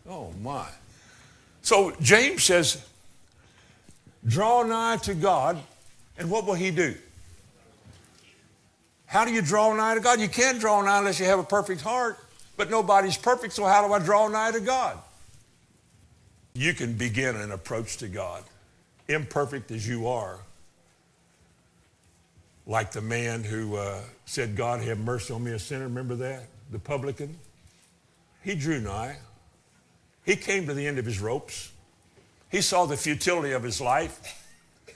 oh 0.10 0.34
my. 0.42 0.68
So 1.62 1.94
James 2.02 2.44
says, 2.44 2.84
draw 4.28 4.64
nigh 4.64 4.98
to 4.98 5.14
God, 5.14 5.58
and 6.18 6.30
what 6.30 6.46
will 6.46 6.56
he 6.56 6.72
do? 6.72 6.96
How 9.06 9.26
do 9.26 9.32
you 9.32 9.42
draw 9.42 9.74
nigh 9.74 9.96
to 9.96 10.00
God? 10.00 10.20
You 10.20 10.30
can't 10.30 10.60
draw 10.60 10.82
nigh 10.82 11.00
unless 11.00 11.20
you 11.20 11.26
have 11.26 11.40
a 11.40 11.44
perfect 11.44 11.82
heart, 11.82 12.18
but 12.58 12.70
nobody's 12.70 13.18
perfect, 13.18 13.54
so 13.54 13.66
how 13.66 13.86
do 13.86 13.94
I 13.94 14.00
draw 14.00 14.28
nigh 14.28 14.52
to 14.52 14.60
God? 14.60 14.98
You 16.54 16.74
can 16.74 16.94
begin 16.94 17.36
an 17.36 17.52
approach 17.52 17.98
to 17.98 18.08
God 18.08 18.44
imperfect 19.14 19.72
as 19.72 19.88
you 19.88 20.08
are, 20.08 20.40
like 22.66 22.92
the 22.92 23.02
man 23.02 23.44
who 23.44 23.76
uh, 23.76 24.02
said, 24.26 24.56
God 24.56 24.82
have 24.82 25.00
mercy 25.00 25.34
on 25.34 25.44
me, 25.44 25.52
a 25.52 25.60
sinner. 25.60 25.86
Remember 25.86 26.16
that? 26.16 26.48
The 26.72 26.80
publican. 26.80 27.38
He 28.44 28.56
drew 28.56 28.80
nigh. 28.80 29.18
He 30.26 30.36
came 30.36 30.68
to 30.68 30.74
the 30.74 30.88
end 30.88 31.00
of 31.00 31.06
his 31.06 31.20
ropes. 31.20 31.72
He 32.50 32.62
saw 32.62 32.86
the 32.86 32.98
futility 32.98 33.54
of 33.54 33.64
his 33.64 33.82
life. 33.82 34.38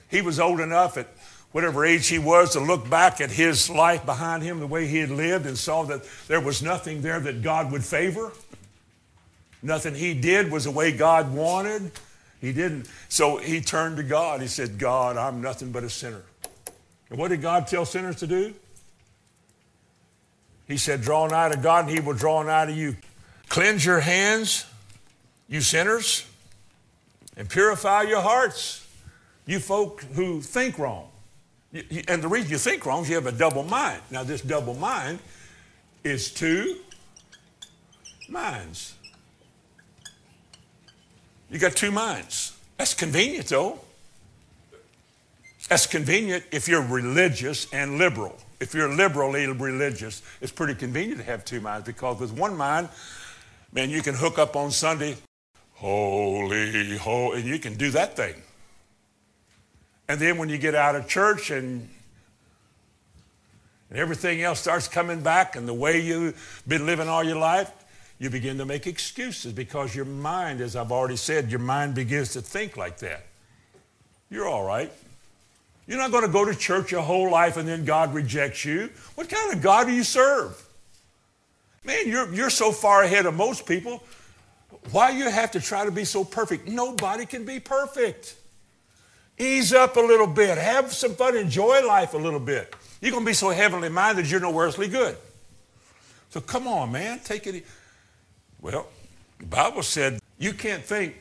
He 0.09 0.21
was 0.21 0.39
old 0.39 0.59
enough 0.59 0.97
at 0.97 1.07
whatever 1.51 1.85
age 1.85 2.07
he 2.07 2.19
was 2.19 2.51
to 2.51 2.59
look 2.59 2.89
back 2.89 3.21
at 3.21 3.31
his 3.31 3.69
life 3.69 4.05
behind 4.05 4.43
him, 4.43 4.59
the 4.59 4.67
way 4.67 4.87
he 4.87 4.97
had 4.97 5.09
lived, 5.09 5.45
and 5.45 5.57
saw 5.57 5.83
that 5.83 6.01
there 6.27 6.41
was 6.41 6.61
nothing 6.61 7.01
there 7.01 7.19
that 7.19 7.41
God 7.41 7.71
would 7.71 7.83
favor. 7.83 8.31
Nothing 9.63 9.95
he 9.95 10.13
did 10.13 10.51
was 10.51 10.65
the 10.65 10.71
way 10.71 10.91
God 10.91 11.33
wanted. 11.33 11.91
He 12.45 12.53
didn't. 12.53 12.87
So 13.09 13.37
he 13.37 13.59
turned 13.59 13.97
to 13.97 14.03
God. 14.03 14.41
He 14.41 14.47
said, 14.47 14.77
God, 14.77 15.17
I'm 15.17 15.41
nothing 15.41 15.71
but 15.71 15.83
a 15.83 15.89
sinner. 15.89 16.21
And 17.09 17.17
what 17.17 17.29
did 17.29 17.41
God 17.41 17.67
tell 17.67 17.85
sinners 17.85 18.17
to 18.17 18.27
do? 18.27 18.53
He 20.67 20.77
said, 20.77 21.01
Draw 21.01 21.27
nigh 21.27 21.49
to 21.49 21.57
God, 21.57 21.85
and 21.85 21.93
he 21.93 21.99
will 21.99 22.13
draw 22.13 22.43
nigh 22.43 22.65
to 22.65 22.71
you. 22.71 22.95
Cleanse 23.49 23.83
your 23.83 23.99
hands, 23.99 24.65
you 25.47 25.61
sinners, 25.61 26.25
and 27.35 27.49
purify 27.49 28.03
your 28.03 28.21
hearts, 28.21 28.87
you 29.45 29.59
folk 29.59 30.01
who 30.13 30.41
think 30.41 30.77
wrong. 30.77 31.09
And 32.07 32.23
the 32.23 32.27
reason 32.27 32.51
you 32.51 32.57
think 32.57 32.85
wrong 32.85 33.03
is 33.03 33.09
you 33.09 33.15
have 33.15 33.25
a 33.25 33.31
double 33.31 33.63
mind. 33.63 34.01
Now, 34.09 34.23
this 34.23 34.41
double 34.41 34.75
mind 34.75 35.19
is 36.03 36.31
two 36.31 36.77
minds. 38.29 38.95
You 41.55 41.61
got 41.61 41.77
two 41.77 41.89
minds. 41.89 42.51
That's 42.75 42.93
convenient, 42.93 43.47
though. 43.47 43.79
That's 45.69 45.87
convenient 45.87 46.43
if 46.51 46.67
you're 46.67 46.81
religious 46.81 47.71
and 47.71 47.97
liberal. 47.97 48.35
If 48.59 48.73
you're 48.73 48.93
liberally 48.93 49.47
religious, 49.47 50.21
it's 50.41 50.51
pretty 50.51 50.75
convenient 50.75 51.19
to 51.19 51.23
have 51.23 51.45
two 51.45 51.61
minds 51.61 51.85
because 51.85 52.19
with 52.19 52.33
one 52.33 52.57
mind, 52.57 52.89
man, 53.71 53.89
you 53.89 54.01
can 54.01 54.15
hook 54.15 54.37
up 54.37 54.57
on 54.57 54.69
Sunday, 54.69 55.15
holy, 55.75 56.97
holy, 56.97 57.39
and 57.39 57.47
you 57.47 57.57
can 57.57 57.75
do 57.75 57.89
that 57.91 58.17
thing. 58.17 58.35
And 60.09 60.19
then 60.19 60.37
when 60.37 60.49
you 60.49 60.57
get 60.57 60.75
out 60.75 60.97
of 60.97 61.07
church 61.07 61.51
and 61.51 61.87
and 63.89 63.97
everything 63.97 64.41
else 64.41 64.59
starts 64.59 64.89
coming 64.89 65.21
back 65.21 65.55
and 65.55 65.65
the 65.69 65.73
way 65.73 66.01
you've 66.01 66.63
been 66.67 66.85
living 66.85 67.07
all 67.07 67.23
your 67.23 67.37
life, 67.37 67.71
you 68.17 68.29
begin 68.29 68.57
to 68.59 68.65
make 68.65 68.87
excuses 68.87 69.51
because 69.51 69.95
your 69.95 70.05
mind, 70.05 70.61
as 70.61 70.75
I've 70.75 70.91
already 70.91 71.17
said, 71.17 71.51
your 71.51 71.59
mind 71.59 71.95
begins 71.95 72.33
to 72.33 72.41
think 72.41 72.77
like 72.77 72.99
that. 72.99 73.25
You're 74.29 74.47
all 74.47 74.65
right. 74.65 74.91
You're 75.87 75.97
not 75.97 76.11
going 76.11 76.25
to 76.25 76.31
go 76.31 76.45
to 76.45 76.55
church 76.55 76.91
your 76.91 77.01
whole 77.01 77.29
life 77.29 77.57
and 77.57 77.67
then 77.67 77.85
God 77.85 78.13
rejects 78.13 78.65
you. 78.65 78.89
What 79.15 79.29
kind 79.29 79.53
of 79.53 79.61
God 79.61 79.87
do 79.87 79.93
you 79.93 80.03
serve? 80.03 80.61
Man, 81.83 82.07
you're, 82.07 82.33
you're 82.33 82.49
so 82.49 82.71
far 82.71 83.03
ahead 83.03 83.25
of 83.25 83.35
most 83.35 83.65
people. 83.65 84.01
Why 84.91 85.11
you 85.11 85.29
have 85.29 85.51
to 85.51 85.59
try 85.59 85.85
to 85.85 85.91
be 85.91 86.05
so 86.05 86.23
perfect? 86.23 86.67
Nobody 86.67 87.25
can 87.25 87.45
be 87.45 87.59
perfect. 87.59 88.35
Ease 89.37 89.73
up 89.73 89.97
a 89.97 89.99
little 89.99 90.27
bit. 90.27 90.57
Have 90.57 90.93
some 90.93 91.13
fun. 91.15 91.35
Enjoy 91.35 91.85
life 91.85 92.13
a 92.13 92.17
little 92.17 92.39
bit. 92.39 92.73
You're 93.01 93.11
going 93.11 93.23
to 93.23 93.29
be 93.29 93.33
so 93.33 93.49
heavenly 93.49 93.89
minded 93.89 94.29
you're 94.29 94.39
no 94.39 94.57
earthly 94.57 94.87
good. 94.87 95.17
So 96.29 96.41
come 96.41 96.67
on, 96.67 96.91
man. 96.91 97.19
Take 97.23 97.45
it. 97.47 97.65
Well, 98.65 98.87
the 99.37 99.45
Bible 99.45 99.83
said 99.83 100.19
you 100.39 100.51
can't 100.51 100.83
think 100.83 101.13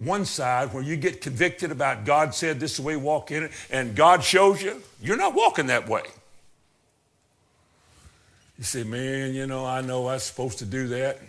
one 0.00 0.24
side 0.24 0.74
where 0.74 0.82
you 0.82 0.96
get 0.96 1.20
convicted 1.20 1.70
about 1.70 2.04
God 2.04 2.34
said 2.34 2.58
this 2.58 2.72
is 2.72 2.76
the 2.78 2.82
way 2.82 2.96
walk 2.96 3.30
in 3.30 3.44
it, 3.44 3.52
and 3.70 3.94
God 3.94 4.24
shows 4.24 4.60
you, 4.60 4.82
you're 5.00 5.16
not 5.16 5.32
walking 5.32 5.68
that 5.68 5.88
way. 5.88 6.02
You 8.58 8.64
say, 8.64 8.82
man, 8.82 9.32
you 9.32 9.46
know, 9.46 9.64
I 9.64 9.80
know 9.80 10.08
I'm 10.08 10.18
supposed 10.18 10.58
to 10.58 10.64
do 10.64 10.88
that. 10.88 11.20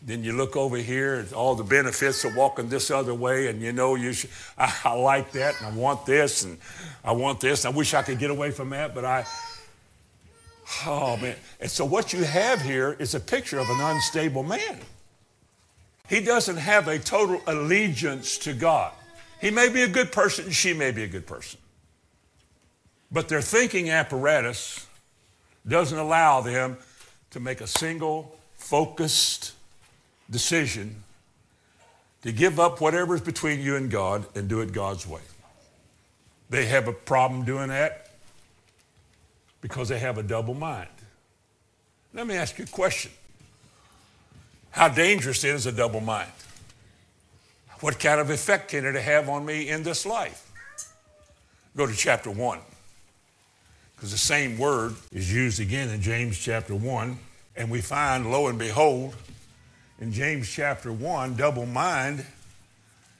Then 0.00 0.24
you 0.24 0.32
look 0.32 0.56
over 0.56 0.78
here 0.78 1.16
and 1.16 1.30
all 1.34 1.54
the 1.54 1.62
benefits 1.62 2.24
of 2.24 2.34
walking 2.34 2.70
this 2.70 2.90
other 2.90 3.12
way, 3.12 3.48
and 3.48 3.60
you 3.60 3.74
know, 3.74 3.96
you 3.96 4.14
should, 4.14 4.30
I, 4.56 4.74
I 4.82 4.94
like 4.94 5.32
that, 5.32 5.60
and 5.60 5.74
I 5.74 5.76
want 5.76 6.06
this, 6.06 6.44
and 6.44 6.56
I 7.04 7.12
want 7.12 7.38
this. 7.38 7.66
I 7.66 7.68
wish 7.68 7.92
I 7.92 8.00
could 8.00 8.18
get 8.18 8.30
away 8.30 8.50
from 8.50 8.70
that, 8.70 8.94
but 8.94 9.04
I, 9.04 9.26
oh 10.86 11.16
man. 11.16 11.36
And 11.60 11.70
so 11.70 11.84
what 11.84 12.12
you 12.12 12.24
have 12.24 12.60
here 12.60 12.96
is 12.98 13.14
a 13.14 13.20
picture 13.20 13.58
of 13.58 13.68
an 13.68 13.80
unstable 13.80 14.42
man. 14.42 14.78
He 16.08 16.20
doesn't 16.20 16.56
have 16.56 16.88
a 16.88 16.98
total 16.98 17.40
allegiance 17.46 18.36
to 18.38 18.52
God. 18.52 18.92
He 19.40 19.50
may 19.50 19.68
be 19.68 19.82
a 19.82 19.88
good 19.88 20.12
person, 20.12 20.50
she 20.50 20.74
may 20.74 20.90
be 20.90 21.04
a 21.04 21.08
good 21.08 21.26
person. 21.26 21.60
But 23.12 23.28
their 23.28 23.40
thinking 23.40 23.90
apparatus 23.90 24.86
doesn't 25.66 25.98
allow 25.98 26.40
them 26.40 26.76
to 27.30 27.40
make 27.40 27.60
a 27.60 27.66
single 27.66 28.36
focused 28.54 29.52
decision 30.30 31.02
to 32.22 32.32
give 32.32 32.60
up 32.60 32.80
whatever's 32.80 33.20
between 33.20 33.60
you 33.60 33.76
and 33.76 33.90
God 33.90 34.26
and 34.34 34.48
do 34.48 34.60
it 34.60 34.72
God's 34.72 35.06
way. 35.06 35.22
They 36.50 36.66
have 36.66 36.88
a 36.88 36.92
problem 36.92 37.44
doing 37.44 37.68
that 37.68 38.09
because 39.60 39.88
they 39.88 39.98
have 39.98 40.18
a 40.18 40.22
double 40.22 40.54
mind. 40.54 40.88
Let 42.12 42.26
me 42.26 42.34
ask 42.34 42.58
you 42.58 42.64
a 42.64 42.68
question 42.68 43.12
how 44.70 44.88
dangerous 44.88 45.42
is 45.42 45.66
a 45.66 45.72
double 45.72 46.00
mind? 46.00 46.30
What 47.80 47.98
kind 47.98 48.20
of 48.20 48.30
effect 48.30 48.70
can 48.70 48.84
it 48.84 48.94
have 48.94 49.28
on 49.28 49.44
me 49.44 49.68
in 49.68 49.82
this 49.82 50.06
life? 50.06 50.50
Go 51.76 51.86
to 51.86 51.94
chapter 51.94 52.30
1, 52.30 52.58
because 53.94 54.10
the 54.10 54.18
same 54.18 54.58
word 54.58 54.94
is 55.12 55.32
used 55.32 55.60
again 55.60 55.88
in 55.88 56.00
James 56.00 56.38
chapter 56.38 56.74
1, 56.74 57.18
and 57.56 57.70
we 57.70 57.80
find, 57.80 58.30
lo 58.30 58.48
and 58.48 58.58
behold, 58.58 59.16
in 60.00 60.12
James 60.12 60.48
chapter 60.48 60.92
1, 60.92 61.36
double 61.36 61.66
mind 61.66 62.24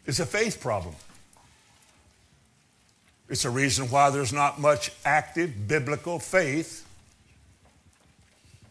is 0.07 0.21
a 0.21 0.27
faith 0.27 0.61
problem. 0.61 0.95
It's 3.31 3.45
a 3.45 3.51
reason 3.51 3.89
why 3.91 4.11
there's 4.11 4.33
not 4.33 4.61
much 4.61 4.91
active 5.05 5.69
biblical 5.69 6.19
faith 6.19 6.85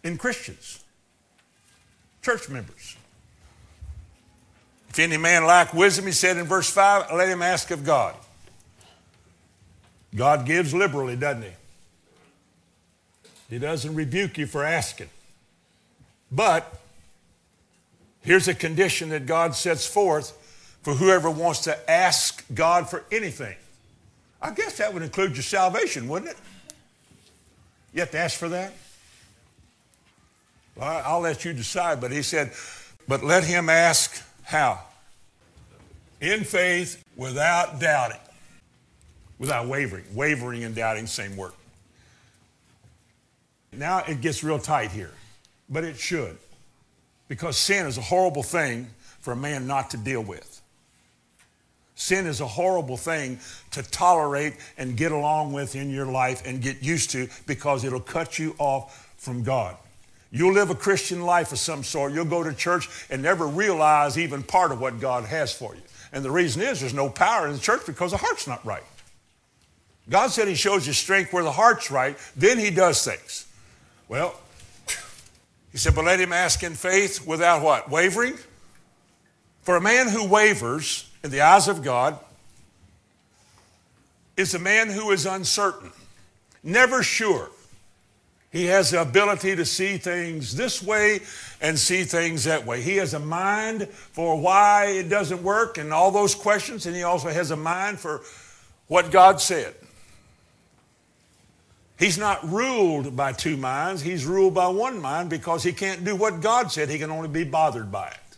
in 0.04 0.17
Christians 0.17 0.84
church 2.22 2.50
members. 2.50 2.98
If 4.89 5.00
any 5.00 5.15
man 5.15 5.45
lack 5.45 5.74
wisdom, 5.74 6.06
he 6.06 6.12
said 6.12 6.36
in 6.36 6.45
verse 6.45 6.69
5, 6.69 7.13
let 7.13 7.30
him 7.30 7.41
ask 7.41 7.72
of 7.72 7.86
God. 7.86 8.13
God 10.13 10.45
gives 10.45 10.74
liberally, 10.74 11.15
doesn't 11.15 11.43
he? 11.43 11.52
He 13.50 13.60
doesn't 13.60 13.95
rebuke 13.95 14.38
you 14.38 14.45
for 14.45 14.65
asking. 14.65 15.10
But 16.32 16.82
here's 18.22 18.50
a 18.50 18.54
condition 18.54 19.10
that 19.10 19.26
God 19.26 19.56
sets 19.56 19.88
forth 19.88 20.34
for 20.84 20.95
whoever 20.95 21.30
wants 21.30 21.62
to 21.62 21.89
ask 21.89 22.43
God 22.54 22.89
for 22.89 23.06
anything. 23.12 23.56
I 24.41 24.52
guess 24.52 24.78
that 24.78 24.93
would 24.93 25.04
include 25.04 25.36
your 25.36 25.43
salvation, 25.43 26.08
wouldn't 26.08 26.32
it? 26.32 26.38
You 27.93 28.02
have 28.02 28.12
to 28.12 28.19
ask 28.19 28.38
for 28.38 28.49
that? 28.49 28.73
Well, 30.75 31.02
I'll 31.06 31.19
let 31.19 31.43
you 31.43 31.54
decide, 31.54 31.99
but 31.99 32.12
he 32.12 32.21
said, 32.21 32.54
but 33.08 33.23
let 33.23 33.43
him 33.43 33.69
ask 33.69 34.23
how? 34.43 34.80
In 36.21 36.43
faith, 36.43 37.04
without 37.15 37.80
doubting, 37.80 38.19
without 39.39 39.67
wavering. 39.67 40.06
Wavering 40.13 40.63
and 40.63 40.75
doubting, 40.75 41.08
same 41.08 41.36
word. 41.36 41.52
Now 43.73 43.99
it 44.08 44.21
gets 44.21 44.43
real 44.43 44.60
tight 44.60 44.91
here, 44.91 45.12
but 45.69 45.84
it 45.84 45.97
should, 45.97 46.38
because 47.28 47.58
sin 47.58 47.86
is 47.86 47.97
a 47.97 48.02
horrible 48.02 48.43
thing 48.43 48.88
for 49.19 49.34
a 49.34 49.36
man 49.36 49.67
not 49.67 49.89
to 49.91 49.97
deal 49.97 50.21
with. 50.21 50.59
Sin 52.00 52.28
is 52.28 52.40
a 52.40 52.48
horrible 52.48 52.96
thing 52.96 53.38
to 53.72 53.84
tolerate 53.84 54.54
and 54.78 54.96
get 54.96 55.12
along 55.12 55.52
with 55.52 55.76
in 55.76 55.90
your 55.90 56.06
life 56.06 56.42
and 56.46 56.62
get 56.62 56.82
used 56.82 57.10
to 57.10 57.28
because 57.46 57.84
it'll 57.84 58.00
cut 58.00 58.40
you 58.40 58.56
off 58.58 59.14
from 59.18 59.44
God. 59.44 59.76
You'll 60.32 60.54
live 60.54 60.70
a 60.70 60.76
Christian 60.76 61.24
life 61.24 61.52
of 61.52 61.60
some 61.60 61.84
sort. 61.84 62.14
You'll 62.14 62.24
go 62.24 62.42
to 62.42 62.54
church 62.54 62.88
and 63.10 63.22
never 63.22 63.46
realize 63.46 64.18
even 64.18 64.44
part 64.44 64.72
of 64.72 64.80
what 64.80 65.02
God 65.02 65.26
has 65.26 65.54
for 65.54 65.76
you. 65.76 65.82
And 66.14 66.24
the 66.24 66.32
reason 66.32 66.62
is 66.62 66.80
there's 66.80 66.94
no 66.94 67.10
power 67.10 67.48
in 67.48 67.54
the 67.54 67.60
church 67.60 67.82
because 67.86 68.12
the 68.12 68.18
heart's 68.18 68.48
not 68.48 68.66
right. 68.66 68.84
God 70.10 70.30
said 70.30 70.48
He 70.48 70.56
shows 70.56 70.88
you 70.88 70.94
strength 70.94 71.34
where 71.34 71.44
the 71.44 71.52
heart's 71.52 71.92
right, 71.92 72.18
then 72.34 72.58
He 72.58 72.72
does 72.72 73.04
things. 73.04 73.46
Well, 74.08 74.40
He 75.74 75.78
said, 75.78 75.96
but 75.96 76.06
let 76.06 76.22
him 76.22 76.32
ask 76.32 76.64
in 76.64 76.76
faith 76.76 77.28
without 77.28 77.62
what? 77.62 77.90
Wavering? 77.90 78.36
For 79.64 79.76
a 79.76 79.82
man 79.82 80.08
who 80.08 80.26
wavers 80.26 81.09
in 81.24 81.32
the 81.32 81.42
eyes 81.42 81.68
of 81.68 81.84
God 81.84 82.18
is 84.38 84.54
a 84.54 84.60
man 84.60 84.90
who 84.90 85.12
is 85.12 85.26
uncertain, 85.26 85.92
never 86.64 87.04
sure. 87.04 87.50
He 88.52 88.66
has 88.66 88.92
the 88.92 89.02
ability 89.02 89.56
to 89.58 89.66
see 89.66 89.98
things 89.98 90.56
this 90.56 90.82
way 90.82 91.20
and 91.62 91.78
see 91.78 92.04
things 92.04 92.46
that 92.46 92.66
way. 92.66 92.82
He 92.82 92.96
has 92.96 93.14
a 93.14 93.20
mind 93.20 93.88
for 93.90 94.40
why 94.40 94.86
it 94.86 95.10
doesn't 95.10 95.44
work 95.44 95.78
and 95.78 95.94
all 95.94 96.10
those 96.10 96.34
questions, 96.34 96.86
and 96.88 96.96
he 96.96 97.04
also 97.04 97.30
has 97.30 97.52
a 97.52 97.56
mind 97.56 98.00
for 98.00 98.22
what 98.88 99.12
God 99.12 99.40
said. 99.40 99.76
He's 102.00 102.18
not 102.18 102.50
ruled 102.50 103.16
by 103.16 103.34
two 103.34 103.58
minds. 103.58 104.02
He's 104.02 104.26
ruled 104.26 104.54
by 104.56 104.70
one 104.70 105.00
mind 105.00 105.30
because 105.30 105.64
he 105.64 105.74
can't 105.74 106.04
do 106.04 106.16
what 106.16 106.40
God 106.40 106.72
said. 106.72 106.90
He 106.90 106.98
can 106.98 107.12
only 107.12 107.28
be 107.28 107.44
bothered 107.44 107.92
by 107.92 108.08
it 108.08 108.29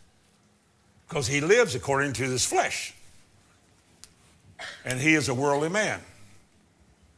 because 1.11 1.27
he 1.27 1.41
lives 1.41 1.75
according 1.75 2.13
to 2.13 2.25
this 2.29 2.45
flesh. 2.45 2.93
And 4.85 4.97
he 4.97 5.13
is 5.13 5.27
a 5.27 5.33
worldly 5.33 5.67
man. 5.67 5.99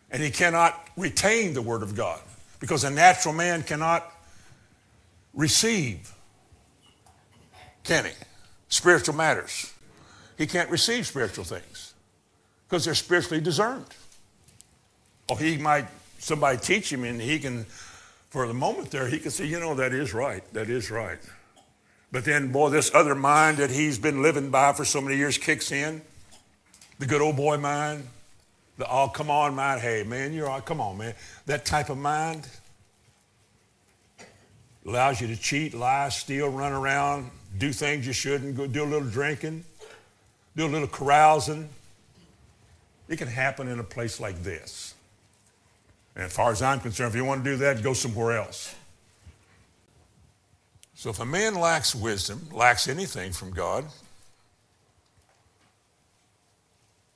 And 0.10 0.24
he 0.24 0.32
cannot 0.32 0.88
retain 0.98 1.54
the 1.54 1.62
word 1.62 1.84
of 1.84 1.96
God 1.96 2.20
because 2.60 2.84
a 2.84 2.90
natural 2.90 3.36
man 3.36 3.62
cannot 3.62 4.12
receive, 5.36 6.12
can 7.84 8.06
he? 8.06 8.12
Spiritual 8.68 9.14
matters. 9.14 9.72
He 10.40 10.48
can't 10.48 10.72
receive 10.72 11.06
spiritual 11.06 11.44
things 11.44 11.94
because 12.68 12.86
they're 12.86 12.96
spiritually 12.96 13.42
discerned. 13.42 13.86
Or 15.30 15.38
he 15.38 15.60
might 15.60 15.86
somebody 16.18 16.58
teach 16.58 16.92
him 16.92 17.04
and 17.04 17.22
he 17.22 17.38
can, 17.38 17.66
for 18.32 18.48
the 18.48 18.56
moment 18.56 18.90
there, 18.90 19.08
he 19.08 19.20
can 19.20 19.30
say, 19.30 19.46
you 19.46 19.60
know, 19.60 19.76
that 19.76 19.94
is 19.94 20.16
right. 20.16 20.44
That 20.52 20.72
is 20.72 20.90
right. 20.90 21.20
But 22.14 22.26
then, 22.26 22.52
boy, 22.52 22.70
this 22.70 22.94
other 22.94 23.16
mind 23.16 23.58
that 23.58 23.72
he's 23.72 23.98
been 23.98 24.22
living 24.22 24.52
by 24.52 24.72
for 24.74 24.86
so 24.86 25.02
many 25.02 25.18
years 25.18 25.40
kicks 25.40 25.72
in. 25.72 26.00
The 27.00 27.08
good 27.08 27.22
old 27.22 27.36
boy 27.36 27.58
mind. 27.58 28.08
The 28.78 28.88
oh, 28.88 29.08
come 29.08 29.32
on 29.32 29.56
mind. 29.56 29.82
Hey, 29.82 30.04
man, 30.04 30.32
you're 30.32 30.48
all, 30.48 30.62
come 30.62 30.80
on, 30.80 31.00
man. 31.00 31.16
That 31.48 31.66
type 31.66 31.90
of 31.90 31.98
mind 31.98 32.48
allows 34.86 35.20
you 35.20 35.28
to 35.28 35.36
cheat, 35.36 35.74
lie, 35.74 36.10
steal, 36.10 36.50
run 36.50 36.72
around, 36.72 37.32
do 37.58 37.74
things 37.74 38.06
you 38.06 38.14
shouldn't, 38.14 38.56
go 38.56 38.68
do 38.68 38.84
a 38.84 38.86
little 38.86 39.10
drinking, 39.10 39.64
do 40.56 40.68
a 40.68 40.70
little 40.70 40.88
carousing. 40.88 41.68
It 43.10 43.18
can 43.18 43.28
happen 43.28 43.68
in 43.68 43.80
a 43.80 43.84
place 43.84 44.20
like 44.20 44.44
this. 44.44 44.94
And 46.16 46.26
as 46.26 46.34
far 46.34 46.52
as 46.52 46.62
I'm 46.62 46.80
concerned, 46.80 47.10
if 47.10 47.16
you 47.16 47.26
want 47.26 47.44
to 47.44 47.50
do 47.50 47.58
that, 47.58 47.82
go 47.82 47.94
somewhere 47.94 48.38
else. 48.38 48.76
So 51.04 51.10
if 51.10 51.20
a 51.20 51.26
man 51.26 51.56
lacks 51.56 51.94
wisdom, 51.94 52.48
lacks 52.54 52.88
anything 52.88 53.34
from 53.34 53.52
God, 53.52 53.84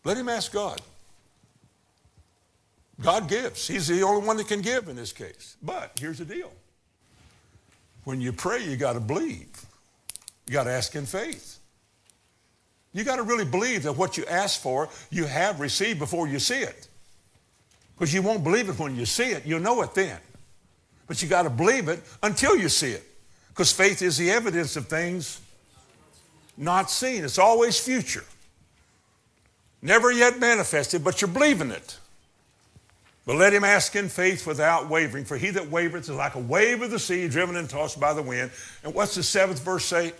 let 0.03 0.17
him 0.17 0.27
ask 0.27 0.51
God. 0.51 0.81
God 3.01 3.29
gives. 3.29 3.65
He's 3.65 3.87
the 3.87 4.03
only 4.03 4.27
one 4.27 4.35
that 4.35 4.49
can 4.49 4.59
give 4.59 4.89
in 4.89 4.97
this 4.97 5.13
case. 5.13 5.55
But 5.63 5.97
here's 5.97 6.17
the 6.17 6.25
deal. 6.25 6.51
When 8.03 8.19
you 8.19 8.33
pray, 8.33 8.61
you 8.61 8.75
got 8.75 8.93
to 8.93 8.99
believe. 8.99 9.47
You 10.47 10.51
got 10.51 10.65
to 10.65 10.71
ask 10.71 10.93
in 10.93 11.05
faith. 11.05 11.57
You 12.91 13.05
got 13.05 13.15
to 13.15 13.23
really 13.23 13.45
believe 13.45 13.83
that 13.83 13.93
what 13.93 14.17
you 14.17 14.25
ask 14.25 14.59
for, 14.59 14.89
you 15.11 15.23
have 15.23 15.61
received 15.61 15.99
before 15.99 16.27
you 16.27 16.39
see 16.39 16.59
it. 16.59 16.89
Because 17.95 18.13
you 18.13 18.21
won't 18.21 18.43
believe 18.43 18.67
it 18.67 18.77
when 18.77 18.97
you 18.97 19.05
see 19.05 19.29
it. 19.29 19.45
You'll 19.45 19.61
know 19.61 19.81
it 19.81 19.93
then. 19.93 20.19
But 21.07 21.23
you 21.23 21.29
got 21.29 21.43
to 21.43 21.49
believe 21.49 21.87
it 21.87 22.01
until 22.21 22.57
you 22.57 22.67
see 22.67 22.91
it. 22.91 23.06
Because 23.57 23.71
faith 23.71 24.03
is 24.03 24.17
the 24.17 24.29
evidence 24.29 24.75
of 24.75 24.85
things 24.85 25.41
not 26.57 26.91
seen. 26.91 27.23
It's 27.23 27.39
always 27.39 27.79
future. 27.79 28.23
Never 29.81 30.11
yet 30.11 30.39
manifested, 30.39 31.03
but 31.03 31.19
you're 31.21 31.27
believing 31.27 31.71
it. 31.71 31.97
But 33.25 33.37
let 33.37 33.53
him 33.53 33.63
ask 33.63 33.95
in 33.95 34.09
faith 34.09 34.45
without 34.45 34.91
wavering, 34.91 35.25
for 35.25 35.37
he 35.37 35.49
that 35.49 35.63
wavereth 35.63 36.01
is 36.01 36.11
like 36.11 36.35
a 36.35 36.39
wave 36.39 36.83
of 36.83 36.91
the 36.91 36.99
sea, 36.99 37.27
driven 37.27 37.55
and 37.55 37.67
tossed 37.67 37.99
by 37.99 38.13
the 38.13 38.21
wind. 38.21 38.51
And 38.83 38.93
what's 38.93 39.15
the 39.15 39.23
seventh 39.23 39.63
verse 39.63 39.85
say? 39.85 40.13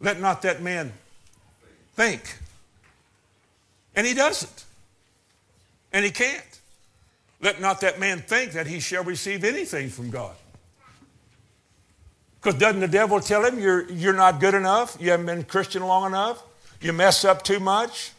Let 0.00 0.18
not 0.18 0.42
that 0.42 0.60
man 0.60 0.92
think. 1.94 2.36
And 3.94 4.04
he 4.04 4.12
doesn't. 4.12 4.64
And 5.92 6.04
he 6.04 6.10
can't. 6.10 6.60
Let 7.40 7.60
not 7.60 7.80
that 7.82 8.00
man 8.00 8.18
think 8.18 8.52
that 8.52 8.66
he 8.66 8.80
shall 8.80 9.04
receive 9.04 9.44
anything 9.44 9.88
from 9.88 10.10
God. 10.10 10.34
Because 12.40 12.58
doesn't 12.58 12.80
the 12.80 12.88
devil 12.88 13.20
tell 13.20 13.44
him 13.44 13.58
you're, 13.58 13.90
you're 13.90 14.14
not 14.14 14.40
good 14.40 14.54
enough? 14.54 14.96
You 14.98 15.10
haven't 15.10 15.26
been 15.26 15.44
Christian 15.44 15.82
long 15.82 16.06
enough? 16.06 16.42
You 16.80 16.92
mess 16.92 17.24
up 17.24 17.42
too 17.42 17.60
much? 17.60 18.12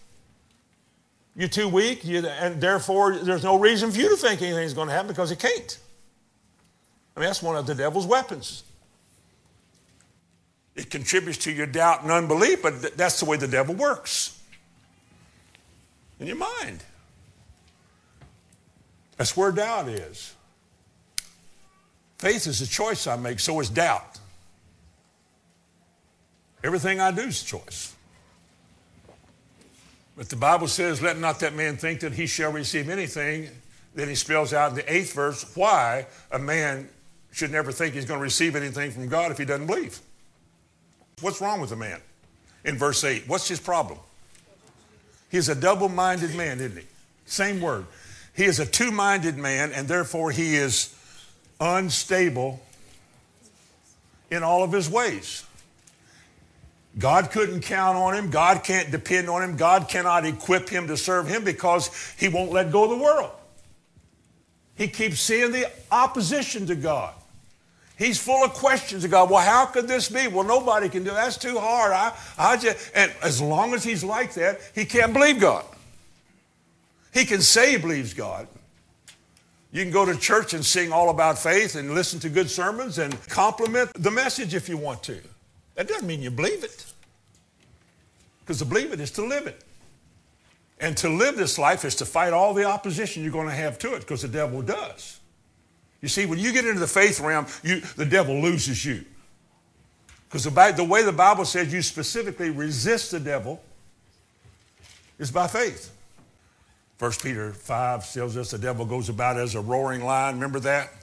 You're 1.35 1.49
too 1.49 1.67
weak? 1.67 2.05
You, 2.05 2.27
and 2.27 2.61
therefore, 2.61 3.17
there's 3.17 3.43
no 3.43 3.57
reason 3.57 3.91
for 3.91 3.99
you 3.99 4.09
to 4.09 4.15
think 4.15 4.41
anything's 4.41 4.73
going 4.73 4.89
to 4.89 4.93
happen 4.93 5.07
because 5.07 5.31
it 5.31 5.39
can't. 5.39 5.79
I 7.15 7.19
mean, 7.19 7.29
that's 7.29 7.41
one 7.41 7.55
of 7.55 7.65
the 7.65 7.73
devil's 7.73 8.05
weapons. 8.05 8.63
It 10.75 10.89
contributes 10.89 11.39
to 11.39 11.51
your 11.51 11.65
doubt 11.65 12.03
and 12.03 12.11
unbelief, 12.11 12.61
but 12.61 12.95
that's 12.95 13.19
the 13.19 13.25
way 13.25 13.37
the 13.37 13.47
devil 13.47 13.75
works 13.75 14.39
in 16.19 16.27
your 16.27 16.37
mind. 16.37 16.83
That's 19.17 19.35
where 19.35 19.51
doubt 19.51 19.87
is. 19.89 20.33
Faith 22.21 22.45
is 22.45 22.61
a 22.61 22.67
choice 22.67 23.07
I 23.07 23.15
make, 23.15 23.39
so 23.39 23.59
is 23.61 23.69
doubt. 23.71 24.19
Everything 26.63 26.99
I 26.99 27.09
do 27.09 27.21
is 27.21 27.41
a 27.41 27.45
choice. 27.45 27.95
But 30.15 30.29
the 30.29 30.35
Bible 30.35 30.67
says, 30.67 31.01
Let 31.01 31.17
not 31.17 31.39
that 31.39 31.55
man 31.55 31.77
think 31.77 32.01
that 32.01 32.13
he 32.13 32.27
shall 32.27 32.51
receive 32.51 32.89
anything. 32.89 33.49
Then 33.95 34.07
he 34.07 34.13
spells 34.13 34.53
out 34.53 34.69
in 34.69 34.75
the 34.75 34.93
eighth 34.93 35.13
verse 35.13 35.55
why 35.55 36.05
a 36.31 36.37
man 36.37 36.87
should 37.31 37.51
never 37.51 37.71
think 37.71 37.95
he's 37.95 38.05
going 38.05 38.19
to 38.19 38.23
receive 38.23 38.55
anything 38.55 38.91
from 38.91 39.07
God 39.07 39.31
if 39.31 39.39
he 39.39 39.45
doesn't 39.45 39.65
believe. 39.65 39.99
What's 41.21 41.41
wrong 41.41 41.59
with 41.59 41.71
a 41.71 41.75
man? 41.75 42.01
In 42.63 42.77
verse 42.77 43.03
8, 43.03 43.23
what's 43.27 43.47
his 43.47 43.59
problem? 43.59 43.97
He's 45.31 45.49
a 45.49 45.55
double 45.55 45.89
minded 45.89 46.35
man, 46.35 46.59
isn't 46.59 46.77
he? 46.77 46.85
Same 47.25 47.61
word. 47.61 47.87
He 48.35 48.43
is 48.43 48.59
a 48.59 48.65
two 48.67 48.91
minded 48.91 49.37
man, 49.37 49.71
and 49.71 49.87
therefore 49.87 50.29
he 50.29 50.55
is 50.55 50.90
unstable 51.61 52.59
in 54.31 54.43
all 54.43 54.63
of 54.63 54.71
his 54.71 54.89
ways. 54.89 55.45
God 56.97 57.31
couldn't 57.31 57.61
count 57.61 57.97
on 57.97 58.15
him. 58.15 58.29
God 58.29 58.63
can't 58.63 58.91
depend 58.91 59.29
on 59.29 59.41
him. 59.41 59.55
God 59.55 59.87
cannot 59.87 60.25
equip 60.25 60.67
him 60.67 60.87
to 60.87 60.97
serve 60.97 61.27
him 61.27 61.45
because 61.45 61.89
he 62.17 62.27
won't 62.27 62.51
let 62.51 62.71
go 62.71 62.83
of 62.83 62.89
the 62.89 62.97
world. 62.97 63.31
He 64.75 64.87
keeps 64.87 65.21
seeing 65.21 65.51
the 65.51 65.71
opposition 65.91 66.65
to 66.65 66.75
God. 66.75 67.13
He's 67.97 68.17
full 68.17 68.43
of 68.43 68.53
questions 68.53 69.03
to 69.03 69.07
God. 69.07 69.29
Well, 69.29 69.45
how 69.45 69.67
could 69.67 69.87
this 69.87 70.09
be? 70.09 70.27
Well, 70.27 70.43
nobody 70.43 70.89
can 70.89 71.03
do 71.03 71.11
it. 71.11 71.13
That's 71.13 71.37
too 71.37 71.59
hard. 71.59 71.91
I, 71.91 72.17
I 72.37 72.57
just, 72.57 72.91
and 72.95 73.11
as 73.21 73.39
long 73.39 73.73
as 73.73 73.83
he's 73.83 74.03
like 74.03 74.33
that, 74.33 74.59
he 74.73 74.85
can't 74.85 75.13
believe 75.13 75.39
God. 75.39 75.63
He 77.13 77.25
can 77.25 77.41
say 77.41 77.71
he 77.71 77.77
believes 77.77 78.13
God. 78.13 78.47
You 79.71 79.83
can 79.83 79.91
go 79.91 80.05
to 80.05 80.15
church 80.17 80.53
and 80.53 80.65
sing 80.65 80.91
all 80.91 81.09
about 81.09 81.37
faith 81.37 81.75
and 81.75 81.93
listen 81.93 82.19
to 82.21 82.29
good 82.29 82.49
sermons 82.49 82.97
and 82.97 83.17
compliment 83.29 83.91
the 83.93 84.11
message 84.11 84.53
if 84.53 84.67
you 84.67 84.77
want 84.77 85.01
to. 85.03 85.17
That 85.75 85.87
doesn't 85.87 86.05
mean 86.05 86.21
you 86.21 86.29
believe 86.29 86.63
it. 86.63 86.85
Because 88.41 88.59
to 88.59 88.65
believe 88.65 88.91
it 88.91 88.99
is 88.99 89.11
to 89.11 89.25
live 89.25 89.47
it. 89.47 89.63
And 90.79 90.97
to 90.97 91.09
live 91.09 91.37
this 91.37 91.57
life 91.57 91.85
is 91.85 91.95
to 91.95 92.05
fight 92.05 92.33
all 92.33 92.53
the 92.53 92.65
opposition 92.65 93.23
you're 93.23 93.31
going 93.31 93.47
to 93.47 93.53
have 93.53 93.79
to 93.79 93.93
it 93.93 93.99
because 93.99 94.23
the 94.23 94.27
devil 94.27 94.61
does. 94.61 95.19
You 96.01 96.07
see, 96.07 96.25
when 96.25 96.39
you 96.39 96.51
get 96.51 96.65
into 96.65 96.79
the 96.79 96.87
faith 96.87 97.21
realm, 97.21 97.45
you, 97.63 97.81
the 97.95 98.05
devil 98.05 98.41
loses 98.41 98.83
you. 98.83 99.05
Because 100.27 100.43
the, 100.43 100.73
the 100.75 100.83
way 100.83 101.03
the 101.03 101.11
Bible 101.11 101.45
says 101.45 101.71
you 101.71 101.81
specifically 101.81 102.49
resist 102.49 103.11
the 103.11 103.19
devil 103.19 103.61
is 105.19 105.29
by 105.29 105.47
faith. 105.47 105.91
1 107.01 107.11
Peter 107.23 107.51
5 107.51 108.13
tells 108.13 108.37
us 108.37 108.51
the 108.51 108.59
devil 108.59 108.85
goes 108.85 109.09
about 109.09 109.35
as 109.35 109.55
a 109.55 109.59
roaring 109.59 110.03
lion. 110.03 110.35
Remember 110.35 110.59
that? 110.59 110.93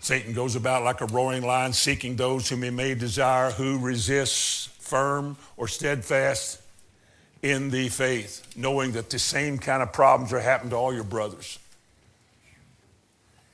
Satan 0.00 0.32
goes 0.32 0.56
about 0.56 0.82
like 0.82 1.00
a 1.00 1.06
roaring 1.06 1.44
lion, 1.44 1.72
seeking 1.72 2.16
those 2.16 2.48
whom 2.48 2.64
he 2.64 2.70
may 2.70 2.96
desire, 2.96 3.52
who 3.52 3.78
resists 3.78 4.66
firm 4.80 5.36
or 5.56 5.68
steadfast 5.68 6.60
in 7.42 7.70
the 7.70 7.88
faith, 7.88 8.44
knowing 8.56 8.90
that 8.90 9.10
the 9.10 9.18
same 9.20 9.58
kind 9.58 9.80
of 9.80 9.92
problems 9.92 10.32
are 10.32 10.40
happening 10.40 10.70
to 10.70 10.76
all 10.76 10.92
your 10.92 11.04
brothers. 11.04 11.60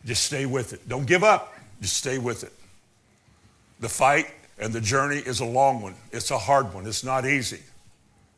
Just 0.07 0.25
stay 0.25 0.47
with 0.47 0.73
it. 0.73 0.89
Don't 0.89 1.07
give 1.07 1.23
up. 1.23 1.53
Just 1.83 1.99
stay 1.99 2.17
with 2.17 2.45
it. 2.45 2.53
The 3.81 3.91
fight 3.91 4.31
and 4.59 4.73
the 4.73 4.81
journey 4.81 5.19
is 5.19 5.41
a 5.41 5.45
long 5.45 5.83
one. 5.83 5.97
It's 6.13 6.31
a 6.31 6.39
hard 6.39 6.73
one. 6.73 6.87
It's 6.87 7.05
not 7.05 7.27
easy. 7.27 7.61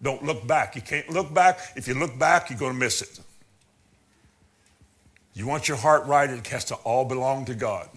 Don't 0.02 0.24
look 0.24 0.46
back. 0.46 0.76
You 0.76 0.82
can't 0.82 1.08
look 1.10 1.32
back. 1.32 1.58
If 1.76 1.86
you 1.86 1.94
look 1.94 2.18
back, 2.18 2.50
you're 2.50 2.58
going 2.58 2.72
to 2.72 2.78
miss 2.78 3.02
it. 3.02 3.20
You 5.34 5.46
want 5.46 5.68
your 5.68 5.76
heart 5.76 6.06
right, 6.06 6.28
it 6.28 6.46
has 6.48 6.64
to 6.66 6.74
all 6.76 7.04
belong 7.04 7.44
to 7.46 7.54
God. 7.54 7.88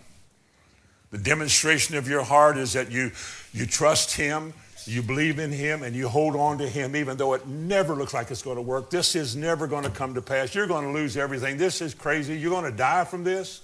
The 1.12 1.18
demonstration 1.18 1.96
of 1.96 2.08
your 2.08 2.24
heart 2.24 2.58
is 2.58 2.74
that 2.74 2.92
you, 2.92 3.12
you 3.54 3.66
trust 3.66 4.16
Him, 4.16 4.54
you 4.86 5.02
believe 5.02 5.39
in 5.39 5.52
Him, 5.52 5.84
and 5.84 5.96
you 5.96 6.08
hold 6.08 6.36
on 6.36 6.58
to 6.60 6.68
Him, 6.68 6.96
even 6.96 7.18
though 7.18 7.34
it 7.34 7.48
never 7.48 7.96
looks 7.96 8.13
like 8.13 8.30
it's 8.32 8.42
going 8.42 8.58
to 8.58 8.62
work. 8.62 8.89
This 8.89 9.16
is 9.16 9.36
never 9.36 9.68
going 9.68 9.84
to 9.84 9.89
come 9.89 10.13
to 10.13 10.22
pass. 10.22 10.54
You're 10.54 10.68
going 10.68 10.86
to 10.86 10.92
lose 10.92 11.18
everything. 11.18 11.58
This 11.58 11.82
is 11.82 11.94
crazy. 11.94 12.38
You're 12.38 12.52
going 12.52 12.70
to 12.70 12.76
die 12.76 13.06
from 13.06 13.24
this. 13.24 13.62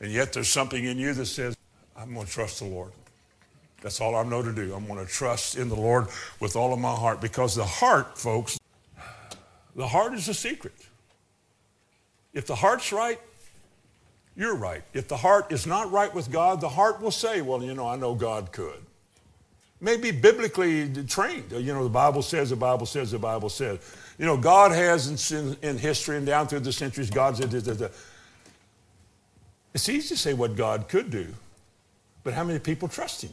And 0.00 0.10
yet 0.10 0.32
there's 0.32 0.48
something 0.48 0.84
in 0.84 0.98
you 0.98 1.12
that 1.14 1.26
says, 1.26 1.56
I'm 1.96 2.14
going 2.14 2.26
to 2.26 2.32
trust 2.32 2.60
the 2.60 2.64
Lord. 2.64 2.92
That's 3.82 4.00
all 4.00 4.14
I 4.14 4.22
know 4.24 4.42
to 4.42 4.52
do. 4.52 4.74
I'm 4.74 4.86
going 4.86 5.04
to 5.04 5.10
trust 5.10 5.56
in 5.56 5.68
the 5.68 5.76
Lord 5.76 6.08
with 6.38 6.56
all 6.56 6.72
of 6.72 6.78
my 6.78 6.94
heart 6.94 7.20
because 7.20 7.54
the 7.54 7.64
heart, 7.64 8.18
folks, 8.18 8.58
the 9.74 9.88
heart 9.88 10.14
is 10.14 10.26
the 10.26 10.34
secret. 10.34 10.74
If 12.34 12.46
the 12.46 12.54
heart's 12.54 12.92
right, 12.92 13.18
you're 14.36 14.54
right. 14.54 14.82
If 14.92 15.08
the 15.08 15.16
heart 15.16 15.52
is 15.52 15.66
not 15.66 15.90
right 15.90 16.12
with 16.14 16.30
God, 16.30 16.60
the 16.60 16.68
heart 16.68 17.00
will 17.00 17.10
say, 17.10 17.40
well, 17.40 17.62
you 17.62 17.74
know, 17.74 17.88
I 17.88 17.96
know 17.96 18.14
God 18.14 18.52
could. 18.52 18.80
Maybe 19.80 20.10
biblically 20.10 20.92
trained. 21.04 21.52
You 21.52 21.72
know, 21.72 21.82
the 21.82 21.90
Bible 21.90 22.22
says, 22.22 22.50
the 22.50 22.56
Bible 22.56 22.86
says, 22.86 23.10
the 23.10 23.18
Bible 23.18 23.48
says. 23.48 23.78
You 24.18 24.26
know, 24.26 24.36
God 24.36 24.72
has 24.72 25.32
in, 25.32 25.56
in 25.62 25.78
history 25.78 26.18
and 26.18 26.26
down 26.26 26.46
through 26.46 26.60
the 26.60 26.72
centuries, 26.72 27.08
God 27.08 27.38
said, 27.38 27.50
da, 27.50 27.72
da, 27.72 27.88
it's 29.72 29.88
easy 29.88 30.08
to 30.08 30.16
say 30.16 30.34
what 30.34 30.56
God 30.56 30.88
could 30.88 31.10
do, 31.10 31.26
but 32.24 32.34
how 32.34 32.44
many 32.44 32.58
people 32.58 32.88
trust 32.88 33.22
Him? 33.22 33.32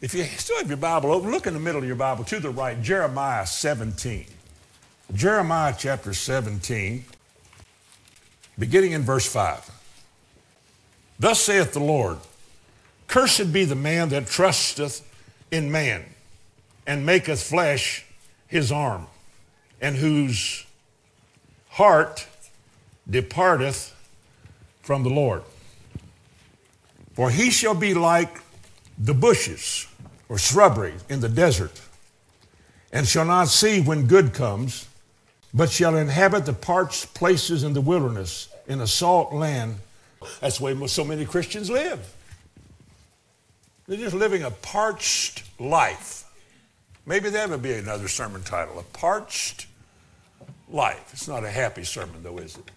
If 0.00 0.14
you 0.14 0.22
still 0.24 0.58
have 0.58 0.68
your 0.68 0.76
Bible 0.76 1.10
open, 1.10 1.32
look 1.32 1.48
in 1.48 1.54
the 1.54 1.60
middle 1.60 1.80
of 1.80 1.86
your 1.86 1.96
Bible 1.96 2.22
to 2.24 2.38
the 2.38 2.50
right, 2.50 2.80
Jeremiah 2.80 3.44
17. 3.44 4.26
Jeremiah 5.12 5.74
chapter 5.76 6.14
17, 6.14 7.04
beginning 8.56 8.92
in 8.92 9.02
verse 9.02 9.26
5. 9.26 9.68
Thus 11.18 11.40
saith 11.40 11.72
the 11.72 11.80
Lord, 11.80 12.18
Cursed 13.08 13.52
be 13.52 13.64
the 13.64 13.74
man 13.74 14.10
that 14.10 14.28
trusteth 14.28 15.02
in 15.50 15.72
man, 15.72 16.04
and 16.86 17.04
maketh 17.04 17.42
flesh 17.42 18.04
his 18.46 18.70
arm, 18.70 19.08
and 19.80 19.96
whose 19.96 20.64
heart 21.70 22.28
departeth 23.10 23.96
from 24.82 25.02
the 25.02 25.10
Lord. 25.10 25.42
For 27.14 27.30
he 27.30 27.50
shall 27.50 27.74
be 27.74 27.94
like 27.94 28.40
the 28.96 29.14
bushes 29.14 29.87
or 30.28 30.38
shrubbery 30.38 30.94
in 31.08 31.20
the 31.20 31.28
desert, 31.28 31.80
and 32.92 33.06
shall 33.06 33.24
not 33.24 33.48
see 33.48 33.80
when 33.80 34.06
good 34.06 34.32
comes, 34.32 34.88
but 35.54 35.70
shall 35.70 35.96
inhabit 35.96 36.46
the 36.46 36.52
parched 36.52 37.14
places 37.14 37.64
in 37.64 37.72
the 37.72 37.80
wilderness, 37.80 38.48
in 38.66 38.80
a 38.80 38.86
salt 38.86 39.32
land. 39.32 39.76
That's 40.40 40.58
the 40.58 40.64
way 40.64 40.86
so 40.86 41.04
many 41.04 41.24
Christians 41.24 41.70
live. 41.70 42.14
They're 43.86 43.96
just 43.96 44.14
living 44.14 44.42
a 44.42 44.50
parched 44.50 45.44
life. 45.58 46.24
Maybe 47.06 47.30
that 47.30 47.48
would 47.48 47.62
be 47.62 47.72
another 47.72 48.06
sermon 48.06 48.42
title, 48.42 48.78
A 48.78 48.82
Parched 48.82 49.66
Life. 50.68 51.08
It's 51.14 51.26
not 51.26 51.42
a 51.42 51.50
happy 51.50 51.84
sermon, 51.84 52.22
though, 52.22 52.36
is 52.36 52.58
it? 52.58 52.70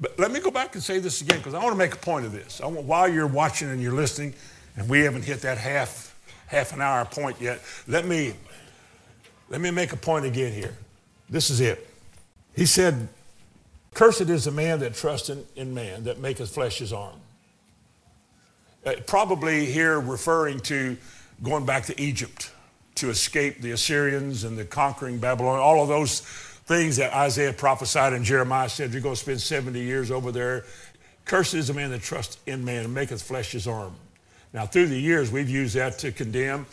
But 0.00 0.18
let 0.18 0.30
me 0.30 0.40
go 0.40 0.50
back 0.50 0.74
and 0.74 0.84
say 0.84 0.98
this 0.98 1.22
again 1.22 1.38
because 1.38 1.54
I 1.54 1.62
want 1.62 1.72
to 1.72 1.78
make 1.78 1.94
a 1.94 1.98
point 1.98 2.26
of 2.26 2.32
this. 2.32 2.60
I 2.60 2.66
want, 2.66 2.86
while 2.86 3.08
you're 3.08 3.26
watching 3.26 3.70
and 3.70 3.82
you're 3.82 3.94
listening, 3.94 4.34
and 4.78 4.88
we 4.88 5.00
haven't 5.00 5.24
hit 5.24 5.40
that 5.40 5.58
half, 5.58 6.14
half 6.46 6.72
an 6.72 6.80
hour 6.80 7.04
point 7.04 7.40
yet, 7.40 7.60
let 7.88 8.06
me, 8.06 8.34
let 9.48 9.60
me 9.60 9.70
make 9.70 9.92
a 9.92 9.96
point 9.96 10.24
again 10.24 10.52
here. 10.52 10.76
This 11.28 11.50
is 11.50 11.60
it. 11.60 11.88
He 12.54 12.64
said, 12.64 13.08
Cursed 13.94 14.22
is 14.22 14.44
the 14.44 14.52
man 14.52 14.78
that 14.80 14.94
trusteth 14.94 15.50
in 15.56 15.74
man, 15.74 16.04
that 16.04 16.20
maketh 16.20 16.54
flesh 16.54 16.78
his 16.78 16.92
arm. 16.92 17.16
Uh, 18.86 18.92
probably 19.06 19.66
here 19.66 19.98
referring 19.98 20.60
to 20.60 20.96
going 21.42 21.66
back 21.66 21.84
to 21.86 22.00
Egypt 22.00 22.52
to 22.94 23.10
escape 23.10 23.60
the 23.60 23.72
Assyrians 23.72 24.44
and 24.44 24.56
the 24.56 24.64
conquering 24.64 25.18
Babylon, 25.18 25.58
all 25.58 25.82
of 25.82 25.88
those 25.88 26.20
things 26.20 26.96
that 26.96 27.12
Isaiah 27.12 27.52
prophesied 27.52 28.12
and 28.12 28.24
Jeremiah 28.24 28.68
said, 28.68 28.92
you're 28.92 29.02
going 29.02 29.14
to 29.14 29.20
spend 29.20 29.40
70 29.40 29.80
years 29.80 30.10
over 30.10 30.30
there. 30.30 30.64
Cursed 31.24 31.54
is 31.54 31.68
the 31.68 31.74
man 31.74 31.90
that 31.90 32.02
trusts 32.02 32.38
in 32.46 32.64
man 32.64 32.84
and 32.84 32.94
maketh 32.94 33.22
flesh 33.22 33.52
his 33.52 33.66
arm. 33.66 33.94
Now, 34.52 34.66
through 34.66 34.86
the 34.86 34.98
years, 34.98 35.30
we've 35.30 35.48
used 35.48 35.74
that 35.74 35.98
to 36.00 36.12
condemn 36.12 36.66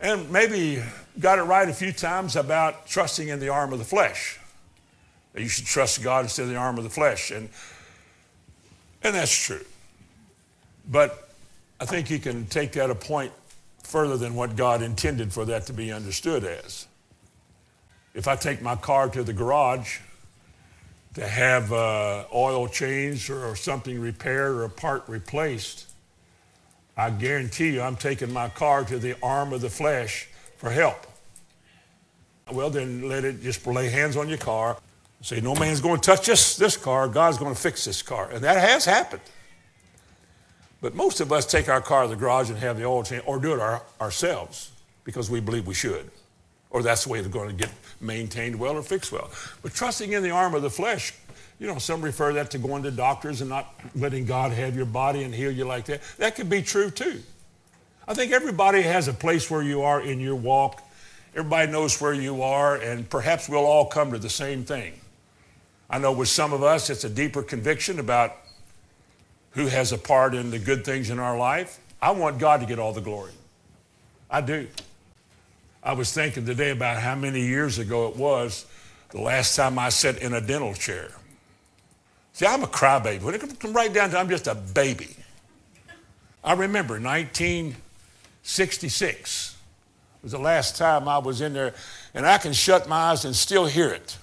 and 0.00 0.30
maybe 0.30 0.82
got 1.20 1.38
it 1.38 1.42
right 1.42 1.68
a 1.68 1.72
few 1.72 1.92
times 1.92 2.36
about 2.36 2.86
trusting 2.86 3.28
in 3.28 3.38
the 3.38 3.48
arm 3.48 3.72
of 3.72 3.78
the 3.78 3.84
flesh. 3.84 4.40
That 5.32 5.42
you 5.42 5.48
should 5.48 5.66
trust 5.66 6.02
God 6.02 6.24
instead 6.24 6.44
of 6.44 6.48
the 6.48 6.56
arm 6.56 6.76
of 6.76 6.84
the 6.84 6.90
flesh. 6.90 7.30
And, 7.30 7.48
and 9.02 9.14
that's 9.14 9.34
true. 9.34 9.64
But 10.90 11.30
I 11.80 11.84
think 11.84 12.10
you 12.10 12.18
can 12.18 12.46
take 12.46 12.72
that 12.72 12.90
a 12.90 12.94
point 12.94 13.32
further 13.84 14.16
than 14.16 14.34
what 14.34 14.56
God 14.56 14.82
intended 14.82 15.32
for 15.32 15.44
that 15.44 15.66
to 15.66 15.72
be 15.72 15.92
understood 15.92 16.44
as. 16.44 16.86
If 18.14 18.26
I 18.26 18.36
take 18.36 18.60
my 18.60 18.76
car 18.76 19.08
to 19.08 19.22
the 19.22 19.32
garage 19.32 19.98
to 21.14 21.26
have 21.26 21.72
uh, 21.72 22.24
oil 22.34 22.68
changed 22.68 23.30
or, 23.30 23.44
or 23.44 23.56
something 23.56 24.00
repaired 24.00 24.56
or 24.56 24.64
a 24.64 24.70
part 24.70 25.04
replaced, 25.08 25.91
I 26.96 27.10
guarantee 27.10 27.70
you 27.70 27.82
I'm 27.82 27.96
taking 27.96 28.32
my 28.32 28.48
car 28.48 28.84
to 28.84 28.98
the 28.98 29.16
arm 29.22 29.52
of 29.52 29.60
the 29.60 29.70
flesh 29.70 30.28
for 30.56 30.70
help. 30.70 31.06
Well, 32.50 32.70
then 32.70 33.08
let 33.08 33.24
it 33.24 33.42
just 33.42 33.66
lay 33.66 33.88
hands 33.88 34.16
on 34.16 34.28
your 34.28 34.38
car. 34.38 34.76
Say, 35.22 35.40
no 35.40 35.54
man's 35.54 35.80
going 35.80 36.00
to 36.00 36.10
touch 36.10 36.26
this, 36.26 36.56
this 36.56 36.76
car. 36.76 37.08
God's 37.08 37.38
going 37.38 37.54
to 37.54 37.60
fix 37.60 37.84
this 37.84 38.02
car. 38.02 38.30
And 38.30 38.42
that 38.44 38.58
has 38.58 38.84
happened. 38.84 39.22
But 40.80 40.96
most 40.96 41.20
of 41.20 41.32
us 41.32 41.46
take 41.46 41.68
our 41.68 41.80
car 41.80 42.02
to 42.02 42.08
the 42.08 42.16
garage 42.16 42.50
and 42.50 42.58
have 42.58 42.76
the 42.76 42.84
oil 42.84 43.04
change 43.04 43.22
or 43.24 43.38
do 43.38 43.54
it 43.54 43.60
our, 43.60 43.82
ourselves 44.00 44.72
because 45.04 45.30
we 45.30 45.40
believe 45.40 45.66
we 45.66 45.74
should. 45.74 46.10
Or 46.70 46.82
that's 46.82 47.04
the 47.04 47.10
way 47.10 47.20
it's 47.20 47.28
going 47.28 47.48
to 47.48 47.54
get 47.54 47.70
maintained 48.00 48.58
well 48.58 48.76
or 48.76 48.82
fixed 48.82 49.12
well. 49.12 49.30
But 49.62 49.74
trusting 49.74 50.12
in 50.12 50.24
the 50.24 50.30
arm 50.30 50.54
of 50.54 50.62
the 50.62 50.70
flesh, 50.70 51.14
you 51.62 51.68
know, 51.68 51.78
some 51.78 52.02
refer 52.02 52.32
that 52.32 52.50
to 52.50 52.58
going 52.58 52.82
to 52.82 52.90
doctors 52.90 53.40
and 53.40 53.48
not 53.48 53.72
letting 53.94 54.24
God 54.24 54.50
have 54.50 54.74
your 54.74 54.84
body 54.84 55.22
and 55.22 55.32
heal 55.32 55.52
you 55.52 55.64
like 55.64 55.84
that. 55.84 56.02
That 56.18 56.34
could 56.34 56.50
be 56.50 56.60
true 56.60 56.90
too. 56.90 57.22
I 58.08 58.14
think 58.14 58.32
everybody 58.32 58.82
has 58.82 59.06
a 59.06 59.12
place 59.12 59.48
where 59.48 59.62
you 59.62 59.82
are 59.82 60.00
in 60.00 60.18
your 60.18 60.34
walk. 60.34 60.82
Everybody 61.36 61.70
knows 61.70 62.00
where 62.00 62.14
you 62.14 62.42
are, 62.42 62.78
and 62.78 63.08
perhaps 63.08 63.48
we'll 63.48 63.64
all 63.64 63.86
come 63.86 64.10
to 64.10 64.18
the 64.18 64.28
same 64.28 64.64
thing. 64.64 64.94
I 65.88 65.98
know 65.98 66.10
with 66.10 66.26
some 66.26 66.52
of 66.52 66.64
us, 66.64 66.90
it's 66.90 67.04
a 67.04 67.08
deeper 67.08 67.44
conviction 67.44 68.00
about 68.00 68.32
who 69.52 69.68
has 69.68 69.92
a 69.92 69.98
part 69.98 70.34
in 70.34 70.50
the 70.50 70.58
good 70.58 70.84
things 70.84 71.10
in 71.10 71.20
our 71.20 71.38
life. 71.38 71.78
I 72.02 72.10
want 72.10 72.40
God 72.40 72.58
to 72.58 72.66
get 72.66 72.80
all 72.80 72.92
the 72.92 73.00
glory. 73.00 73.34
I 74.28 74.40
do. 74.40 74.66
I 75.80 75.92
was 75.92 76.12
thinking 76.12 76.44
today 76.44 76.70
about 76.70 77.00
how 77.00 77.14
many 77.14 77.46
years 77.46 77.78
ago 77.78 78.08
it 78.08 78.16
was 78.16 78.66
the 79.10 79.20
last 79.20 79.54
time 79.54 79.78
I 79.78 79.90
sat 79.90 80.18
in 80.18 80.34
a 80.34 80.40
dental 80.40 80.74
chair. 80.74 81.12
See, 82.32 82.46
I'm 82.46 82.62
a 82.62 82.66
crybaby. 82.66 83.22
When 83.22 83.34
it 83.34 83.60
comes 83.60 83.74
right 83.74 83.92
down 83.92 84.10
to 84.10 84.16
it, 84.16 84.20
I'm 84.20 84.28
just 84.28 84.46
a 84.46 84.54
baby. 84.54 85.16
I 86.42 86.54
remember 86.54 86.98
1966 86.98 89.56
was 90.22 90.32
the 90.32 90.38
last 90.38 90.76
time 90.76 91.08
I 91.08 91.18
was 91.18 91.40
in 91.40 91.52
there, 91.52 91.74
and 92.14 92.26
I 92.26 92.38
can 92.38 92.52
shut 92.52 92.88
my 92.88 93.10
eyes 93.10 93.24
and 93.24 93.34
still 93.34 93.66
hear 93.66 93.88
it. 93.88 94.16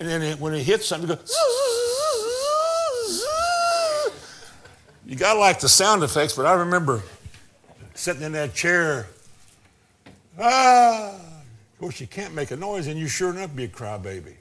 And 0.00 0.08
then 0.08 0.22
it, 0.22 0.40
when 0.40 0.54
it 0.54 0.62
hits 0.62 0.86
something, 0.86 1.10
it 1.10 1.18
goes. 1.18 1.36
You 5.06 5.16
got 5.16 5.34
to 5.34 5.38
like 5.38 5.60
the 5.60 5.68
sound 5.68 6.02
effects, 6.02 6.34
but 6.34 6.46
I 6.46 6.54
remember 6.54 7.02
sitting 7.94 8.22
in 8.22 8.32
that 8.32 8.54
chair. 8.54 9.06
Ah, 10.38 11.14
course, 11.84 12.00
you 12.00 12.06
can't 12.06 12.32
make 12.32 12.50
a 12.50 12.56
noise, 12.56 12.86
and 12.86 12.98
you 12.98 13.06
sure 13.06 13.28
enough 13.28 13.54
be 13.54 13.64
a 13.64 13.68
crybaby. 13.68 14.32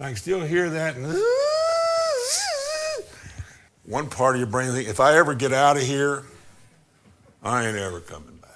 I 0.00 0.08
can 0.08 0.16
still 0.16 0.40
hear 0.40 0.70
that. 0.70 0.96
Uh, 0.96 1.16
one 3.86 4.08
part 4.08 4.34
of 4.34 4.40
your 4.40 4.48
brain 4.48 4.72
thinks, 4.72 4.90
if 4.90 4.98
I 4.98 5.16
ever 5.16 5.36
get 5.36 5.52
out 5.52 5.76
of 5.76 5.84
here, 5.84 6.24
I 7.44 7.64
ain't 7.64 7.76
ever 7.76 8.00
coming 8.00 8.34
back. 8.38 8.50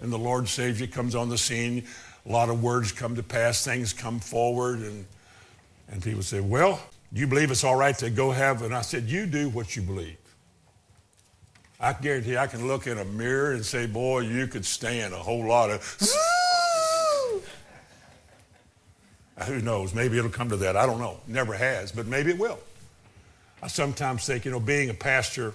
And 0.00 0.10
the 0.10 0.16
Lord 0.18 0.48
saves 0.48 0.80
you, 0.80 0.88
comes 0.88 1.14
on 1.14 1.28
the 1.28 1.36
scene 1.36 1.84
a 2.26 2.32
lot 2.32 2.48
of 2.48 2.62
words 2.62 2.90
come 2.90 3.14
to 3.16 3.22
pass, 3.22 3.62
things 3.62 3.92
come 3.92 4.18
forward, 4.18 4.78
and, 4.78 5.04
and 5.90 6.02
people 6.02 6.22
say, 6.22 6.40
Well, 6.40 6.80
you 7.12 7.26
believe 7.26 7.50
it's 7.50 7.62
all 7.62 7.76
right 7.76 7.96
to 7.98 8.08
go 8.08 8.30
have? 8.30 8.62
And 8.62 8.74
I 8.74 8.80
said, 8.80 9.04
You 9.04 9.26
do 9.26 9.50
what 9.50 9.76
you 9.76 9.82
believe. 9.82 10.16
I 11.78 11.92
guarantee 11.92 12.38
I 12.38 12.46
can 12.46 12.66
look 12.66 12.86
in 12.86 12.96
a 12.96 13.04
mirror 13.04 13.52
and 13.52 13.62
say, 13.62 13.86
Boy, 13.86 14.20
you 14.20 14.46
could 14.46 14.64
stand 14.64 15.12
a 15.12 15.18
whole 15.18 15.46
lot 15.46 15.68
of. 15.68 15.98
Uh, 19.36 19.44
who 19.44 19.60
knows? 19.60 19.94
Maybe 19.94 20.18
it'll 20.18 20.30
come 20.30 20.48
to 20.50 20.56
that. 20.58 20.76
I 20.76 20.86
don't 20.86 21.00
know. 21.00 21.18
Never 21.26 21.54
has, 21.54 21.90
but 21.92 22.06
maybe 22.06 22.30
it 22.30 22.38
will. 22.38 22.58
I 23.62 23.68
sometimes 23.68 24.26
think, 24.26 24.44
you 24.44 24.50
know, 24.50 24.60
being 24.60 24.90
a 24.90 24.94
pastor 24.94 25.54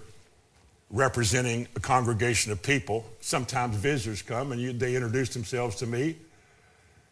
representing 0.90 1.68
a 1.76 1.80
congregation 1.80 2.52
of 2.52 2.62
people, 2.64 3.06
sometimes 3.22 3.76
visitors 3.78 4.22
come 4.22 4.52
and 4.52 4.60
you, 4.60 4.74
they 4.74 4.96
introduce 4.96 5.30
themselves 5.30 5.76
to 5.78 5.86
me. 5.86 6.16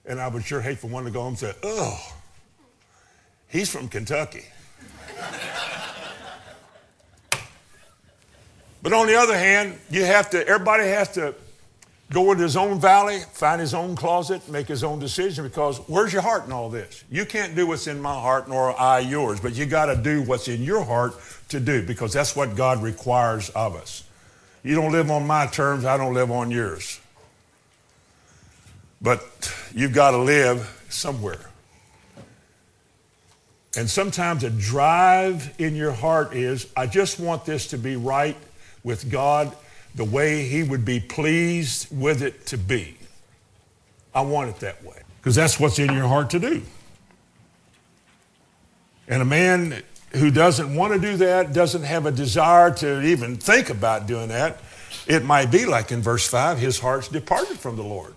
And 0.06 0.20
I 0.20 0.28
would 0.28 0.44
sure 0.44 0.62
hate 0.62 0.80
for 0.80 0.88
one 0.88 1.04
to 1.06 1.12
go 1.12 1.22
home 1.22 1.30
and 1.30 1.38
say, 1.40 1.54
oh, 1.64 2.14
he's 3.48 3.70
from 3.70 3.88
Kentucky. 3.88 4.46
but 8.82 8.94
on 8.94 9.08
the 9.08 9.16
other 9.16 9.38
hand, 9.38 9.78
you 9.90 10.04
have 10.06 10.30
to, 10.32 10.48
everybody 10.48 10.86
has 10.86 11.14
to 11.14 11.36
go 12.12 12.32
into 12.32 12.44
his 12.44 12.56
own 12.56 12.80
valley, 12.80 13.20
find 13.34 13.60
his 13.60 13.74
own 13.74 13.96
closet, 13.96 14.48
make 14.50 14.68
his 14.68 14.84
own 14.84 15.00
decision 15.00 15.46
because 15.46 15.80
where's 15.88 16.14
your 16.14 16.22
heart 16.22 16.46
in 16.46 16.52
all 16.52 16.70
this? 16.70 17.04
You 17.12 17.26
can't 17.26 17.56
do 17.56 17.68
what's 17.68 17.88
in 17.88 18.02
my 18.02 18.14
heart 18.14 18.48
nor 18.48 18.80
I 18.80 19.00
yours, 19.00 19.40
but 19.40 19.56
you 19.56 19.66
got 19.66 19.88
to 19.88 19.96
do 19.96 20.24
what's 20.24 20.48
in 20.48 20.64
your 20.64 20.84
heart 20.84 21.14
to 21.50 21.60
do 21.60 21.86
because 21.86 22.14
that's 22.14 22.36
what 22.36 22.56
God 22.56 22.82
requires 22.82 23.50
of 23.50 23.76
us. 23.76 24.04
You 24.64 24.76
don't 24.76 24.92
live 24.92 25.12
on 25.12 25.28
my 25.28 25.48
terms, 25.48 25.86
I 25.86 25.98
don't 25.98 26.14
live 26.14 26.32
on 26.32 26.52
yours. 26.52 27.00
But 29.02 29.54
you've 29.74 29.94
got 29.94 30.12
to 30.12 30.18
live 30.18 30.86
somewhere. 30.90 31.40
And 33.78 33.88
sometimes 33.88 34.44
a 34.44 34.50
drive 34.50 35.54
in 35.60 35.76
your 35.76 35.92
heart 35.92 36.34
is, 36.34 36.68
I 36.76 36.88
just 36.88 37.20
want 37.20 37.46
this 37.46 37.68
to 37.68 37.78
be 37.78 37.96
right 37.96 38.36
with 38.84 39.12
God 39.12 39.56
the 39.98 40.06
way 40.06 40.44
He 40.44 40.64
would 40.64 40.86
be 40.86 41.00
pleased 41.00 41.88
with 41.92 42.22
it 42.22 42.46
to 42.48 42.58
be. 42.58 42.98
I 44.16 44.22
want 44.22 44.50
it 44.50 44.60
that 44.62 44.84
way. 44.84 45.02
Because 45.20 45.36
that's 45.36 45.60
what's 45.60 45.78
in 45.78 45.94
your 45.94 46.08
heart 46.08 46.30
to 46.30 46.40
do. 46.40 46.62
And 49.08 49.22
a 49.22 49.26
man 49.26 49.84
who 50.12 50.32
doesn't 50.32 50.74
want 50.74 50.94
to 50.94 51.00
do 51.00 51.18
that, 51.18 51.54
doesn't 51.54 51.84
have 51.84 52.06
a 52.06 52.12
desire 52.12 52.72
to 52.76 53.02
even 53.04 53.36
think 53.36 53.70
about 53.70 54.08
doing 54.08 54.30
that, 54.30 54.60
it 55.08 55.24
might 55.24 55.52
be 55.52 55.66
like 55.66 55.92
in 55.92 56.02
verse 56.02 56.28
5 56.28 56.58
his 56.58 56.80
heart's 56.80 57.08
departed 57.08 57.58
from 57.58 57.76
the 57.76 57.84
Lord. 57.84 58.14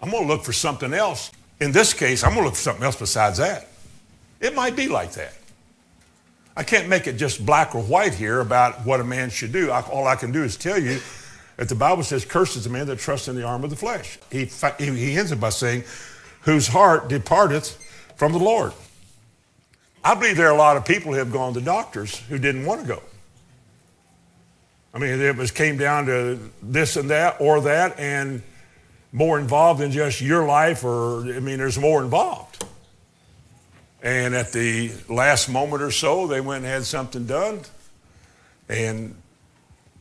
I'm 0.00 0.10
going 0.10 0.26
to 0.26 0.28
look 0.28 0.44
for 0.44 0.52
something 0.52 0.92
else. 0.92 1.30
In 1.60 1.72
this 1.72 1.92
case, 1.92 2.24
I'm 2.24 2.30
going 2.30 2.42
to 2.42 2.46
look 2.46 2.54
for 2.56 2.62
something 2.62 2.84
else 2.84 2.96
besides 2.96 3.38
that. 3.38 3.68
It 4.40 4.54
might 4.54 4.74
be 4.74 4.88
like 4.88 5.12
that. 5.12 5.34
I 6.60 6.62
can't 6.62 6.88
make 6.88 7.06
it 7.06 7.14
just 7.14 7.46
black 7.46 7.74
or 7.74 7.80
white 7.80 8.12
here 8.12 8.40
about 8.40 8.84
what 8.84 9.00
a 9.00 9.04
man 9.04 9.30
should 9.30 9.50
do. 9.50 9.70
all 9.70 10.06
I 10.06 10.14
can 10.14 10.30
do 10.30 10.42
is 10.42 10.58
tell 10.58 10.78
you 10.78 11.00
that 11.56 11.70
the 11.70 11.74
Bible 11.74 12.02
says, 12.02 12.26
Cursed 12.26 12.54
is 12.56 12.64
the 12.64 12.70
man 12.70 12.86
that 12.88 12.98
trusts 12.98 13.28
in 13.28 13.34
the 13.34 13.44
arm 13.44 13.64
of 13.64 13.70
the 13.70 13.76
flesh. 13.76 14.18
He, 14.30 14.44
he 14.44 15.16
ends 15.16 15.32
it 15.32 15.40
by 15.40 15.48
saying, 15.48 15.84
Whose 16.42 16.68
heart 16.68 17.08
departeth 17.08 17.82
from 18.16 18.32
the 18.32 18.38
Lord. 18.38 18.74
I 20.04 20.14
believe 20.14 20.36
there 20.36 20.48
are 20.48 20.54
a 20.54 20.58
lot 20.58 20.76
of 20.76 20.84
people 20.84 21.12
who 21.12 21.18
have 21.18 21.32
gone 21.32 21.54
to 21.54 21.62
doctors 21.62 22.18
who 22.28 22.36
didn't 22.36 22.66
want 22.66 22.82
to 22.82 22.86
go. 22.86 23.02
I 24.92 24.98
mean, 24.98 25.18
it 25.18 25.36
was 25.36 25.50
came 25.50 25.78
down 25.78 26.04
to 26.06 26.38
this 26.60 26.96
and 26.96 27.08
that 27.08 27.40
or 27.40 27.62
that, 27.62 27.98
and 27.98 28.42
more 29.12 29.40
involved 29.40 29.80
than 29.80 29.92
just 29.92 30.20
your 30.20 30.44
life, 30.46 30.84
or 30.84 31.20
I 31.20 31.40
mean, 31.40 31.56
there's 31.56 31.78
more 31.78 32.02
involved. 32.02 32.66
And 34.02 34.34
at 34.34 34.52
the 34.52 34.92
last 35.08 35.48
moment 35.48 35.82
or 35.82 35.90
so, 35.90 36.26
they 36.26 36.40
went 36.40 36.64
and 36.64 36.72
had 36.72 36.84
something 36.84 37.26
done, 37.26 37.60
and 38.68 39.14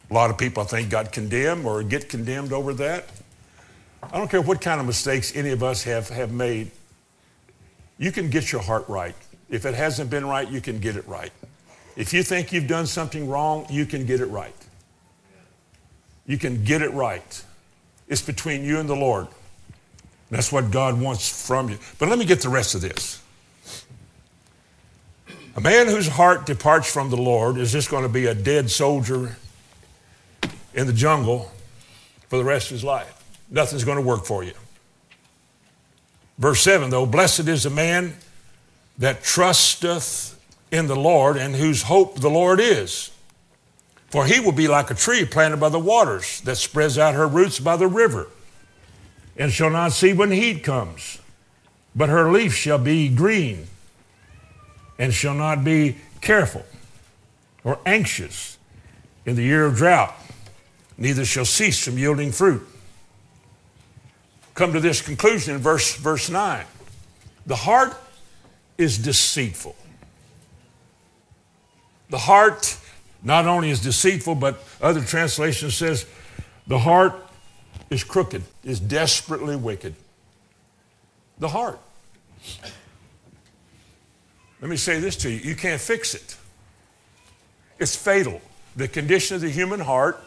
a 0.10 0.14
lot 0.14 0.30
of 0.30 0.38
people, 0.38 0.64
I 0.64 0.66
think, 0.66 0.90
got 0.90 1.12
condemned 1.12 1.66
or 1.66 1.84
get 1.84 2.10
condemned 2.10 2.54
over 2.54 2.74
that. 2.76 3.06
I 4.02 4.18
don't 4.18 4.32
care 4.32 4.42
what 4.42 4.62
kind 4.62 4.80
of 4.80 4.88
mistakes 4.88 5.36
any 5.36 5.50
of 5.50 5.62
us 5.62 5.84
have, 5.84 6.10
have 6.10 6.32
made. 6.32 6.72
You 7.98 8.12
can 8.12 8.30
get 8.30 8.52
your 8.52 8.62
heart 8.62 8.88
right. 8.88 9.16
If 9.50 9.66
it 9.66 9.76
hasn't 9.76 10.10
been 10.10 10.26
right, 10.26 10.50
you 10.50 10.62
can 10.62 10.80
get 10.80 10.96
it 10.96 11.08
right. 11.08 11.32
If 11.96 12.14
you 12.14 12.24
think 12.24 12.54
you've 12.54 12.68
done 12.68 12.88
something 12.88 13.28
wrong, 13.28 13.66
you 13.70 13.86
can 13.86 14.06
get 14.06 14.22
it 14.22 14.28
right. 14.28 14.56
You 16.26 16.38
can 16.38 16.64
get 16.64 16.82
it 16.82 16.94
right. 16.94 17.44
It's 18.08 18.22
between 18.22 18.64
you 18.64 18.80
and 18.80 18.88
the 18.88 18.96
Lord. 18.96 19.28
That's 20.32 20.52
what 20.52 20.72
God 20.72 21.00
wants 21.00 21.48
from 21.48 21.70
you. 21.70 21.78
But 21.98 22.08
let 22.10 22.18
me 22.18 22.26
get 22.26 22.42
the 22.42 22.50
rest 22.50 22.76
of 22.76 22.82
this. 22.82 23.22
A 25.60 25.62
man 25.62 25.88
whose 25.88 26.08
heart 26.08 26.46
departs 26.46 26.90
from 26.90 27.10
the 27.10 27.18
Lord 27.18 27.58
is 27.58 27.74
just 27.74 27.90
going 27.90 28.04
to 28.04 28.10
be 28.10 28.28
a 28.28 28.34
dead 28.34 28.72
soldier 28.72 29.36
in 30.74 30.88
the 30.88 30.94
jungle 30.94 31.52
for 32.30 32.38
the 32.38 32.46
rest 32.46 32.68
of 32.68 32.76
his 32.76 32.84
life. 32.86 33.14
Nothing's 33.52 33.84
going 33.84 33.98
to 33.98 34.02
work 34.02 34.24
for 34.24 34.42
you. 34.42 34.54
Verse 36.38 36.62
7 36.62 36.90
though, 36.90 37.06
blessed 37.06 37.50
is 37.50 37.64
the 37.64 37.70
man 37.70 38.14
that 39.00 39.22
trusteth 39.22 40.40
in 40.72 40.88
the 40.88 40.96
Lord 40.96 41.36
and 41.36 41.54
whose 41.54 41.84
hope 41.84 42.22
the 42.22 42.30
Lord 42.30 42.62
is. 42.62 43.12
For 44.12 44.26
he 44.26 44.40
will 44.40 44.54
be 44.54 44.70
like 44.70 44.90
a 44.92 44.96
tree 44.96 45.26
planted 45.26 45.58
by 45.58 45.68
the 45.68 45.78
waters 45.78 46.40
that 46.46 46.56
spreads 46.56 46.98
out 46.98 47.16
her 47.16 47.28
roots 47.28 47.60
by 47.60 47.76
the 47.76 47.88
river 47.88 48.28
and 49.36 49.52
shall 49.52 49.72
not 49.72 49.92
see 49.92 50.14
when 50.14 50.32
heat 50.32 50.64
comes, 50.64 51.20
but 51.94 52.08
her 52.08 52.32
leaf 52.32 52.54
shall 52.54 52.78
be 52.78 53.10
green 53.10 53.68
and 55.00 55.14
shall 55.14 55.34
not 55.34 55.64
be 55.64 55.96
careful 56.22 56.64
or 57.64 57.80
anxious 57.86 58.58
in 59.26 59.36
the 59.36 59.44
year 59.44 59.66
of 59.66 59.76
drought, 59.76 60.14
neither 60.98 61.26
shall 61.26 61.46
cease 61.46 61.84
from 61.84 61.98
yielding 61.98 62.32
fruit. 62.32 62.68
Come 64.54 64.74
to 64.74 64.80
this 64.80 65.02
conclusion 65.02 65.56
in 65.56 65.62
verse, 65.62 65.96
verse 65.96 66.30
9. 66.30 66.66
The 67.46 67.56
heart 67.56 67.96
is 68.78 68.98
deceitful. 68.98 69.76
The 72.10 72.18
heart 72.18 72.78
not 73.24 73.46
only 73.46 73.70
is 73.70 73.82
deceitful, 73.82 74.36
but 74.36 74.64
other 74.82 75.02
translation 75.02 75.72
says 75.72 76.06
the 76.68 76.80
heart 76.80 77.14
is 77.90 78.04
crooked, 78.04 78.44
is 78.64 78.80
desperately 78.80 79.56
wicked. 79.56 79.96
The 81.38 81.50
heart. 81.50 81.80
Let 84.62 84.70
me 84.70 84.78
say 84.78 85.00
this 85.00 85.16
to 85.18 85.30
you 85.30 85.38
you 85.38 85.56
can't 85.56 85.82
fix 85.82 86.16
it, 86.16 86.36
it's 87.80 87.96
fatal. 87.96 88.42
The 88.76 88.88
condition 88.88 89.36
of 89.36 89.42
the 89.42 89.50
human 89.50 89.80
heart 89.80 90.22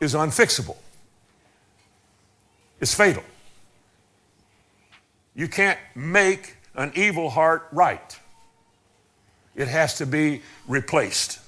is 0.00 0.14
unfixable, 0.14 0.76
it's 2.80 2.94
fatal. 2.94 3.24
You 5.34 5.48
can't 5.48 5.78
make 5.94 6.56
an 6.74 6.92
evil 6.94 7.28
heart 7.28 7.68
right. 7.70 8.18
It 9.54 9.68
has 9.68 9.98
to 9.98 10.06
be 10.06 10.42
replaced. 10.66 11.40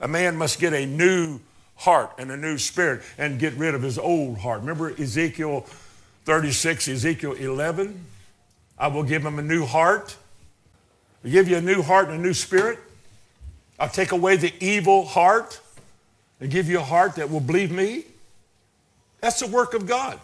A 0.00 0.08
man 0.08 0.36
must 0.36 0.58
get 0.58 0.72
a 0.72 0.84
new 0.84 1.38
heart 1.76 2.12
and 2.18 2.30
a 2.30 2.36
new 2.36 2.58
spirit 2.58 3.02
and 3.18 3.38
get 3.38 3.54
rid 3.54 3.74
of 3.74 3.82
his 3.82 3.98
old 3.98 4.38
heart. 4.38 4.60
Remember 4.60 4.90
Ezekiel 5.00 5.66
36, 6.24 6.88
Ezekiel 6.88 7.32
11? 7.32 8.04
I 8.78 8.88
will 8.88 9.04
give 9.04 9.24
him 9.24 9.38
a 9.38 9.42
new 9.42 9.64
heart. 9.64 10.16
I 11.24 11.28
give 11.28 11.48
you 11.48 11.56
a 11.56 11.60
new 11.60 11.82
heart 11.82 12.08
and 12.08 12.18
a 12.18 12.22
new 12.22 12.34
spirit. 12.34 12.78
I'll 13.78 13.88
take 13.88 14.12
away 14.12 14.36
the 14.36 14.52
evil 14.60 15.04
heart 15.04 15.60
and 16.40 16.50
give 16.50 16.68
you 16.68 16.78
a 16.78 16.84
heart 16.84 17.16
that 17.16 17.30
will 17.30 17.40
believe 17.40 17.70
me. 17.70 18.04
That's 19.20 19.40
the 19.40 19.46
work 19.46 19.74
of 19.74 19.86
God. 19.86 20.18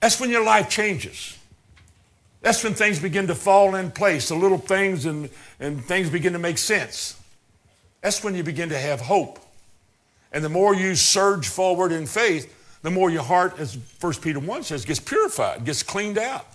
That's 0.00 0.18
when 0.18 0.30
your 0.30 0.44
life 0.44 0.68
changes. 0.68 1.38
That's 2.40 2.64
when 2.64 2.74
things 2.74 2.98
begin 2.98 3.28
to 3.28 3.34
fall 3.34 3.76
in 3.76 3.92
place, 3.92 4.28
the 4.28 4.34
little 4.34 4.58
things 4.58 5.06
and, 5.06 5.30
and 5.60 5.84
things 5.84 6.10
begin 6.10 6.32
to 6.32 6.38
make 6.40 6.58
sense. 6.58 7.20
That's 8.00 8.24
when 8.24 8.34
you 8.34 8.42
begin 8.42 8.70
to 8.70 8.78
have 8.78 9.00
hope. 9.00 9.38
And 10.32 10.42
the 10.44 10.48
more 10.48 10.74
you 10.74 10.96
surge 10.96 11.48
forward 11.48 11.92
in 11.92 12.06
faith, 12.06 12.52
the 12.82 12.90
more 12.90 13.10
your 13.10 13.22
heart, 13.22 13.60
as 13.60 13.78
1 14.00 14.14
Peter 14.14 14.40
1 14.40 14.64
says, 14.64 14.84
gets 14.84 14.98
purified, 14.98 15.64
gets 15.64 15.84
cleaned 15.84 16.18
out. 16.18 16.46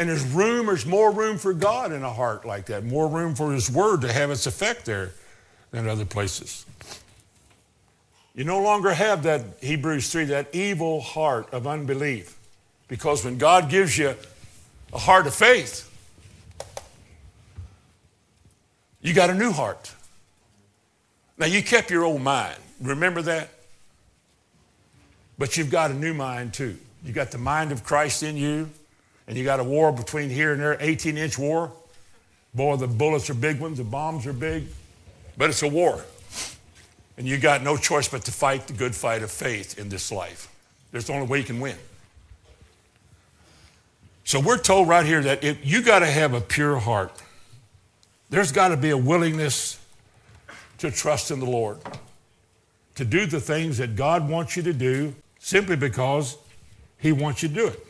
And 0.00 0.08
there's 0.08 0.24
room, 0.24 0.64
there's 0.64 0.86
more 0.86 1.12
room 1.12 1.36
for 1.36 1.52
God 1.52 1.92
in 1.92 2.02
a 2.02 2.10
heart 2.10 2.46
like 2.46 2.64
that, 2.66 2.84
more 2.84 3.06
room 3.06 3.34
for 3.34 3.52
His 3.52 3.70
Word 3.70 4.00
to 4.00 4.10
have 4.10 4.30
its 4.30 4.46
effect 4.46 4.86
there 4.86 5.12
than 5.72 5.86
other 5.86 6.06
places. 6.06 6.64
You 8.34 8.44
no 8.44 8.62
longer 8.62 8.94
have 8.94 9.24
that, 9.24 9.42
Hebrews 9.60 10.10
3, 10.10 10.24
that 10.24 10.54
evil 10.54 11.02
heart 11.02 11.52
of 11.52 11.66
unbelief. 11.66 12.34
Because 12.88 13.26
when 13.26 13.36
God 13.36 13.68
gives 13.68 13.98
you 13.98 14.14
a 14.94 14.98
heart 14.98 15.26
of 15.26 15.34
faith, 15.34 15.86
you 19.02 19.12
got 19.12 19.28
a 19.28 19.34
new 19.34 19.52
heart. 19.52 19.92
Now, 21.36 21.44
you 21.44 21.62
kept 21.62 21.90
your 21.90 22.04
old 22.04 22.22
mind. 22.22 22.56
Remember 22.80 23.20
that? 23.20 23.50
But 25.36 25.58
you've 25.58 25.70
got 25.70 25.90
a 25.90 25.94
new 25.94 26.14
mind 26.14 26.54
too. 26.54 26.78
You 27.04 27.12
got 27.12 27.32
the 27.32 27.38
mind 27.38 27.70
of 27.70 27.84
Christ 27.84 28.22
in 28.22 28.38
you, 28.38 28.70
and 29.30 29.38
you 29.38 29.44
got 29.44 29.60
a 29.60 29.64
war 29.64 29.92
between 29.92 30.28
here 30.28 30.52
and 30.52 30.60
there, 30.60 30.76
18 30.80 31.16
inch 31.16 31.38
war. 31.38 31.70
Boy, 32.52 32.74
the 32.74 32.88
bullets 32.88 33.30
are 33.30 33.34
big 33.34 33.60
ones, 33.60 33.78
the 33.78 33.84
bombs 33.84 34.26
are 34.26 34.32
big, 34.32 34.66
but 35.38 35.48
it's 35.48 35.62
a 35.62 35.68
war. 35.68 36.04
And 37.16 37.28
you 37.28 37.38
got 37.38 37.62
no 37.62 37.76
choice 37.76 38.08
but 38.08 38.24
to 38.24 38.32
fight 38.32 38.66
the 38.66 38.72
good 38.72 38.92
fight 38.92 39.22
of 39.22 39.30
faith 39.30 39.78
in 39.78 39.88
this 39.88 40.10
life. 40.10 40.52
There's 40.90 41.04
the 41.04 41.12
only 41.12 41.28
way 41.28 41.38
you 41.38 41.44
can 41.44 41.60
win. 41.60 41.76
So 44.24 44.40
we're 44.40 44.58
told 44.58 44.88
right 44.88 45.06
here 45.06 45.22
that 45.22 45.44
if 45.44 45.64
you 45.64 45.80
got 45.80 46.00
to 46.00 46.06
have 46.06 46.34
a 46.34 46.40
pure 46.40 46.80
heart. 46.80 47.22
There's 48.30 48.50
got 48.50 48.68
to 48.68 48.76
be 48.76 48.90
a 48.90 48.98
willingness 48.98 49.78
to 50.78 50.90
trust 50.90 51.30
in 51.30 51.38
the 51.38 51.46
Lord, 51.46 51.78
to 52.96 53.04
do 53.04 53.26
the 53.26 53.40
things 53.40 53.78
that 53.78 53.94
God 53.94 54.28
wants 54.28 54.56
you 54.56 54.64
to 54.64 54.72
do 54.72 55.14
simply 55.38 55.76
because 55.76 56.36
He 56.98 57.12
wants 57.12 57.44
you 57.44 57.48
to 57.48 57.54
do 57.54 57.66
it. 57.68 57.86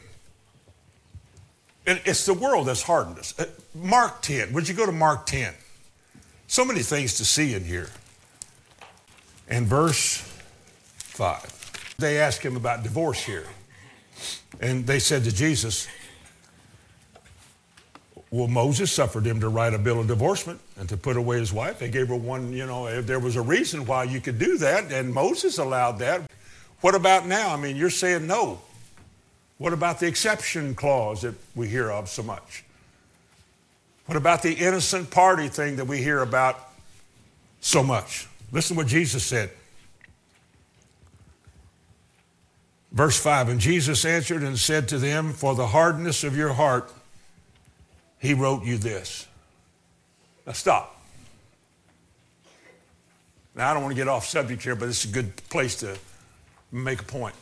And 1.86 2.00
it's 2.04 2.26
the 2.26 2.34
world 2.34 2.68
that's 2.68 2.82
hardened 2.82 3.18
us. 3.18 3.38
Uh, 3.38 3.46
Mark 3.74 4.22
10, 4.22 4.52
would 4.52 4.68
you 4.68 4.74
go 4.74 4.86
to 4.86 4.92
Mark 4.92 5.26
10? 5.26 5.54
So 6.46 6.64
many 6.64 6.80
things 6.80 7.14
to 7.14 7.24
see 7.24 7.54
in 7.54 7.64
here. 7.64 7.88
And 9.48 9.66
verse 9.66 10.18
5. 10.96 11.94
They 11.98 12.18
asked 12.18 12.42
him 12.42 12.56
about 12.56 12.82
divorce 12.82 13.22
here. 13.22 13.46
And 14.60 14.86
they 14.86 14.98
said 14.98 15.24
to 15.24 15.34
Jesus, 15.34 15.88
well, 18.30 18.46
Moses 18.46 18.92
suffered 18.92 19.26
him 19.26 19.40
to 19.40 19.48
write 19.48 19.74
a 19.74 19.78
bill 19.78 20.00
of 20.00 20.06
divorcement 20.06 20.60
and 20.78 20.88
to 20.88 20.96
put 20.96 21.16
away 21.16 21.40
his 21.40 21.52
wife. 21.52 21.80
They 21.80 21.88
gave 21.88 22.08
her 22.08 22.16
one, 22.16 22.52
you 22.52 22.64
know, 22.64 22.86
if 22.86 23.06
there 23.06 23.18
was 23.18 23.34
a 23.34 23.42
reason 23.42 23.84
why 23.86 24.04
you 24.04 24.20
could 24.20 24.38
do 24.38 24.56
that, 24.58 24.92
and 24.92 25.12
Moses 25.12 25.58
allowed 25.58 25.98
that. 25.98 26.30
What 26.80 26.94
about 26.94 27.26
now? 27.26 27.52
I 27.52 27.56
mean, 27.56 27.76
you're 27.76 27.90
saying 27.90 28.26
no. 28.26 28.60
What 29.60 29.74
about 29.74 30.00
the 30.00 30.06
exception 30.06 30.74
clause 30.74 31.20
that 31.20 31.34
we 31.54 31.68
hear 31.68 31.90
of 31.90 32.08
so 32.08 32.22
much? 32.22 32.64
What 34.06 34.16
about 34.16 34.40
the 34.40 34.54
innocent 34.54 35.10
party 35.10 35.48
thing 35.48 35.76
that 35.76 35.84
we 35.84 35.98
hear 35.98 36.20
about 36.20 36.58
so 37.60 37.82
much? 37.82 38.26
Listen 38.52 38.74
to 38.74 38.78
what 38.78 38.86
Jesus 38.86 39.22
said. 39.22 39.50
Verse 42.90 43.20
5 43.20 43.50
And 43.50 43.60
Jesus 43.60 44.06
answered 44.06 44.42
and 44.42 44.58
said 44.58 44.88
to 44.88 44.98
them, 44.98 45.34
For 45.34 45.54
the 45.54 45.66
hardness 45.66 46.24
of 46.24 46.34
your 46.34 46.54
heart, 46.54 46.90
he 48.18 48.32
wrote 48.32 48.64
you 48.64 48.78
this. 48.78 49.26
Now 50.46 50.52
stop. 50.52 50.98
Now 53.54 53.70
I 53.70 53.74
don't 53.74 53.82
want 53.82 53.94
to 53.94 54.00
get 54.00 54.08
off 54.08 54.24
subject 54.24 54.62
here, 54.62 54.74
but 54.74 54.88
it's 54.88 55.04
a 55.04 55.08
good 55.08 55.36
place 55.50 55.76
to 55.80 55.98
make 56.72 57.02
a 57.02 57.04
point. 57.04 57.34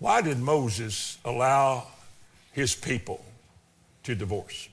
Why 0.00 0.22
did 0.22 0.38
Moses 0.38 1.18
allow 1.24 1.86
his 2.52 2.74
people 2.74 3.24
to 4.02 4.14
divorce? 4.14 4.68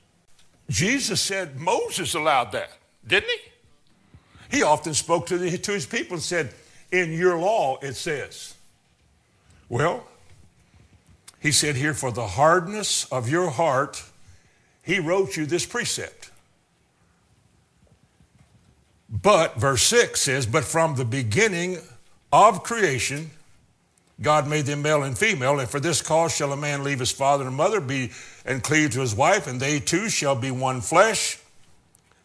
Jesus 0.69 1.21
said 1.21 1.59
Moses 1.59 2.15
allowed 2.15 2.53
that, 2.53 2.71
didn't 3.05 3.29
he? 3.29 4.57
He 4.57 4.63
often 4.63 4.93
spoke 4.93 5.27
to, 5.27 5.37
the, 5.37 5.57
to 5.57 5.71
his 5.73 5.85
people 5.85 6.15
and 6.15 6.23
said, 6.23 6.53
In 6.91 7.11
your 7.11 7.37
law 7.37 7.77
it 7.81 7.95
says. 7.95 8.55
Well, 9.69 10.07
he 11.39 11.51
said 11.51 11.75
here, 11.75 11.93
For 11.93 12.11
the 12.11 12.27
hardness 12.27 13.05
of 13.11 13.29
your 13.29 13.49
heart, 13.49 14.03
he 14.81 14.99
wrote 14.99 15.35
you 15.35 15.45
this 15.45 15.65
precept. 15.65 16.31
But, 19.09 19.55
verse 19.55 19.83
6 19.83 20.19
says, 20.19 20.45
But 20.45 20.63
from 20.63 20.95
the 20.95 21.05
beginning 21.05 21.79
of 22.31 22.63
creation, 22.63 23.31
God 24.21 24.47
made 24.47 24.65
them 24.65 24.81
male 24.81 25.03
and 25.03 25.17
female, 25.17 25.59
and 25.59 25.69
for 25.69 25.79
this 25.79 26.01
cause 26.01 26.35
shall 26.35 26.51
a 26.51 26.57
man 26.57 26.83
leave 26.83 26.99
his 26.99 27.11
father 27.11 27.45
and 27.45 27.55
mother, 27.55 27.79
be 27.79 28.11
and 28.45 28.63
cleave 28.63 28.91
to 28.91 29.01
his 29.01 29.13
wife, 29.13 29.45
and 29.45 29.59
they 29.59 29.79
two 29.79 30.09
shall 30.09 30.35
be 30.35 30.49
one 30.49 30.81
flesh. 30.81 31.39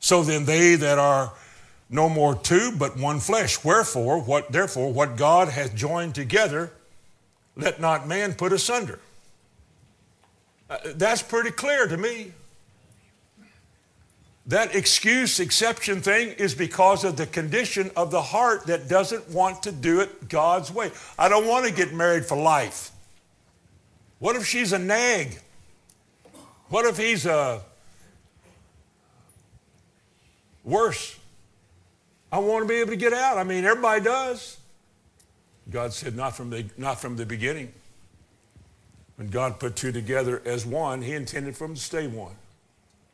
So 0.01 0.22
then 0.22 0.47
they 0.47 0.74
that 0.76 0.99
are 0.99 1.32
no 1.90 2.09
more 2.09 2.34
two, 2.34 2.72
but 2.78 2.97
one 2.97 3.20
flesh. 3.20 3.62
Wherefore, 3.62 4.22
what 4.22 4.51
therefore 4.51 4.93
what 4.93 5.16
God 5.16 5.49
hath 5.49 5.74
joined 5.74 6.14
together, 6.14 6.72
let 7.57 7.80
not 7.80 8.09
man 8.09 8.34
put 8.34 8.53
asunder. 8.53 8.99
Uh, 10.70 10.78
that's 10.95 11.22
pretty 11.22 11.51
clear 11.51 11.86
to 11.86 11.99
me. 11.99 12.32
That 14.47 14.74
excuse 14.74 15.38
exception 15.38 16.01
thing 16.01 16.30
is 16.30 16.55
because 16.55 17.05
of 17.05 17.16
the 17.16 17.26
condition 17.26 17.90
of 17.97 18.11
the 18.11 18.22
heart 18.22 18.66
that 18.66 18.88
doesn't 18.88 19.28
want 19.30 19.62
to 19.64 19.72
do 19.72 20.01
it 20.01 20.28
God's 20.28 20.72
way. 20.72 20.90
I 21.18 21.28
don't 21.28 21.47
want 21.47 21.66
to 21.66 21.72
get 21.72 21.95
married 21.95 22.24
for 22.24 22.36
life. 22.36 22.90
What 24.18 24.34
if 24.34 24.45
she's 24.47 24.72
a 24.72 24.78
nag? 24.78 25.38
What 26.68 26.86
if 26.86 26.97
he's 26.97 27.26
a 27.26 27.62
worse? 30.64 31.18
I 32.32 32.38
want 32.38 32.64
to 32.64 32.68
be 32.68 32.80
able 32.80 32.90
to 32.90 32.97
get 32.97 33.12
out. 33.12 33.38
I 33.38 33.45
mean, 33.45 33.64
everybody 33.64 34.03
does. 34.03 34.59
God 35.70 35.93
said, 35.93 36.16
not 36.16 36.36
from 36.36 36.51
the, 36.51 36.64
not 36.76 37.01
from 37.01 37.16
the 37.16 37.26
beginning. 37.26 37.72
When 39.16 39.28
God 39.28 39.61
put 39.61 39.76
two 39.76 39.93
together 39.93 40.43
as 40.45 40.66
one, 40.66 41.03
He 41.03 41.12
intended 41.12 41.57
for 41.57 41.66
them 41.66 41.76
to 41.76 41.80
stay 41.80 42.07
one. 42.07 42.34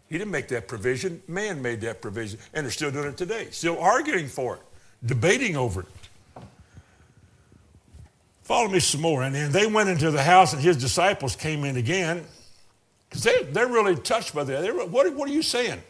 He 0.08 0.16
didn't 0.16 0.30
make 0.30 0.48
that 0.48 0.68
provision. 0.68 1.22
Man 1.28 1.60
made 1.60 1.80
that 1.82 2.00
provision. 2.00 2.38
And 2.54 2.64
they're 2.64 2.70
still 2.70 2.90
doing 2.90 3.08
it 3.08 3.16
today, 3.16 3.48
still 3.50 3.78
arguing 3.78 4.26
for 4.26 4.56
it, 4.56 4.62
debating 5.04 5.56
over 5.56 5.82
it. 5.82 5.86
Follow 8.42 8.68
me 8.68 8.80
some 8.80 9.02
more. 9.02 9.22
And 9.22 9.34
then 9.34 9.52
they 9.52 9.66
went 9.66 9.90
into 9.90 10.10
the 10.10 10.22
house, 10.22 10.54
and 10.54 10.62
his 10.62 10.78
disciples 10.78 11.36
came 11.36 11.64
in 11.64 11.76
again 11.76 12.24
because 13.08 13.22
they, 13.22 13.42
they're 13.42 13.68
really 13.68 13.96
touched 13.96 14.34
by 14.34 14.44
that. 14.44 14.62
They're, 14.62 14.74
what, 14.74 15.12
what 15.14 15.28
are 15.28 15.32
you 15.32 15.42
saying? 15.42 15.82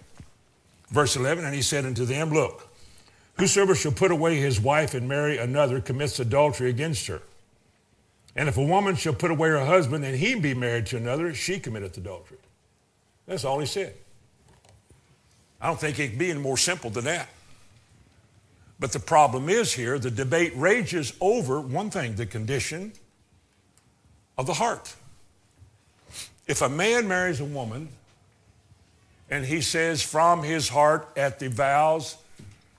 Verse 0.88 1.14
11, 1.14 1.44
and 1.44 1.54
he 1.54 1.62
said 1.62 1.84
unto 1.84 2.04
them, 2.04 2.30
Look, 2.30 2.68
whosoever 3.38 3.76
shall 3.76 3.92
put 3.92 4.10
away 4.10 4.36
his 4.36 4.60
wife 4.60 4.94
and 4.94 5.06
marry 5.08 5.38
another 5.38 5.80
commits 5.80 6.18
adultery 6.18 6.70
against 6.70 7.06
her. 7.06 7.22
And 8.34 8.48
if 8.48 8.56
a 8.56 8.64
woman 8.64 8.96
shall 8.96 9.14
put 9.14 9.30
away 9.30 9.50
her 9.50 9.64
husband 9.64 10.04
and 10.04 10.16
he 10.16 10.34
be 10.34 10.54
married 10.54 10.86
to 10.86 10.96
another, 10.96 11.34
she 11.34 11.60
committeth 11.60 11.96
adultery. 11.96 12.38
That's 13.26 13.44
all 13.44 13.60
he 13.60 13.66
said. 13.66 13.94
I 15.60 15.66
don't 15.66 15.80
think 15.80 15.98
it 15.98 16.10
can 16.10 16.18
be 16.18 16.30
any 16.30 16.40
more 16.40 16.56
simple 16.56 16.90
than 16.90 17.04
that. 17.04 17.28
But 18.80 18.92
the 18.92 19.00
problem 19.00 19.48
is 19.48 19.72
here, 19.72 19.98
the 19.98 20.10
debate 20.10 20.52
rages 20.54 21.12
over 21.20 21.60
one 21.60 21.90
thing 21.90 22.14
the 22.14 22.26
condition 22.26 22.92
of 24.36 24.46
the 24.46 24.54
heart. 24.54 24.94
If 26.46 26.62
a 26.62 26.68
man 26.68 27.08
marries 27.08 27.40
a 27.40 27.44
woman 27.44 27.88
and 29.28 29.44
he 29.44 29.60
says 29.60 30.00
from 30.02 30.42
his 30.42 30.68
heart 30.68 31.08
at 31.16 31.40
the 31.40 31.48
vows, 31.48 32.16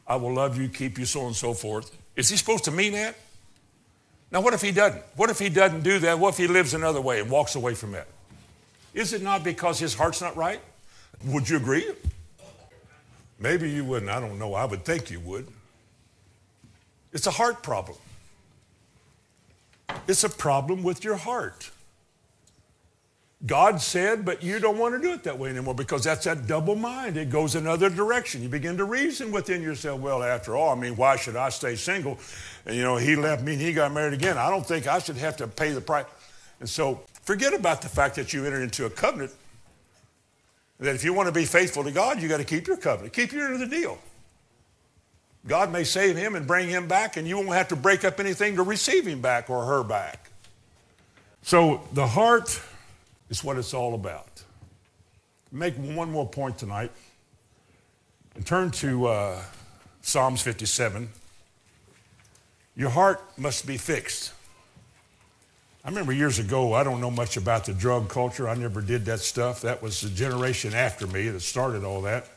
I 0.07 0.15
will 0.15 0.33
love 0.33 0.57
you, 0.57 0.69
keep 0.69 0.97
you, 0.97 1.05
so 1.05 1.27
and 1.27 1.35
so 1.35 1.53
forth, 1.53 1.95
is 2.15 2.29
he 2.29 2.37
supposed 2.37 2.63
to 2.63 2.71
mean 2.71 2.93
that? 2.93 3.15
Now, 4.31 4.41
what 4.41 4.53
if 4.53 4.61
he 4.61 4.71
doesn't? 4.71 5.03
What 5.15 5.29
if 5.29 5.37
he 5.39 5.49
doesn't 5.49 5.81
do 5.81 5.99
that? 5.99 6.17
What 6.17 6.29
if 6.29 6.37
he 6.37 6.47
lives 6.47 6.73
another 6.73 7.01
way 7.01 7.19
and 7.19 7.29
walks 7.29 7.55
away 7.55 7.75
from 7.75 7.93
it? 7.93 8.07
Is 8.93 9.13
it 9.13 9.21
not 9.21 9.43
because 9.43 9.79
his 9.79 9.93
heart's 9.93 10.21
not 10.21 10.35
right? 10.35 10.59
Would 11.25 11.49
you 11.49 11.57
agree? 11.57 11.85
Maybe 13.39 13.69
you 13.69 13.85
wouldn't. 13.85 14.11
I 14.11 14.19
don't 14.19 14.37
know. 14.37 14.53
I 14.53 14.65
would 14.65 14.83
think 14.83 15.09
you 15.09 15.19
would. 15.21 15.47
It's 17.13 17.27
a 17.27 17.31
heart 17.31 17.63
problem. 17.63 17.97
It's 20.07 20.23
a 20.23 20.29
problem 20.29 20.83
with 20.83 21.03
your 21.03 21.15
heart. 21.15 21.71
God 23.45 23.79
said, 23.81 24.25
but 24.25 24.43
you 24.43 24.59
don't 24.59 24.77
want 24.77 24.95
to 24.95 25.01
do 25.01 25.13
it 25.13 25.23
that 25.23 25.39
way 25.39 25.49
anymore 25.49 25.73
because 25.73 26.03
that's 26.03 26.25
that 26.25 26.45
double 26.45 26.75
mind. 26.75 27.15
It 27.15 27.29
goes 27.29 27.55
another 27.55 27.89
direction. 27.89 28.43
You 28.43 28.49
begin 28.49 28.75
to 28.77 28.83
reason 28.83 29.31
within 29.31 29.61
yourself, 29.61 30.01
well, 30.01 30.21
after 30.21 30.57
all, 30.57 30.71
I 30.71 30.75
mean, 30.75 30.97
why 30.97 31.15
should 31.15 31.37
I 31.37 31.47
stay 31.47 31.75
single? 31.75 32.19
And, 32.65 32.75
you 32.75 32.83
know, 32.83 32.97
he 32.97 33.15
left 33.15 33.41
me 33.41 33.53
and 33.53 33.61
he 33.61 33.71
got 33.71 33.93
married 33.93 34.13
again. 34.13 34.37
I 34.37 34.49
don't 34.49 34.65
think 34.65 34.87
I 34.87 34.99
should 34.99 35.15
have 35.15 35.37
to 35.37 35.47
pay 35.47 35.71
the 35.71 35.79
price. 35.79 36.05
And 36.59 36.67
so 36.67 37.01
forget 37.23 37.53
about 37.53 37.81
the 37.81 37.87
fact 37.87 38.15
that 38.15 38.33
you 38.33 38.45
entered 38.45 38.61
into 38.61 38.85
a 38.85 38.89
covenant 38.89 39.31
that 40.79 40.95
if 40.95 41.03
you 41.03 41.13
want 41.13 41.27
to 41.27 41.33
be 41.33 41.45
faithful 41.45 41.83
to 41.83 41.91
God, 41.91 42.21
you 42.21 42.27
got 42.27 42.37
to 42.37 42.45
keep 42.45 42.67
your 42.67 42.77
covenant, 42.77 43.13
keep 43.13 43.31
your 43.31 43.45
end 43.45 43.55
of 43.55 43.59
the 43.59 43.67
deal. 43.67 43.97
God 45.47 45.71
may 45.71 45.83
save 45.83 46.15
him 46.15 46.35
and 46.35 46.45
bring 46.45 46.69
him 46.69 46.87
back, 46.87 47.17
and 47.17 47.27
you 47.27 47.37
won't 47.37 47.49
have 47.49 47.69
to 47.69 47.75
break 47.75 48.03
up 48.03 48.19
anything 48.19 48.55
to 48.57 48.63
receive 48.63 49.05
him 49.05 49.21
back 49.21 49.49
or 49.49 49.65
her 49.65 49.83
back. 49.83 50.29
So 51.41 51.81
the 51.93 52.07
heart 52.07 52.59
is 53.29 53.43
what 53.43 53.57
it's 53.57 53.73
all 53.73 53.93
about. 53.93 54.27
Make 55.51 55.75
one 55.75 56.11
more 56.11 56.27
point 56.27 56.57
tonight 56.57 56.91
and 58.35 58.45
turn 58.45 58.71
to 58.71 59.07
uh, 59.07 59.41
Psalms 60.01 60.41
57. 60.41 61.09
Your 62.75 62.89
heart 62.89 63.21
must 63.37 63.65
be 63.65 63.77
fixed. 63.77 64.33
I 65.89 65.91
remember 65.91 66.13
years 66.13 66.37
ago, 66.37 66.73
I 66.75 66.83
don't 66.83 67.01
know 67.01 67.09
much 67.09 67.35
about 67.35 67.65
the 67.65 67.73
drug 67.73 68.09
culture. 68.09 68.47
I 68.47 68.53
never 68.53 68.79
did 68.79 69.05
that 69.05 69.21
stuff. 69.21 69.61
That 69.61 69.81
was 69.81 70.01
the 70.01 70.09
generation 70.11 70.75
after 70.75 71.07
me 71.07 71.29
that 71.29 71.39
started 71.39 71.83
all 71.83 72.03
that. 72.03 72.29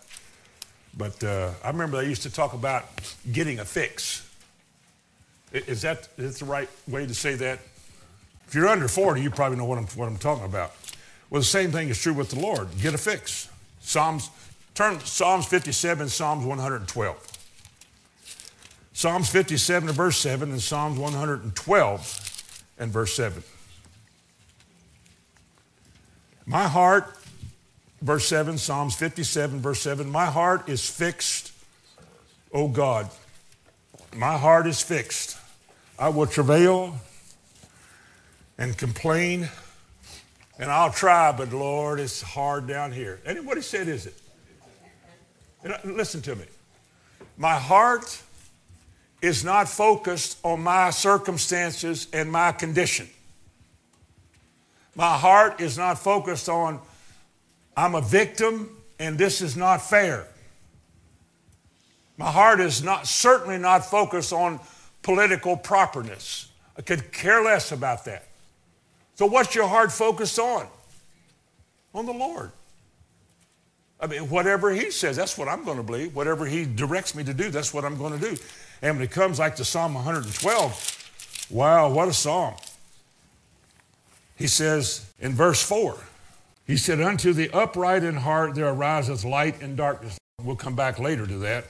But 0.97 1.23
uh, 1.23 1.51
I 1.63 1.69
remember 1.69 2.01
they 2.01 2.09
used 2.09 2.23
to 2.23 2.33
talk 2.33 2.55
about 2.55 2.87
getting 3.31 3.59
a 3.59 3.67
fix. 3.67 4.27
Is 5.53 5.83
that, 5.83 6.09
is 6.17 6.39
that 6.39 6.47
the 6.47 6.51
right 6.51 6.69
way 6.89 7.07
to 7.07 7.15
say 7.15 7.35
that? 7.35 7.59
If 8.49 8.55
you're 8.55 8.69
under 8.69 8.89
40, 8.89 9.21
you 9.21 9.29
probably 9.29 9.59
know 9.59 9.67
what 9.67 9.77
I'm, 9.77 9.87
what 9.89 10.09
I'm 10.09 10.17
talking 10.17 10.47
about. 10.47 10.73
Well, 11.29 11.43
the 11.43 11.45
same 11.45 11.73
thing 11.73 11.91
is 11.91 12.01
true 12.01 12.15
with 12.15 12.31
the 12.31 12.41
Lord. 12.41 12.69
Get 12.81 12.95
a 12.95 12.99
fix. 12.99 13.51
Psalms, 13.83 14.31
turn 14.75 14.99
Psalms 15.01 15.45
57, 15.45 16.09
Psalms 16.09 16.47
112. 16.47 17.29
Psalms 18.95 19.29
57 19.29 19.91
and 19.91 19.97
verse 19.97 20.17
7 20.17 20.51
and 20.51 20.63
Psalms 20.63 20.99
112 20.99 22.32
and 22.79 22.93
verse 22.93 23.15
7. 23.15 23.43
My 26.47 26.67
heart, 26.67 27.07
verse 28.01 28.27
7, 28.27 28.59
Psalms 28.59 28.95
57, 28.95 29.61
verse 29.61 29.81
7, 29.81 30.11
my 30.11 30.27
heart 30.27 30.69
is 30.69 30.89
fixed, 30.89 31.53
O 32.53 32.69
God. 32.69 33.09
My 34.15 34.37
heart 34.37 34.67
is 34.67 34.83
fixed. 34.83 35.39
I 35.99 36.09
will 36.09 36.27
travail 36.27 36.97
and 38.59 38.77
complain, 38.77 39.49
and 40.59 40.71
I'll 40.71 40.93
try, 40.93 41.33
but 41.33 41.53
Lord, 41.53 42.01
it's 42.01 42.21
hard 42.21 42.67
down 42.67 42.93
here. 42.93 43.21
And 43.25 43.47
what 43.47 43.57
he 43.57 43.63
said 43.63 43.89
is 43.89 44.07
it? 44.07 44.15
Listen 45.85 46.21
to 46.23 46.35
me. 46.35 46.45
My 47.39 47.55
heart 47.55 48.21
is 49.23 49.45
not 49.45 49.69
focused 49.69 50.37
on 50.43 50.63
my 50.63 50.91
circumstances 50.91 52.09
and 52.13 52.31
my 52.31 52.51
condition. 52.51 53.09
My 54.95 55.17
heart 55.17 55.61
is 55.61 55.79
not 55.79 55.99
focused 55.99 56.49
on, 56.49 56.81
I'm 57.77 57.95
a 57.95 58.03
victim 58.03 58.77
and 58.99 59.17
this 59.17 59.41
is 59.41 59.57
not 59.57 59.81
fair. 59.81 60.27
My 62.19 62.31
heart 62.31 62.61
is 62.61 62.83
not, 62.83 63.07
certainly 63.07 63.59
not 63.59 63.87
focused 63.87 64.33
on 64.33 64.61
political 65.03 65.57
properness. 65.57 66.51
I 66.77 66.83
could 66.83 67.13
care 67.13 67.43
less 67.43 67.73
about 67.73 68.05
that. 68.05 68.29
So, 69.15 69.27
what's 69.27 69.55
your 69.55 69.67
heart 69.67 69.93
focused 69.93 70.39
on? 70.39 70.67
On 71.95 72.07
the 72.07 72.13
Lord. 72.13 72.51
I 74.01 74.07
mean, 74.07 74.29
whatever 74.31 74.71
He 74.71 74.91
says, 74.91 75.17
that's 75.17 75.39
what 75.39 75.49
I'm 75.49 75.65
going 75.65 75.77
to 75.77 75.83
believe. 75.83 76.15
Whatever 76.15 76.45
He 76.47 76.65
directs 76.65 77.15
me 77.15 77.25
to 77.25 77.35
do, 77.35 77.51
that's 77.51 77.73
what 77.73 77.85
I'm 77.85 77.97
going 77.97 78.19
to 78.19 78.31
do. 78.31 78.37
And 78.83 78.97
when 78.97 79.05
it 79.05 79.13
comes 79.13 79.39
like 79.39 79.57
to 79.57 79.65
Psalm 79.65 79.95
112, 79.95 81.47
wow, 81.51 81.89
what 81.89 82.09
a 82.09 82.13
psalm. 82.13 82.55
He 84.37 84.49
says 84.49 85.07
in 85.21 85.33
verse 85.33 85.63
4, 85.63 85.97
he 86.67 86.77
said, 86.77 87.01
Unto 87.01 87.33
the 87.33 87.49
upright 87.51 88.03
in 88.03 88.17
heart 88.17 88.57
there 88.57 88.69
ariseth 88.69 89.25
light 89.25 89.63
and 89.63 89.77
darkness. 89.77 90.19
We'll 90.43 90.57
come 90.57 90.75
back 90.75 90.99
later 90.99 91.27
to 91.27 91.39
that. 91.39 91.67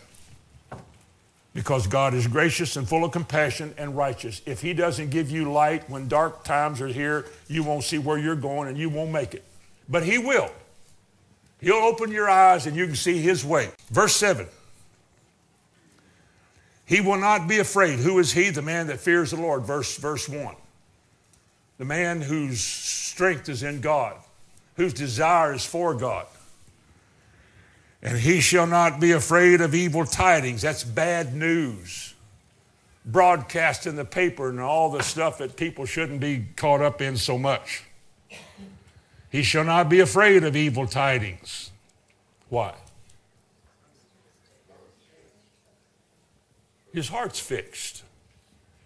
Because 1.55 1.87
God 1.87 2.15
is 2.15 2.27
gracious 2.27 2.77
and 2.77 2.89
full 2.89 3.05
of 3.05 3.13
compassion 3.13 3.75
and 3.77 3.95
righteous. 3.95 4.41
If 4.47 4.63
He 4.63 4.73
doesn't 4.73 5.11
give 5.11 5.31
you 5.31 5.53
light 5.53 5.89
when 5.91 6.09
dark 6.09 6.45
times 6.45 6.81
are 6.81 6.89
here, 6.89 7.27
you 7.47 7.63
won't 7.63 7.85
see 7.85 7.99
where 7.99 8.17
you're 8.17 8.35
going 8.37 8.69
and 8.69 8.79
you 8.79 8.89
won't 8.89 9.11
make 9.11 9.35
it. 9.35 9.45
But 9.87 10.03
He 10.03 10.17
will. 10.17 10.51
He'll 11.61 11.75
open 11.75 12.11
your 12.11 12.31
eyes 12.31 12.67
and 12.67 12.75
you 12.75 12.87
can 12.87 12.97
see 12.97 13.19
His 13.19 13.45
way. 13.45 13.71
Verse 13.91 14.17
7 14.17 14.47
He 16.93 17.01
will 17.01 17.17
not 17.17 17.49
be 17.49 17.59
afraid. 17.59 18.01
Who 18.01 18.19
is 18.19 18.33
He? 18.33 18.51
The 18.51 18.61
man 18.61 18.89
that 18.89 19.01
fears 19.01 19.31
the 19.31 19.39
Lord. 19.39 19.63
Verse, 19.63 19.97
verse 19.97 20.29
1. 20.29 20.55
The 21.79 21.87
man 21.87 22.21
whose 22.21 22.61
strength 22.61 23.49
is 23.49 23.63
in 23.63 23.81
God, 23.81 24.15
whose 24.77 24.93
desire 24.93 25.55
is 25.55 25.65
for 25.65 25.95
God. 25.95 26.27
And 28.03 28.19
he 28.19 28.43
shall 28.43 28.67
not 28.67 29.01
be 29.01 29.13
afraid 29.13 29.63
of 29.63 29.75
evil 29.75 30.05
tidings. 30.05 30.61
That's 30.61 30.85
bad 30.85 31.35
news. 31.35 32.13
Broadcast 33.07 33.87
in 33.87 33.97
the 33.97 34.05
paper 34.05 34.51
and 34.51 34.61
all 34.61 34.91
the 34.91 35.03
stuff 35.03 35.39
that 35.39 35.57
people 35.57 35.87
shouldn't 35.87 36.21
be 36.21 36.45
caught 36.57 36.83
up 36.83 37.01
in 37.01 37.17
so 37.17 37.39
much. 37.39 37.85
He 39.31 39.43
shall 39.43 39.65
not 39.65 39.89
be 39.89 40.01
afraid 40.01 40.45
of 40.45 40.57
evil 40.57 40.87
tidings. 40.87 41.71
Why? 42.51 42.75
His 46.93 47.09
heart's 47.09 47.41
fixed. 47.41 48.03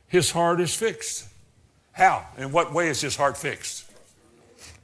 His 0.08 0.30
heart 0.30 0.60
is 0.60 0.74
fixed. 0.74 1.28
How? 1.92 2.26
In 2.38 2.52
what 2.52 2.72
way 2.72 2.88
is 2.88 3.00
his 3.00 3.16
heart 3.16 3.36
fixed? 3.36 3.84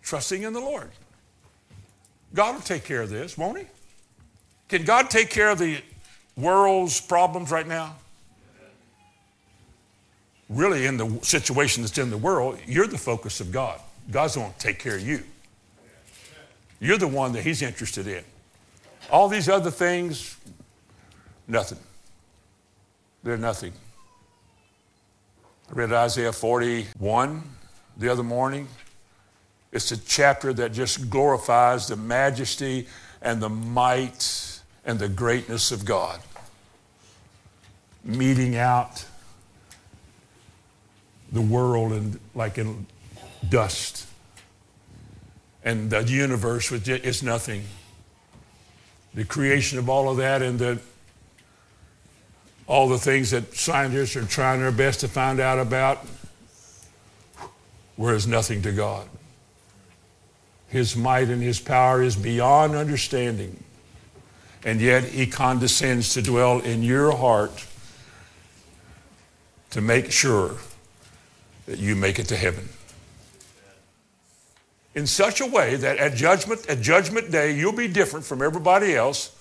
Trusting 0.03 0.43
in 0.43 0.53
the 0.53 0.61
Lord. 0.61 0.91
God 2.35 2.55
will 2.55 2.63
take 2.63 2.85
care 2.85 3.03
of 3.03 3.11
this, 3.11 3.37
won't 3.37 3.59
he? 3.59 3.65
Can 4.69 4.85
God 4.85 5.11
take 5.11 5.31
care 5.31 5.51
of 5.51 5.59
the 5.59 5.83
world's 6.37 7.01
problems 7.01 7.51
right 7.51 7.67
now? 7.67 7.97
Really, 10.49 10.87
in 10.87 10.97
the 10.97 11.19
situation 11.23 11.83
that's 11.83 11.97
in 11.99 12.11
the 12.11 12.17
world, 12.17 12.59
you're 12.67 12.87
the 12.87 12.99
focus 12.99 13.41
of 13.41 13.53
God. 13.53 13.81
God's 14.11 14.37
going 14.37 14.53
to 14.53 14.59
take 14.59 14.79
care 14.79 14.97
of 14.97 15.07
you. 15.07 15.23
You're 16.81 16.99
the 16.99 17.09
one 17.09 17.33
that 17.33 17.43
He's 17.43 17.63
interested 17.63 18.07
in. 18.07 18.25
All 19.11 19.29
these 19.29 19.49
other 19.49 19.71
things, 19.71 20.37
nothing. 21.47 21.79
They're 23.23 23.37
nothing. 23.37 23.73
I 25.71 25.75
read 25.75 25.93
Isaiah 25.93 26.33
41 26.33 27.43
the 27.97 28.09
other 28.09 28.23
morning. 28.23 28.69
It's 29.71 29.93
a 29.93 29.97
chapter 29.97 30.53
that 30.55 30.73
just 30.73 31.09
glorifies 31.09 31.87
the 31.87 31.97
majesty 31.97 32.89
and 33.23 33.41
the 33.41 33.49
might 33.49 34.61
and 34.85 34.99
the 34.99 35.09
greatness 35.09 35.71
of 35.71 35.85
God. 35.85 36.21
Meting 38.05 38.57
out 38.57 39.05
the 41.31 41.41
world 41.41 41.93
and 41.93 42.19
like 42.35 42.59
in 42.59 42.87
dust. 43.49 44.07
And 45.65 45.91
the 45.91 46.03
universe 46.03 46.73
is 46.73 47.23
nothing. 47.23 47.65
The 49.15 49.25
creation 49.25 49.79
of 49.79 49.89
all 49.89 50.11
of 50.11 50.17
that 50.17 50.43
and 50.43 50.59
the 50.59 50.81
all 52.67 52.89
the 52.89 52.99
things 52.99 53.31
that 53.31 53.55
scientists 53.55 54.17
are 54.17 54.25
trying 54.25 54.61
their 54.61 54.73
best 54.73 55.01
to 55.01 55.09
find 55.09 55.41
out 55.41 55.59
about, 55.59 56.05
were 57.97 58.15
as 58.15 58.27
nothing 58.27 58.63
to 58.63 58.73
God. 58.73 59.09
His 60.69 60.97
might 60.97 61.29
and 61.29 61.43
his 61.43 61.61
power 61.61 62.03
is 62.03 62.17
beyond 62.17 62.75
understanding 62.75 63.63
and 64.65 64.81
yet 64.81 65.05
he 65.05 65.27
condescends 65.27 66.15
to 66.15 66.23
dwell 66.23 66.61
in 66.61 66.83
your 66.83 67.17
heart 67.17 67.67
to 69.71 69.81
make 69.81 70.13
sure 70.13 70.57
that 71.67 71.79
you 71.79 71.97
make 71.97 72.19
it 72.19 72.27
to 72.29 72.37
heaven. 72.37 72.69
In 74.95 75.07
such 75.07 75.41
a 75.41 75.47
way 75.47 75.77
that 75.77 75.97
at 75.97 76.15
judgment, 76.15 76.69
at 76.69 76.81
judgment 76.81 77.31
day, 77.31 77.57
you'll 77.57 77.73
be 77.73 77.89
different 77.89 78.27
from 78.27 78.43
everybody 78.43 78.95
else. 78.95 79.35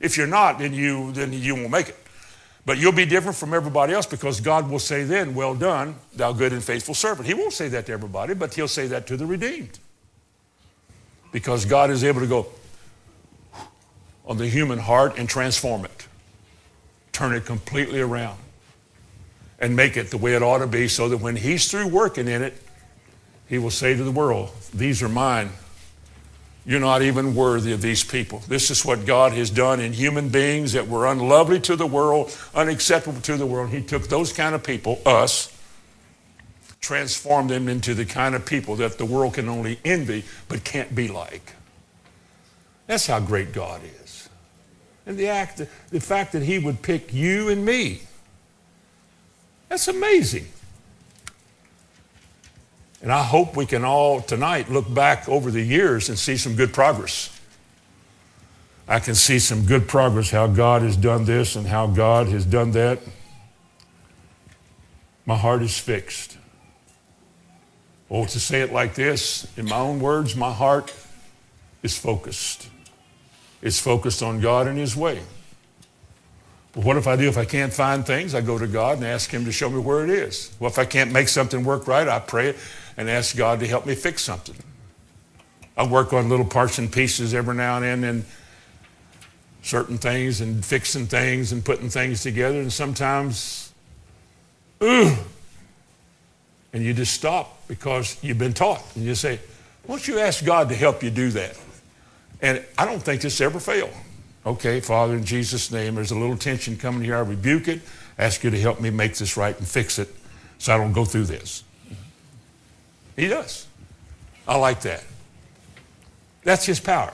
If 0.00 0.16
you're 0.16 0.26
not, 0.26 0.58
then 0.58 0.72
you, 0.72 1.12
then 1.12 1.32
you 1.32 1.54
won't 1.54 1.70
make 1.70 1.88
it. 1.90 1.96
But 2.68 2.76
you'll 2.76 2.92
be 2.92 3.06
different 3.06 3.34
from 3.34 3.54
everybody 3.54 3.94
else 3.94 4.04
because 4.04 4.42
God 4.42 4.68
will 4.68 4.78
say 4.78 5.02
then, 5.02 5.34
Well 5.34 5.54
done, 5.54 5.94
thou 6.14 6.32
good 6.34 6.52
and 6.52 6.62
faithful 6.62 6.92
servant. 6.92 7.26
He 7.26 7.32
won't 7.32 7.54
say 7.54 7.68
that 7.68 7.86
to 7.86 7.92
everybody, 7.92 8.34
but 8.34 8.52
He'll 8.52 8.68
say 8.68 8.86
that 8.88 9.06
to 9.06 9.16
the 9.16 9.24
redeemed. 9.24 9.78
Because 11.32 11.64
God 11.64 11.88
is 11.88 12.04
able 12.04 12.20
to 12.20 12.26
go, 12.26 12.46
on 14.26 14.36
the 14.36 14.46
human 14.46 14.78
heart 14.78 15.18
and 15.18 15.26
transform 15.26 15.86
it. 15.86 16.08
Turn 17.10 17.32
it 17.32 17.46
completely 17.46 18.02
around 18.02 18.38
and 19.58 19.74
make 19.74 19.96
it 19.96 20.10
the 20.10 20.18
way 20.18 20.34
it 20.34 20.42
ought 20.42 20.58
to 20.58 20.66
be 20.66 20.88
so 20.88 21.08
that 21.08 21.16
when 21.16 21.36
He's 21.36 21.70
through 21.70 21.88
working 21.88 22.28
in 22.28 22.42
it, 22.42 22.62
He 23.48 23.56
will 23.56 23.70
say 23.70 23.96
to 23.96 24.04
the 24.04 24.12
world, 24.12 24.50
These 24.74 25.02
are 25.02 25.08
mine. 25.08 25.48
You're 26.68 26.80
not 26.80 27.00
even 27.00 27.34
worthy 27.34 27.72
of 27.72 27.80
these 27.80 28.04
people. 28.04 28.42
This 28.46 28.70
is 28.70 28.84
what 28.84 29.06
God 29.06 29.32
has 29.32 29.48
done 29.48 29.80
in 29.80 29.94
human 29.94 30.28
beings 30.28 30.74
that 30.74 30.86
were 30.86 31.06
unlovely 31.06 31.60
to 31.60 31.76
the 31.76 31.86
world, 31.86 32.36
unacceptable 32.54 33.22
to 33.22 33.38
the 33.38 33.46
world. 33.46 33.70
He 33.70 33.80
took 33.80 34.08
those 34.08 34.34
kind 34.34 34.54
of 34.54 34.62
people, 34.62 35.00
us, 35.06 35.50
transformed 36.82 37.48
them 37.48 37.70
into 37.70 37.94
the 37.94 38.04
kind 38.04 38.34
of 38.34 38.44
people 38.44 38.76
that 38.76 38.98
the 38.98 39.06
world 39.06 39.32
can 39.32 39.48
only 39.48 39.78
envy 39.82 40.24
but 40.48 40.62
can't 40.62 40.94
be 40.94 41.08
like. 41.08 41.54
That's 42.86 43.06
how 43.06 43.20
great 43.20 43.54
God 43.54 43.80
is. 44.02 44.28
And 45.06 45.16
the, 45.16 45.28
act, 45.28 45.62
the 45.88 46.00
fact 46.00 46.32
that 46.32 46.42
he 46.42 46.58
would 46.58 46.82
pick 46.82 47.14
you 47.14 47.48
and 47.48 47.64
me. 47.64 48.02
That's 49.70 49.88
amazing. 49.88 50.48
And 53.02 53.12
I 53.12 53.22
hope 53.22 53.56
we 53.56 53.66
can 53.66 53.84
all 53.84 54.20
tonight 54.20 54.70
look 54.70 54.92
back 54.92 55.28
over 55.28 55.50
the 55.50 55.62
years 55.62 56.08
and 56.08 56.18
see 56.18 56.36
some 56.36 56.56
good 56.56 56.72
progress. 56.72 57.38
I 58.88 58.98
can 59.00 59.14
see 59.14 59.38
some 59.38 59.66
good 59.66 59.86
progress, 59.86 60.30
how 60.30 60.46
God 60.46 60.82
has 60.82 60.96
done 60.96 61.24
this 61.24 61.56
and 61.56 61.66
how 61.66 61.86
God 61.86 62.28
has 62.28 62.44
done 62.44 62.72
that. 62.72 62.98
My 65.26 65.36
heart 65.36 65.62
is 65.62 65.78
fixed. 65.78 66.38
Or 68.08 68.26
to 68.26 68.40
say 68.40 68.62
it 68.62 68.72
like 68.72 68.94
this, 68.94 69.46
in 69.58 69.66
my 69.66 69.76
own 69.76 70.00
words, 70.00 70.34
my 70.34 70.50
heart 70.50 70.94
is 71.82 71.96
focused. 71.96 72.68
It's 73.60 73.78
focused 73.78 74.22
on 74.22 74.40
God 74.40 74.66
and 74.66 74.78
His 74.78 74.96
way. 74.96 75.20
But 76.72 76.84
what 76.84 76.96
if 76.96 77.06
I 77.06 77.16
do? 77.16 77.28
If 77.28 77.36
I 77.36 77.44
can't 77.44 77.72
find 77.72 78.06
things, 78.06 78.34
I 78.34 78.40
go 78.40 78.58
to 78.58 78.66
God 78.66 78.98
and 78.98 79.06
ask 79.06 79.30
Him 79.30 79.44
to 79.44 79.52
show 79.52 79.68
me 79.68 79.78
where 79.78 80.02
it 80.04 80.10
is. 80.10 80.54
Well, 80.58 80.70
if 80.70 80.78
I 80.78 80.86
can't 80.86 81.12
make 81.12 81.28
something 81.28 81.62
work 81.62 81.86
right, 81.86 82.08
I 82.08 82.20
pray 82.20 82.54
and 82.98 83.08
ask 83.08 83.36
God 83.36 83.60
to 83.60 83.66
help 83.66 83.86
me 83.86 83.94
fix 83.94 84.22
something. 84.22 84.56
I 85.76 85.86
work 85.86 86.12
on 86.12 86.28
little 86.28 86.44
parts 86.44 86.78
and 86.78 86.92
pieces 86.92 87.32
every 87.32 87.54
now 87.54 87.76
and 87.76 87.84
then 87.84 88.04
and 88.04 88.24
certain 89.62 89.96
things 89.96 90.40
and 90.40 90.64
fixing 90.64 91.06
things 91.06 91.52
and 91.52 91.64
putting 91.64 91.88
things 91.88 92.22
together. 92.22 92.60
And 92.60 92.72
sometimes, 92.72 93.72
ooh, 94.82 95.14
and 96.72 96.84
you 96.84 96.92
just 96.92 97.14
stop 97.14 97.66
because 97.68 98.18
you've 98.22 98.38
been 98.38 98.52
taught. 98.52 98.82
And 98.96 99.04
you 99.04 99.14
say, 99.14 99.38
why 99.86 99.94
don't 99.94 100.08
you 100.08 100.18
ask 100.18 100.44
God 100.44 100.68
to 100.70 100.74
help 100.74 101.02
you 101.02 101.10
do 101.10 101.30
that? 101.30 101.56
And 102.42 102.64
I 102.76 102.84
don't 102.84 103.00
think 103.00 103.22
this 103.22 103.40
ever 103.40 103.60
failed. 103.60 103.92
Okay, 104.44 104.80
Father, 104.80 105.14
in 105.14 105.24
Jesus' 105.24 105.70
name, 105.70 105.94
there's 105.94 106.10
a 106.10 106.18
little 106.18 106.36
tension 106.36 106.76
coming 106.76 107.02
here. 107.02 107.16
I 107.16 107.20
rebuke 107.20 107.68
it. 107.68 107.80
Ask 108.18 108.42
you 108.42 108.50
to 108.50 108.60
help 108.60 108.80
me 108.80 108.90
make 108.90 109.14
this 109.14 109.36
right 109.36 109.56
and 109.56 109.66
fix 109.66 110.00
it 110.00 110.08
so 110.58 110.74
I 110.74 110.78
don't 110.78 110.92
go 110.92 111.04
through 111.04 111.24
this. 111.24 111.62
He 113.18 113.26
does. 113.26 113.66
I 114.46 114.56
like 114.56 114.80
that. 114.82 115.02
That's 116.44 116.64
his 116.64 116.78
power. 116.78 117.12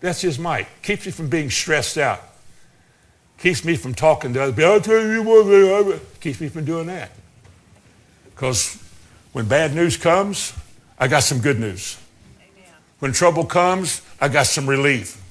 That's 0.00 0.22
his 0.22 0.38
might. 0.38 0.68
Keeps 0.82 1.04
me 1.04 1.12
from 1.12 1.28
being 1.28 1.50
stressed 1.50 1.98
out. 1.98 2.22
Keeps 3.38 3.62
me 3.62 3.76
from 3.76 3.94
talking 3.94 4.32
to 4.32 4.42
other 4.42 4.52
people. 4.52 4.72
I'll 4.72 4.80
tell 4.80 5.06
you 5.06 5.22
what, 5.22 6.20
keeps 6.20 6.40
me 6.40 6.48
from 6.48 6.64
doing 6.64 6.86
that. 6.86 7.10
Because 8.24 8.82
when 9.32 9.46
bad 9.46 9.74
news 9.74 9.98
comes, 9.98 10.54
I 10.98 11.08
got 11.08 11.24
some 11.24 11.40
good 11.40 11.60
news. 11.60 11.98
When 12.98 13.12
trouble 13.12 13.44
comes, 13.44 14.00
I 14.18 14.28
got 14.28 14.46
some 14.46 14.66
relief. 14.66 15.22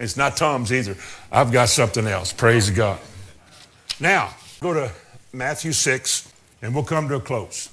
It's 0.00 0.16
not 0.16 0.36
Tom's 0.36 0.72
either. 0.72 0.96
I've 1.30 1.52
got 1.52 1.68
something 1.68 2.08
else. 2.08 2.32
Praise 2.32 2.70
God. 2.70 2.98
Now, 4.00 4.34
go 4.60 4.74
to 4.74 4.90
Matthew 5.32 5.70
6. 5.70 6.28
and 6.60 6.74
we'll 6.74 6.82
come 6.82 7.08
to 7.08 7.14
a 7.16 7.20
close. 7.20 7.71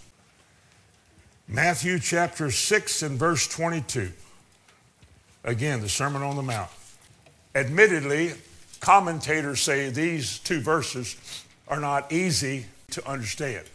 Matthew 1.51 1.97
chapter 1.97 2.51
6 2.51 3.01
and 3.01 3.17
verse 3.17 3.47
22. 3.47 4.11
Again, 5.43 5.81
the 5.81 5.89
Sermon 5.89 6.21
on 6.21 6.35
the 6.35 6.43
Mount. 6.43 6.69
Admittedly, 7.55 8.33
commentators 8.79 9.59
say 9.59 9.89
these 9.89 10.37
two 10.37 10.59
verses 10.59 11.43
are 11.67 11.79
not 11.79 12.11
easy 12.11 12.67
to 12.91 13.09
understand. 13.09 13.65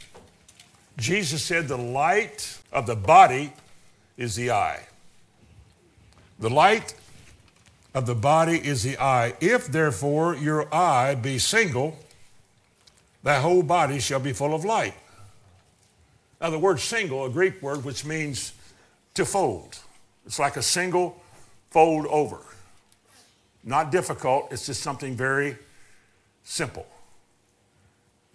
Jesus 0.99 1.43
said, 1.43 1.67
The 1.67 1.77
light 1.77 2.61
of 2.73 2.87
the 2.87 2.95
body 2.95 3.53
is 4.17 4.37
the 4.37 4.53
eye. 4.53 4.87
The 6.39 6.51
light 6.51 6.95
of 7.93 8.07
the 8.07 8.15
body 8.15 8.57
is 8.57 8.85
the 8.85 8.99
eye. 8.99 9.35
If 9.41 9.67
therefore 9.67 10.37
your 10.37 10.73
eye 10.73 11.17
be 11.17 11.41
single, 11.41 11.99
thy 13.25 13.41
whole 13.41 13.65
body 13.65 13.99
shall 13.99 14.21
be 14.21 14.33
full 14.33 14.55
of 14.55 14.65
light. 14.65 14.95
Now, 16.41 16.51
the 16.51 16.59
word 16.59 16.81
single, 16.81 17.25
a 17.25 17.31
Greek 17.31 17.63
word 17.63 17.85
which 17.85 18.05
means 18.05 18.53
to 19.15 19.25
fold. 19.25 19.79
It's 20.27 20.39
like 20.39 20.57
a 20.57 20.63
single 20.63 21.23
fold 21.71 22.07
over. 22.07 22.39
Not 23.63 23.91
difficult, 23.91 24.49
it's 24.53 24.67
just 24.67 24.83
something 24.83 25.17
very 25.17 25.57
simple. 26.43 26.87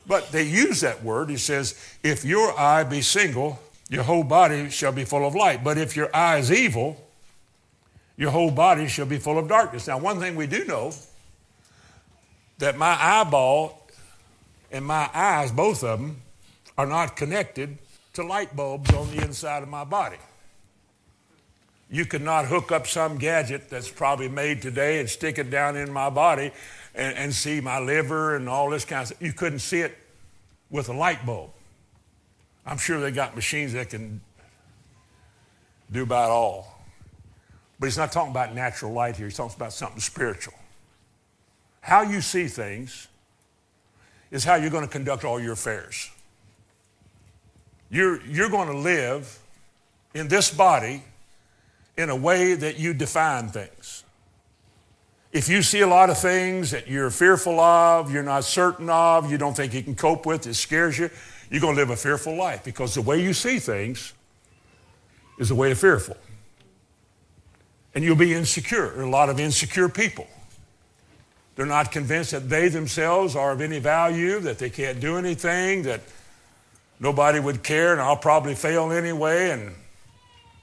But 0.08 0.32
they 0.32 0.44
use 0.44 0.82
that 0.82 1.04
word. 1.04 1.30
He 1.30 1.38
says, 1.38 1.80
if 2.04 2.26
your 2.26 2.58
eye 2.60 2.84
be 2.84 3.02
single, 3.02 3.60
your 3.90 4.04
whole 4.04 4.24
body 4.24 4.70
shall 4.70 4.92
be 4.92 5.04
full 5.04 5.28
of 5.28 5.36
light. 5.36 5.64
But 5.64 5.78
if 5.78 5.96
your 5.96 6.16
eye 6.16 6.38
is 6.38 6.52
evil, 6.52 7.06
your 8.18 8.32
whole 8.32 8.52
body 8.52 8.88
shall 8.88 9.06
be 9.06 9.18
full 9.18 9.38
of 9.38 9.48
darkness. 9.48 9.88
Now, 9.88 10.00
one 10.00 10.20
thing 10.20 10.36
we 10.36 10.48
do 10.48 10.66
know 10.66 10.94
that 12.58 12.78
my 12.78 12.98
eyeball 13.00 13.88
and 14.72 14.86
my 14.86 15.10
eyes, 15.14 15.52
both 15.52 15.84
of 15.84 16.00
them, 16.00 16.22
are 16.78 16.86
not 16.86 17.16
connected 17.16 17.78
to 18.20 18.26
light 18.26 18.54
bulbs 18.54 18.94
on 18.94 19.10
the 19.16 19.24
inside 19.24 19.64
of 19.64 19.70
my 19.70 19.86
body. 19.86 20.18
You 21.90 22.06
could 22.06 22.22
not 22.22 22.46
hook 22.46 22.70
up 22.72 22.86
some 22.86 23.18
gadget 23.18 23.70
that's 23.70 23.90
probably 23.90 24.28
made 24.28 24.62
today 24.62 25.00
and 25.00 25.10
stick 25.10 25.38
it 25.38 25.50
down 25.50 25.78
in 25.78 25.92
my 25.92 26.10
body 26.10 26.52
and, 26.94 27.18
and 27.18 27.34
see 27.34 27.62
my 27.62 27.80
liver 27.80 28.36
and 28.36 28.50
all 28.50 28.70
this 28.70 28.84
kind 28.84 29.04
of 29.04 29.08
stuff. 29.08 29.22
You 29.22 29.32
couldn't 29.32 29.60
see 29.60 29.80
it 29.80 29.98
with 30.70 30.90
a 30.90 30.94
light 30.94 31.26
bulb. 31.26 31.52
I'm 32.66 32.78
sure 32.78 33.00
they 33.00 33.12
got 33.12 33.36
machines 33.36 33.72
that 33.74 33.90
can 33.90 34.20
do 35.90 36.04
about 36.04 36.30
all. 36.30 36.84
But 37.80 37.88
he's 37.88 37.98
not 37.98 38.12
talking 38.12 38.32
about 38.32 38.54
natural 38.54 38.92
light 38.92 39.16
here, 39.16 39.28
he's 39.28 39.38
talking 39.38 39.56
about 39.56 39.72
something 39.72 40.02
spiritual. 40.02 40.56
How 41.80 42.02
you 42.02 42.20
see 42.20 42.48
things 42.48 43.08
is 44.30 44.44
how 44.44 44.56
you're 44.56 44.70
going 44.70 44.86
to 44.86 44.92
conduct 44.92 45.24
all 45.24 45.40
your 45.40 45.54
affairs. 45.54 46.12
You're, 47.90 48.22
you're 48.26 48.50
going 48.50 48.68
to 48.68 48.78
live 48.78 49.40
in 50.14 50.28
this 50.28 50.54
body 50.54 51.04
in 51.98 52.10
a 52.10 52.16
way 52.16 52.54
that 52.54 52.80
you 52.80 52.94
define 52.94 53.50
things. 53.50 54.04
If 55.32 55.48
you 55.48 55.62
see 55.62 55.82
a 55.82 55.88
lot 55.88 56.10
of 56.10 56.18
things 56.18 56.72
that 56.72 56.88
you're 56.88 57.12
fearful 57.12 57.60
of, 57.60 58.12
you're 58.12 58.24
not 58.24 58.46
certain 58.46 58.90
of, 58.90 59.30
you 59.30 59.38
don't 59.38 59.56
think 59.56 59.74
you 59.74 59.84
can 59.84 59.96
cope 59.96 60.26
with, 60.26 60.48
it 60.48 60.56
scares 60.56 60.98
you, 60.98 61.10
you're 61.52 61.62
going 61.62 61.76
to 61.76 61.82
live 61.82 61.92
a 61.92 61.96
fearful 61.96 62.36
life 62.36 62.64
because 62.64 62.96
the 62.96 63.02
way 63.02 63.22
you 63.22 63.34
see 63.34 63.60
things 63.60 64.14
is 65.38 65.50
the 65.50 65.56
way 65.56 65.72
of 65.72 65.80
fearful. 65.80 66.18
And 67.94 68.04
you'll 68.04 68.16
be 68.16 68.34
insecure. 68.34 68.90
There 68.90 69.02
are 69.02 69.04
a 69.04 69.10
lot 69.10 69.30
of 69.30 69.40
insecure 69.40 69.90
people. 69.90 70.28
They're 71.56 71.66
not 71.66 71.92
convinced 71.92 72.32
that 72.32 72.50
they 72.50 72.70
themselves 72.70 73.36
are 73.36 73.52
of 73.52 73.62
any 73.62 73.80
value, 73.80 74.40
that 74.40 74.58
they 74.60 74.70
can't 74.70 75.00
do 75.00 75.18
anything, 75.18 75.84
that 75.84 76.02
nobody 77.00 77.40
would 77.40 77.64
care, 77.64 77.92
and 77.94 78.02
I'll 78.02 78.18
probably 78.18 78.56
fail 78.56 78.92
anyway. 78.92 79.52
And 79.52 79.74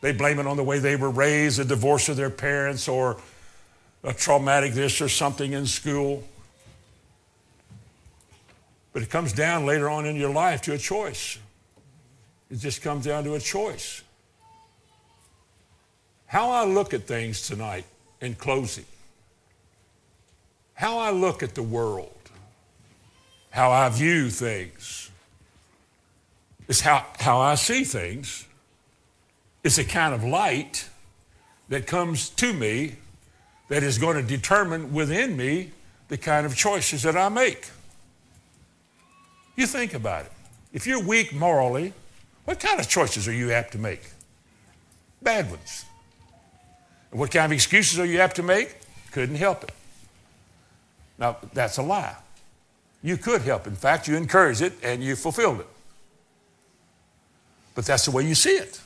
they 0.00 0.12
blame 0.12 0.38
it 0.38 0.46
on 0.46 0.56
the 0.56 0.64
way 0.64 0.78
they 0.78 0.96
were 0.96 1.10
raised, 1.10 1.58
the 1.58 1.64
divorce 1.64 2.08
of 2.08 2.16
their 2.16 2.30
parents, 2.30 2.88
or 2.88 3.16
a 4.04 4.12
traumatic 4.12 4.72
this 4.72 5.00
or 5.00 5.08
something 5.08 5.52
in 5.52 5.66
school. 5.66 6.22
But 8.92 9.02
it 9.02 9.10
comes 9.10 9.32
down 9.32 9.66
later 9.66 9.90
on 9.90 10.06
in 10.06 10.16
your 10.16 10.32
life 10.32 10.62
to 10.62 10.72
a 10.72 10.78
choice. 10.78 11.38
It 12.50 12.58
just 12.58 12.82
comes 12.82 13.04
down 13.04 13.24
to 13.24 13.34
a 13.34 13.40
choice. 13.40 14.02
How 16.26 16.50
I 16.50 16.64
look 16.64 16.94
at 16.94 17.02
things 17.02 17.46
tonight 17.46 17.84
in 18.20 18.34
closing, 18.34 18.84
how 20.74 20.98
I 20.98 21.10
look 21.10 21.42
at 21.42 21.54
the 21.54 21.62
world, 21.62 22.12
how 23.50 23.70
I 23.70 23.88
view 23.88 24.30
things, 24.30 25.05
is 26.68 26.80
how, 26.80 27.04
how 27.20 27.40
I 27.40 27.54
see 27.54 27.84
things. 27.84 28.46
It's 29.62 29.78
a 29.78 29.84
kind 29.84 30.14
of 30.14 30.24
light 30.24 30.88
that 31.68 31.86
comes 31.86 32.28
to 32.30 32.52
me 32.52 32.96
that 33.68 33.82
is 33.82 33.98
going 33.98 34.16
to 34.16 34.22
determine 34.22 34.92
within 34.92 35.36
me 35.36 35.72
the 36.08 36.16
kind 36.16 36.46
of 36.46 36.56
choices 36.56 37.02
that 37.02 37.16
I 37.16 37.28
make. 37.28 37.68
You 39.56 39.66
think 39.66 39.94
about 39.94 40.26
it. 40.26 40.32
If 40.72 40.86
you're 40.86 41.02
weak 41.02 41.32
morally, 41.32 41.92
what 42.44 42.60
kind 42.60 42.78
of 42.78 42.88
choices 42.88 43.26
are 43.26 43.32
you 43.32 43.50
apt 43.50 43.72
to 43.72 43.78
make? 43.78 44.02
Bad 45.22 45.50
ones. 45.50 45.84
And 47.10 47.18
what 47.18 47.30
kind 47.30 47.46
of 47.46 47.52
excuses 47.52 47.98
are 47.98 48.04
you 48.04 48.20
apt 48.20 48.36
to 48.36 48.42
make? 48.42 48.76
Couldn't 49.10 49.36
help 49.36 49.64
it. 49.64 49.72
Now, 51.18 51.38
that's 51.54 51.78
a 51.78 51.82
lie. 51.82 52.14
You 53.02 53.16
could 53.16 53.42
help. 53.42 53.66
In 53.66 53.74
fact, 53.74 54.06
you 54.06 54.16
encouraged 54.16 54.60
it 54.60 54.74
and 54.82 55.02
you 55.02 55.16
fulfilled 55.16 55.60
it. 55.60 55.66
But 57.76 57.84
that's 57.84 58.06
the 58.06 58.10
way 58.10 58.26
you 58.26 58.34
see 58.34 58.56
it. 58.56 58.80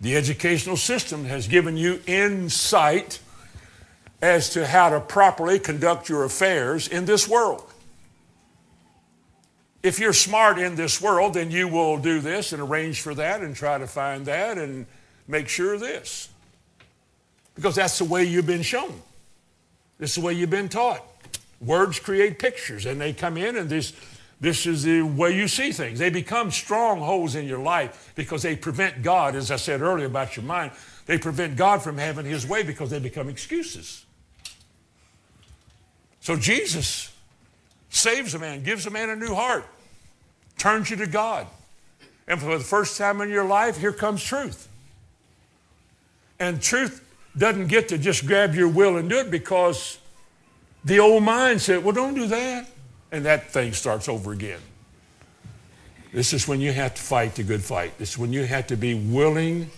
The 0.00 0.14
educational 0.14 0.76
system 0.76 1.24
has 1.24 1.48
given 1.48 1.76
you 1.76 2.00
insight 2.06 3.18
as 4.22 4.50
to 4.50 4.66
how 4.66 4.90
to 4.90 5.00
properly 5.00 5.58
conduct 5.58 6.08
your 6.08 6.24
affairs 6.24 6.86
in 6.86 7.06
this 7.06 7.26
world. 7.26 7.64
If 9.82 9.98
you're 9.98 10.12
smart 10.12 10.58
in 10.58 10.76
this 10.76 11.00
world, 11.00 11.34
then 11.34 11.50
you 11.50 11.66
will 11.66 11.96
do 11.96 12.20
this 12.20 12.52
and 12.52 12.60
arrange 12.60 13.00
for 13.00 13.14
that 13.14 13.40
and 13.40 13.56
try 13.56 13.78
to 13.78 13.86
find 13.86 14.26
that 14.26 14.58
and 14.58 14.86
make 15.26 15.48
sure 15.48 15.78
this. 15.78 16.28
Because 17.54 17.74
that's 17.74 17.98
the 17.98 18.04
way 18.04 18.24
you've 18.24 18.46
been 18.46 18.62
shown. 18.62 19.00
This 19.98 20.10
is 20.10 20.16
the 20.16 20.26
way 20.26 20.34
you've 20.34 20.50
been 20.50 20.68
taught. 20.68 21.02
Words 21.60 22.00
create 22.00 22.38
pictures, 22.38 22.84
and 22.84 23.00
they 23.00 23.14
come 23.14 23.38
in, 23.38 23.56
and 23.56 23.70
this 23.70 23.94
this 24.40 24.66
is 24.66 24.82
the 24.82 25.02
way 25.02 25.34
you 25.34 25.48
see 25.48 25.72
things. 25.72 25.98
They 25.98 26.10
become 26.10 26.50
strongholds 26.50 27.36
in 27.36 27.46
your 27.46 27.58
life 27.58 28.12
because 28.14 28.42
they 28.42 28.54
prevent 28.54 29.02
God, 29.02 29.34
as 29.34 29.50
I 29.50 29.56
said 29.56 29.80
earlier 29.80 30.06
about 30.06 30.36
your 30.36 30.44
mind, 30.44 30.72
they 31.06 31.16
prevent 31.16 31.56
God 31.56 31.82
from 31.82 31.96
having 31.96 32.26
his 32.26 32.46
way 32.46 32.62
because 32.62 32.90
they 32.90 32.98
become 32.98 33.28
excuses. 33.28 34.04
So 36.20 36.36
Jesus 36.36 37.12
saves 37.88 38.34
a 38.34 38.38
man, 38.38 38.62
gives 38.62 38.86
a 38.86 38.90
man 38.90 39.08
a 39.08 39.16
new 39.16 39.34
heart, 39.34 39.64
turns 40.58 40.90
you 40.90 40.96
to 40.96 41.06
God. 41.06 41.46
And 42.28 42.40
for 42.40 42.58
the 42.58 42.64
first 42.64 42.98
time 42.98 43.20
in 43.20 43.30
your 43.30 43.44
life, 43.44 43.78
here 43.78 43.92
comes 43.92 44.22
truth. 44.22 44.68
And 46.38 46.60
truth 46.60 47.02
doesn't 47.38 47.68
get 47.68 47.88
to 47.88 47.96
just 47.96 48.26
grab 48.26 48.54
your 48.54 48.68
will 48.68 48.96
and 48.96 49.08
do 49.08 49.18
it 49.18 49.30
because 49.30 49.98
the 50.84 50.98
old 50.98 51.22
mind 51.22 51.62
said, 51.62 51.82
well, 51.82 51.94
don't 51.94 52.14
do 52.14 52.26
that 52.26 52.68
and 53.12 53.24
that 53.24 53.50
thing 53.50 53.72
starts 53.72 54.08
over 54.08 54.32
again. 54.32 54.60
This 56.12 56.32
is 56.32 56.48
when 56.48 56.60
you 56.60 56.72
have 56.72 56.94
to 56.94 57.02
fight 57.02 57.34
the 57.34 57.42
good 57.42 57.62
fight. 57.62 57.98
This 57.98 58.12
is 58.12 58.18
when 58.18 58.32
you 58.32 58.44
have 58.44 58.68
to 58.68 58.76
be 58.76 58.94
willing 58.94 59.70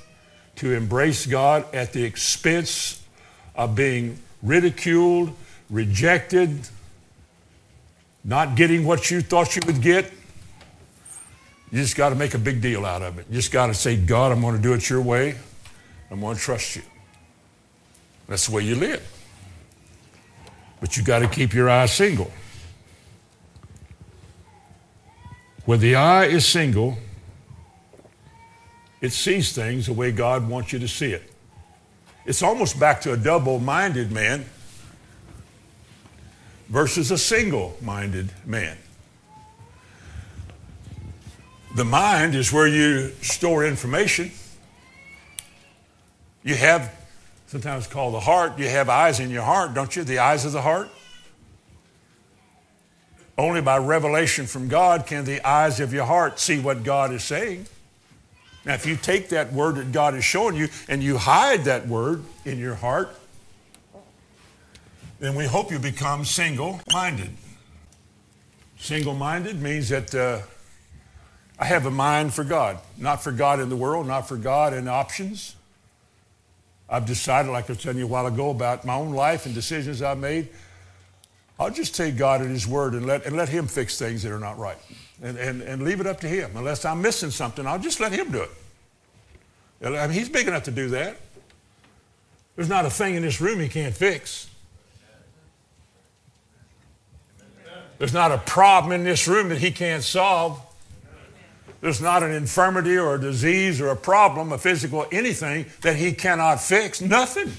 to 0.57 0.73
embrace 0.73 1.27
God 1.27 1.65
at 1.75 1.93
the 1.93 2.05
expense 2.05 3.03
of 3.55 3.75
being 3.75 4.19
ridiculed, 4.43 5.33
rejected, 5.71 6.69
not 8.25 8.57
getting 8.57 8.85
what 8.85 9.11
you 9.11 9.21
thought 9.21 9.57
you 9.57 9.63
would 9.67 9.81
get. 9.81 10.13
You 11.71 11.79
just 11.79 11.97
got 11.97 12.11
to 12.11 12.15
make 12.15 12.35
a 12.35 12.39
big 12.39 12.61
deal 12.61 12.87
out 12.87 13.03
of 13.03 13.19
it. 13.19 13.27
You 13.29 13.37
just 13.37 13.53
got 13.53 13.67
to 13.67 13.75
say, 13.75 13.97
God, 13.97 14.33
I'm 14.33 14.41
going 14.41 14.57
to 14.57 14.63
do 14.63 14.75
it 14.75 14.89
your 14.89 15.03
way. 15.03 15.37
I'm 16.11 16.21
going 16.21 16.37
to 16.37 16.41
trust 16.41 16.77
you. 16.77 16.83
That's 18.29 18.47
the 18.47 18.55
way 18.55 18.63
you 18.63 18.75
live. 18.75 19.03
But 20.81 20.97
you 20.97 21.03
got 21.03 21.21
to 21.21 21.29
keep 21.29 21.53
your 21.53 21.69
eyes 21.69 21.93
single. 21.93 22.31
When 25.69 25.81
the 25.81 25.97
eye 25.97 26.25
is 26.25 26.47
single, 26.47 26.97
it 29.03 29.13
sees 29.13 29.53
things 29.53 29.85
the 29.85 29.93
way 29.93 30.13
God 30.13 30.49
wants 30.49 30.73
you 30.73 30.79
to 30.79 30.89
see 30.89 31.13
it. 31.13 31.31
It's 32.25 32.43
almost 32.43 32.81
back 32.81 33.03
to 33.03 33.13
a 33.13 33.19
double 33.19 33.59
minded 33.59 34.11
man 34.11 34.47
versus 36.71 37.11
a 37.11 37.19
single 37.19 37.77
minded 37.83 38.33
man. 38.47 38.79
The 41.77 41.85
mind 41.85 42.35
is 42.35 42.51
where 42.51 42.67
you 42.67 43.11
store 43.21 43.67
information. 43.67 44.31
You 46.45 46.55
have, 46.55 46.99
sometimes 47.49 47.87
called 47.87 48.15
the 48.15 48.21
heart, 48.21 48.59
you 48.59 48.71
have 48.71 48.89
eyes 48.89 49.21
in 49.21 49.29
your 49.29 49.43
heart, 49.43 49.75
don't 49.75 49.95
you? 49.95 50.03
The 50.03 50.21
eyes 50.21 50.47
of 50.47 50.53
the 50.53 50.63
heart. 50.63 50.89
Only 53.39 53.61
by 53.61 53.79
revelation 53.79 54.47
from 54.47 54.67
God 54.67 55.07
can 55.07 55.25
the 55.25 55.47
eyes 55.49 55.79
of 55.79 55.93
your 55.93 56.05
heart 56.05 56.41
see 56.41 56.59
what 56.59 56.83
God 56.83 57.13
is 57.13 57.23
saying. 57.23 57.67
Now, 58.65 58.75
if 58.75 58.85
you 58.85 58.97
take 58.97 59.29
that 59.29 59.53
word 59.53 59.77
that 59.77 59.93
God 59.93 60.17
is 60.17 60.25
showing 60.25 60.57
you 60.57 60.69
and 60.89 61.03
you 61.03 61.17
hide 61.17 61.65
that 61.65 61.87
word 61.87 62.25
in 62.45 62.59
your 62.59 62.75
heart, 62.75 63.15
then 65.21 65.37
we 65.37 65.47
hope 65.47 65.71
you 65.71 65.79
become 65.79 66.25
single 66.25 66.81
minded. 66.93 67.31
Single 68.77 69.15
minded 69.15 69.63
means 69.63 69.89
that 69.89 70.15
uh, 70.15 70.41
I 71.61 71.65
have 71.65 71.87
a 71.87 71.91
mind 71.91 72.35
for 72.35 72.45
God, 72.45 72.79
not 72.97 73.23
for 73.23 73.31
God 73.33 73.61
in 73.61 73.69
the 73.69 73.77
world, 73.77 74.07
not 74.09 74.29
for 74.29 74.37
God 74.37 74.75
in 74.75 74.89
options. 74.89 75.55
I've 76.91 77.07
decided, 77.07 77.51
like 77.51 77.71
I 77.71 77.73
was 77.73 77.83
telling 77.83 77.99
you 77.99 78.05
a 78.05 78.09
while 78.09 78.27
ago, 78.27 78.51
about 78.51 78.85
my 78.85 78.95
own 78.95 79.13
life 79.13 79.47
and 79.47 79.55
decisions 79.55 80.03
I've 80.03 80.19
made. 80.19 80.49
I'll 81.59 81.71
just 81.71 81.95
take 81.95 82.17
God 82.17 82.41
at 82.41 82.49
His 82.49 82.67
word 82.67 82.95
and 82.95 83.07
let, 83.07 83.27
and 83.27 83.37
let 83.37 83.49
Him 83.49 83.67
fix 83.67 83.99
things 83.99 84.23
that 84.23 84.33
are 84.33 84.39
not 84.39 84.59
right 84.59 84.79
and, 85.23 85.37
and, 85.37 85.63
and 85.63 85.83
leave 85.83 86.01
it 86.01 86.07
up 86.07 86.21
to 86.21 86.29
Him. 86.29 86.53
Unless 86.55 86.85
I'm 86.85 87.03
missing 87.03 87.31
something, 87.31 87.67
I'll 87.67 87.79
just 87.79 88.01
let 88.01 88.13
Him 88.13 88.31
do 88.31 88.43
it. 88.43 88.51
I 89.85 90.07
mean, 90.07 90.11
he's 90.11 90.29
big 90.29 90.49
enough 90.49 90.65
to 90.65 90.71
do 90.71 90.89
that. 90.91 91.19
There's 92.57 92.69
not 92.69 92.85
a 92.85 92.91
thing 92.91 93.15
in 93.15 93.23
this 93.23 93.41
room 93.41 93.61
He 93.61 93.69
can't 93.69 93.95
fix. 93.95 94.49
There's 97.99 98.15
not 98.15 98.31
a 98.31 98.39
problem 98.39 98.93
in 98.93 99.05
this 99.05 99.27
room 99.27 99.49
that 99.49 99.59
He 99.59 99.71
can't 99.71 100.03
solve. 100.03 100.61
There's 101.81 102.01
not 102.01 102.23
an 102.23 102.33
infirmity 102.33 102.97
or 102.97 103.15
a 103.15 103.21
disease 103.21 103.81
or 103.81 103.89
a 103.89 103.97
problem, 103.97 104.53
a 104.53 104.59
physical 104.59 105.07
anything 105.13 105.67
that 105.83 105.95
he 105.97 106.13
cannot 106.13 106.61
fix. 106.61 107.01
Nothing. 107.01 107.53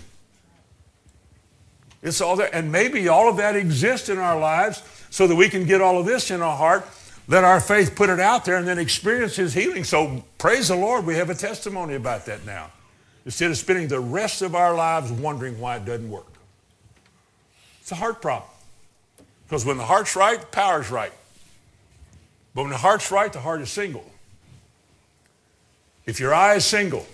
It's 2.01 2.21
all 2.21 2.35
there. 2.35 2.53
And 2.53 2.71
maybe 2.71 3.07
all 3.07 3.29
of 3.29 3.37
that 3.37 3.55
exists 3.55 4.09
in 4.09 4.17
our 4.17 4.39
lives 4.39 4.81
so 5.09 5.27
that 5.27 5.35
we 5.35 5.49
can 5.49 5.65
get 5.65 5.81
all 5.81 5.99
of 5.99 6.05
this 6.05 6.31
in 6.31 6.41
our 6.41 6.55
heart, 6.55 6.85
let 7.27 7.43
our 7.43 7.59
faith 7.59 7.95
put 7.95 8.09
it 8.09 8.19
out 8.19 8.45
there, 8.45 8.55
and 8.55 8.67
then 8.67 8.79
experience 8.79 9.35
his 9.35 9.53
healing. 9.53 9.83
So 9.83 10.23
praise 10.37 10.69
the 10.69 10.75
Lord, 10.75 11.05
we 11.05 11.15
have 11.15 11.29
a 11.29 11.35
testimony 11.35 11.95
about 11.95 12.25
that 12.27 12.45
now. 12.45 12.71
Instead 13.25 13.51
of 13.51 13.57
spending 13.57 13.87
the 13.87 13.99
rest 13.99 14.41
of 14.41 14.55
our 14.55 14.73
lives 14.73 15.11
wondering 15.11 15.59
why 15.59 15.75
it 15.75 15.85
doesn't 15.85 16.09
work. 16.09 16.25
It's 17.81 17.91
a 17.91 17.95
heart 17.95 18.21
problem. 18.21 18.49
Because 19.45 19.65
when 19.65 19.77
the 19.77 19.85
heart's 19.85 20.15
right, 20.15 20.39
the 20.39 20.47
power's 20.47 20.89
right. 20.89 21.11
But 22.53 22.63
when 22.63 22.71
the 22.71 22.77
heart's 22.77 23.11
right, 23.11 23.31
the 23.31 23.39
heart 23.39 23.61
is 23.61 23.69
single. 23.69 24.05
If 26.05 26.19
your 26.19 26.33
eye 26.33 26.55
is 26.55 26.65
single, 26.65 27.05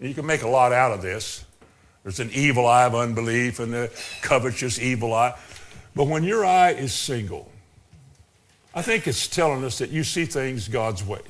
you 0.00 0.14
can 0.14 0.26
make 0.26 0.42
a 0.42 0.48
lot 0.48 0.72
out 0.72 0.92
of 0.92 1.02
this. 1.02 1.44
There's 2.02 2.20
an 2.20 2.30
evil 2.32 2.66
eye 2.66 2.84
of 2.84 2.94
unbelief 2.94 3.60
and 3.60 3.72
the 3.72 3.90
covetous 4.22 4.78
evil 4.80 5.14
eye. 5.14 5.38
But 5.94 6.08
when 6.08 6.24
your 6.24 6.44
eye 6.44 6.70
is 6.70 6.92
single, 6.92 7.50
I 8.74 8.82
think 8.82 9.06
it's 9.06 9.28
telling 9.28 9.64
us 9.64 9.78
that 9.78 9.90
you 9.90 10.02
see 10.02 10.24
things 10.24 10.68
God's 10.68 11.04
way. 11.04 11.20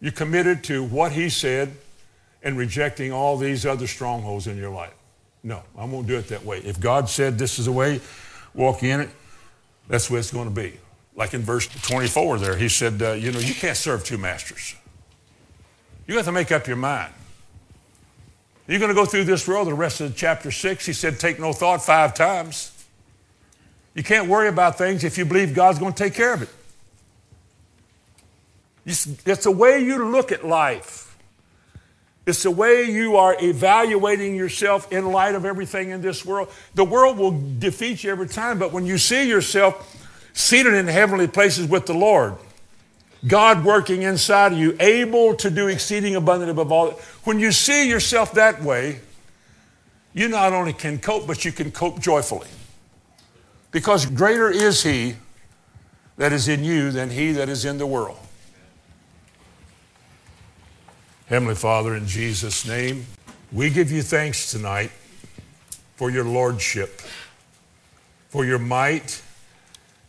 You're 0.00 0.12
committed 0.12 0.64
to 0.64 0.82
what 0.82 1.12
He 1.12 1.28
said 1.28 1.76
and 2.42 2.56
rejecting 2.56 3.12
all 3.12 3.36
these 3.36 3.66
other 3.66 3.86
strongholds 3.86 4.46
in 4.46 4.56
your 4.56 4.70
life. 4.70 4.94
No, 5.44 5.62
I 5.76 5.84
won't 5.84 6.06
do 6.06 6.16
it 6.16 6.28
that 6.28 6.44
way. 6.44 6.58
If 6.58 6.80
God 6.80 7.08
said 7.08 7.38
this 7.38 7.58
is 7.58 7.66
the 7.66 7.72
way, 7.72 8.00
walk 8.54 8.82
in 8.82 9.00
it, 9.00 9.10
that's 9.88 10.08
the 10.08 10.14
way 10.14 10.20
it's 10.20 10.32
going 10.32 10.48
to 10.48 10.54
be. 10.54 10.78
Like 11.14 11.34
in 11.34 11.42
verse 11.42 11.66
24 11.66 12.38
there, 12.38 12.56
he 12.56 12.68
said, 12.68 13.02
uh, 13.02 13.12
you 13.12 13.32
know, 13.32 13.38
you 13.38 13.54
can't 13.54 13.76
serve 13.76 14.04
two 14.04 14.18
masters. 14.18 14.74
You 16.06 16.16
have 16.16 16.24
to 16.24 16.32
make 16.32 16.50
up 16.52 16.66
your 16.66 16.76
mind. 16.76 17.12
You're 18.72 18.78
going 18.78 18.88
to 18.88 18.94
go 18.94 19.04
through 19.04 19.24
this 19.24 19.46
world 19.46 19.68
the 19.68 19.74
rest 19.74 20.00
of 20.00 20.16
chapter 20.16 20.50
6. 20.50 20.86
He 20.86 20.94
said, 20.94 21.20
take 21.20 21.38
no 21.38 21.52
thought 21.52 21.84
five 21.84 22.14
times. 22.14 22.72
You 23.94 24.02
can't 24.02 24.30
worry 24.30 24.48
about 24.48 24.78
things 24.78 25.04
if 25.04 25.18
you 25.18 25.26
believe 25.26 25.52
God's 25.52 25.78
going 25.78 25.92
to 25.92 26.02
take 26.02 26.14
care 26.14 26.32
of 26.32 26.40
it. 26.40 26.48
It's 28.86 29.44
the 29.44 29.50
way 29.50 29.80
you 29.80 30.10
look 30.10 30.32
at 30.32 30.46
life. 30.46 31.14
It's 32.24 32.44
the 32.44 32.50
way 32.50 32.84
you 32.84 33.16
are 33.16 33.36
evaluating 33.38 34.36
yourself 34.36 34.90
in 34.90 35.04
light 35.12 35.34
of 35.34 35.44
everything 35.44 35.90
in 35.90 36.00
this 36.00 36.24
world. 36.24 36.48
The 36.74 36.84
world 36.84 37.18
will 37.18 37.38
defeat 37.58 38.02
you 38.02 38.10
every 38.10 38.26
time, 38.26 38.58
but 38.58 38.72
when 38.72 38.86
you 38.86 38.96
see 38.96 39.28
yourself 39.28 40.02
seated 40.32 40.72
in 40.72 40.86
heavenly 40.86 41.28
places 41.28 41.68
with 41.68 41.84
the 41.84 41.92
Lord. 41.92 42.36
God 43.26 43.64
working 43.64 44.02
inside 44.02 44.52
of 44.52 44.58
you, 44.58 44.76
able 44.80 45.34
to 45.36 45.50
do 45.50 45.68
exceeding 45.68 46.16
abundant 46.16 46.50
above 46.50 46.72
all. 46.72 46.90
When 47.24 47.38
you 47.38 47.52
see 47.52 47.88
yourself 47.88 48.32
that 48.34 48.62
way, 48.62 49.00
you 50.12 50.28
not 50.28 50.52
only 50.52 50.72
can 50.72 50.98
cope, 50.98 51.26
but 51.26 51.44
you 51.44 51.52
can 51.52 51.70
cope 51.70 52.00
joyfully. 52.00 52.48
Because 53.70 54.06
greater 54.06 54.50
is 54.50 54.82
He 54.82 55.14
that 56.16 56.32
is 56.32 56.48
in 56.48 56.64
you 56.64 56.90
than 56.90 57.10
He 57.10 57.32
that 57.32 57.48
is 57.48 57.64
in 57.64 57.78
the 57.78 57.86
world. 57.86 58.18
Heavenly 61.26 61.54
Father, 61.54 61.94
in 61.94 62.06
Jesus' 62.06 62.66
name, 62.66 63.06
we 63.52 63.70
give 63.70 63.90
you 63.90 64.02
thanks 64.02 64.50
tonight 64.50 64.90
for 65.96 66.10
your 66.10 66.24
lordship, 66.24 67.00
for 68.28 68.44
your 68.44 68.58
might 68.58 69.22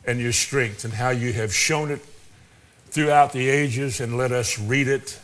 and 0.05 0.19
your 0.19 0.33
strength 0.33 0.83
and 0.83 0.93
how 0.93 1.11
you 1.11 1.31
have 1.31 1.53
shown 1.53 1.91
it 1.91 2.03
throughout 2.93 3.33
the 3.33 3.49
ages 3.49 3.99
and 3.99 4.17
let 4.17 4.31
us 4.31 4.59
read 4.59 4.87
it 4.87 5.19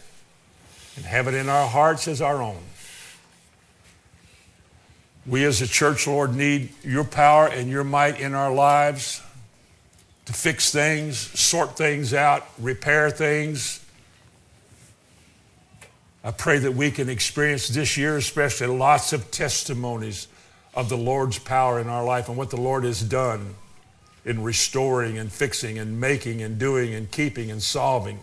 and 0.95 1.05
have 1.05 1.28
it 1.28 1.36
in 1.36 1.47
our 1.49 1.67
hearts 1.67 2.07
as 2.07 2.20
our 2.20 2.41
own. 2.41 2.57
We 5.28 5.45
as 5.45 5.61
a 5.61 5.67
church, 5.67 6.07
Lord, 6.07 6.36
need 6.36 6.70
your 6.84 7.03
power 7.03 7.45
and 7.45 7.70
your 7.70 7.84
might 7.84 8.20
in 8.20 8.34
our 8.34 8.51
lives 8.51 9.22
to 10.26 10.34
fix 10.34 10.72
things, 10.72 11.20
sort 11.20 11.78
things 11.78 12.11
out, 12.11 12.47
repair 12.57 13.11
things. 13.11 13.86
I 16.24 16.32
pray 16.32 16.57
that 16.57 16.74
we 16.74 16.89
can 16.89 17.07
experience 17.07 17.67
this 17.67 17.97
year, 17.97 18.17
especially, 18.17 18.65
lots 18.65 19.13
of 19.13 19.30
testimonies 19.30 20.28
of 20.74 20.89
the 20.89 20.97
Lord's 20.97 21.38
power 21.38 21.80
in 21.80 21.88
our 21.88 22.03
life 22.03 22.30
and 22.30 22.38
what 22.38 22.49
the 22.49 22.59
Lord 22.59 22.84
has 22.84 23.01
done 23.01 23.53
in 24.26 24.43
restoring 24.43 25.17
and 25.17 25.32
fixing 25.32 25.80
and 25.80 25.99
making 25.99 26.41
and 26.41 26.59
doing 26.59 26.93
and 26.93 27.09
keeping 27.11 27.49
and 27.51 27.61
solving. 27.61 28.20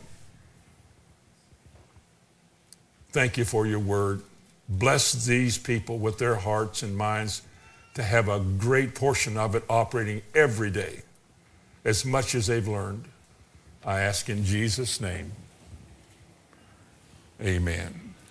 Thank 3.11 3.39
you 3.39 3.45
for 3.45 3.67
your 3.67 3.79
word. 3.79 4.23
Bless 4.69 5.13
these 5.25 5.57
people 5.59 5.99
with 5.99 6.19
their 6.19 6.37
hearts 6.37 6.83
and 6.83 6.97
minds 6.97 7.43
to 7.95 8.03
have 8.03 8.29
a 8.29 8.41
great 8.41 8.95
portion 8.95 9.37
of 9.39 9.55
it 9.55 9.65
operating 9.71 10.21
every 10.35 10.71
day 10.71 11.03
as 11.85 12.05
much 12.05 12.35
as 12.35 12.49
they've 12.49 12.69
learned. 12.69 13.05
I 13.85 14.01
ask 14.01 14.29
in 14.29 14.45
Jesus' 14.45 15.01
name. 15.01 15.33
Amen. 17.41 18.06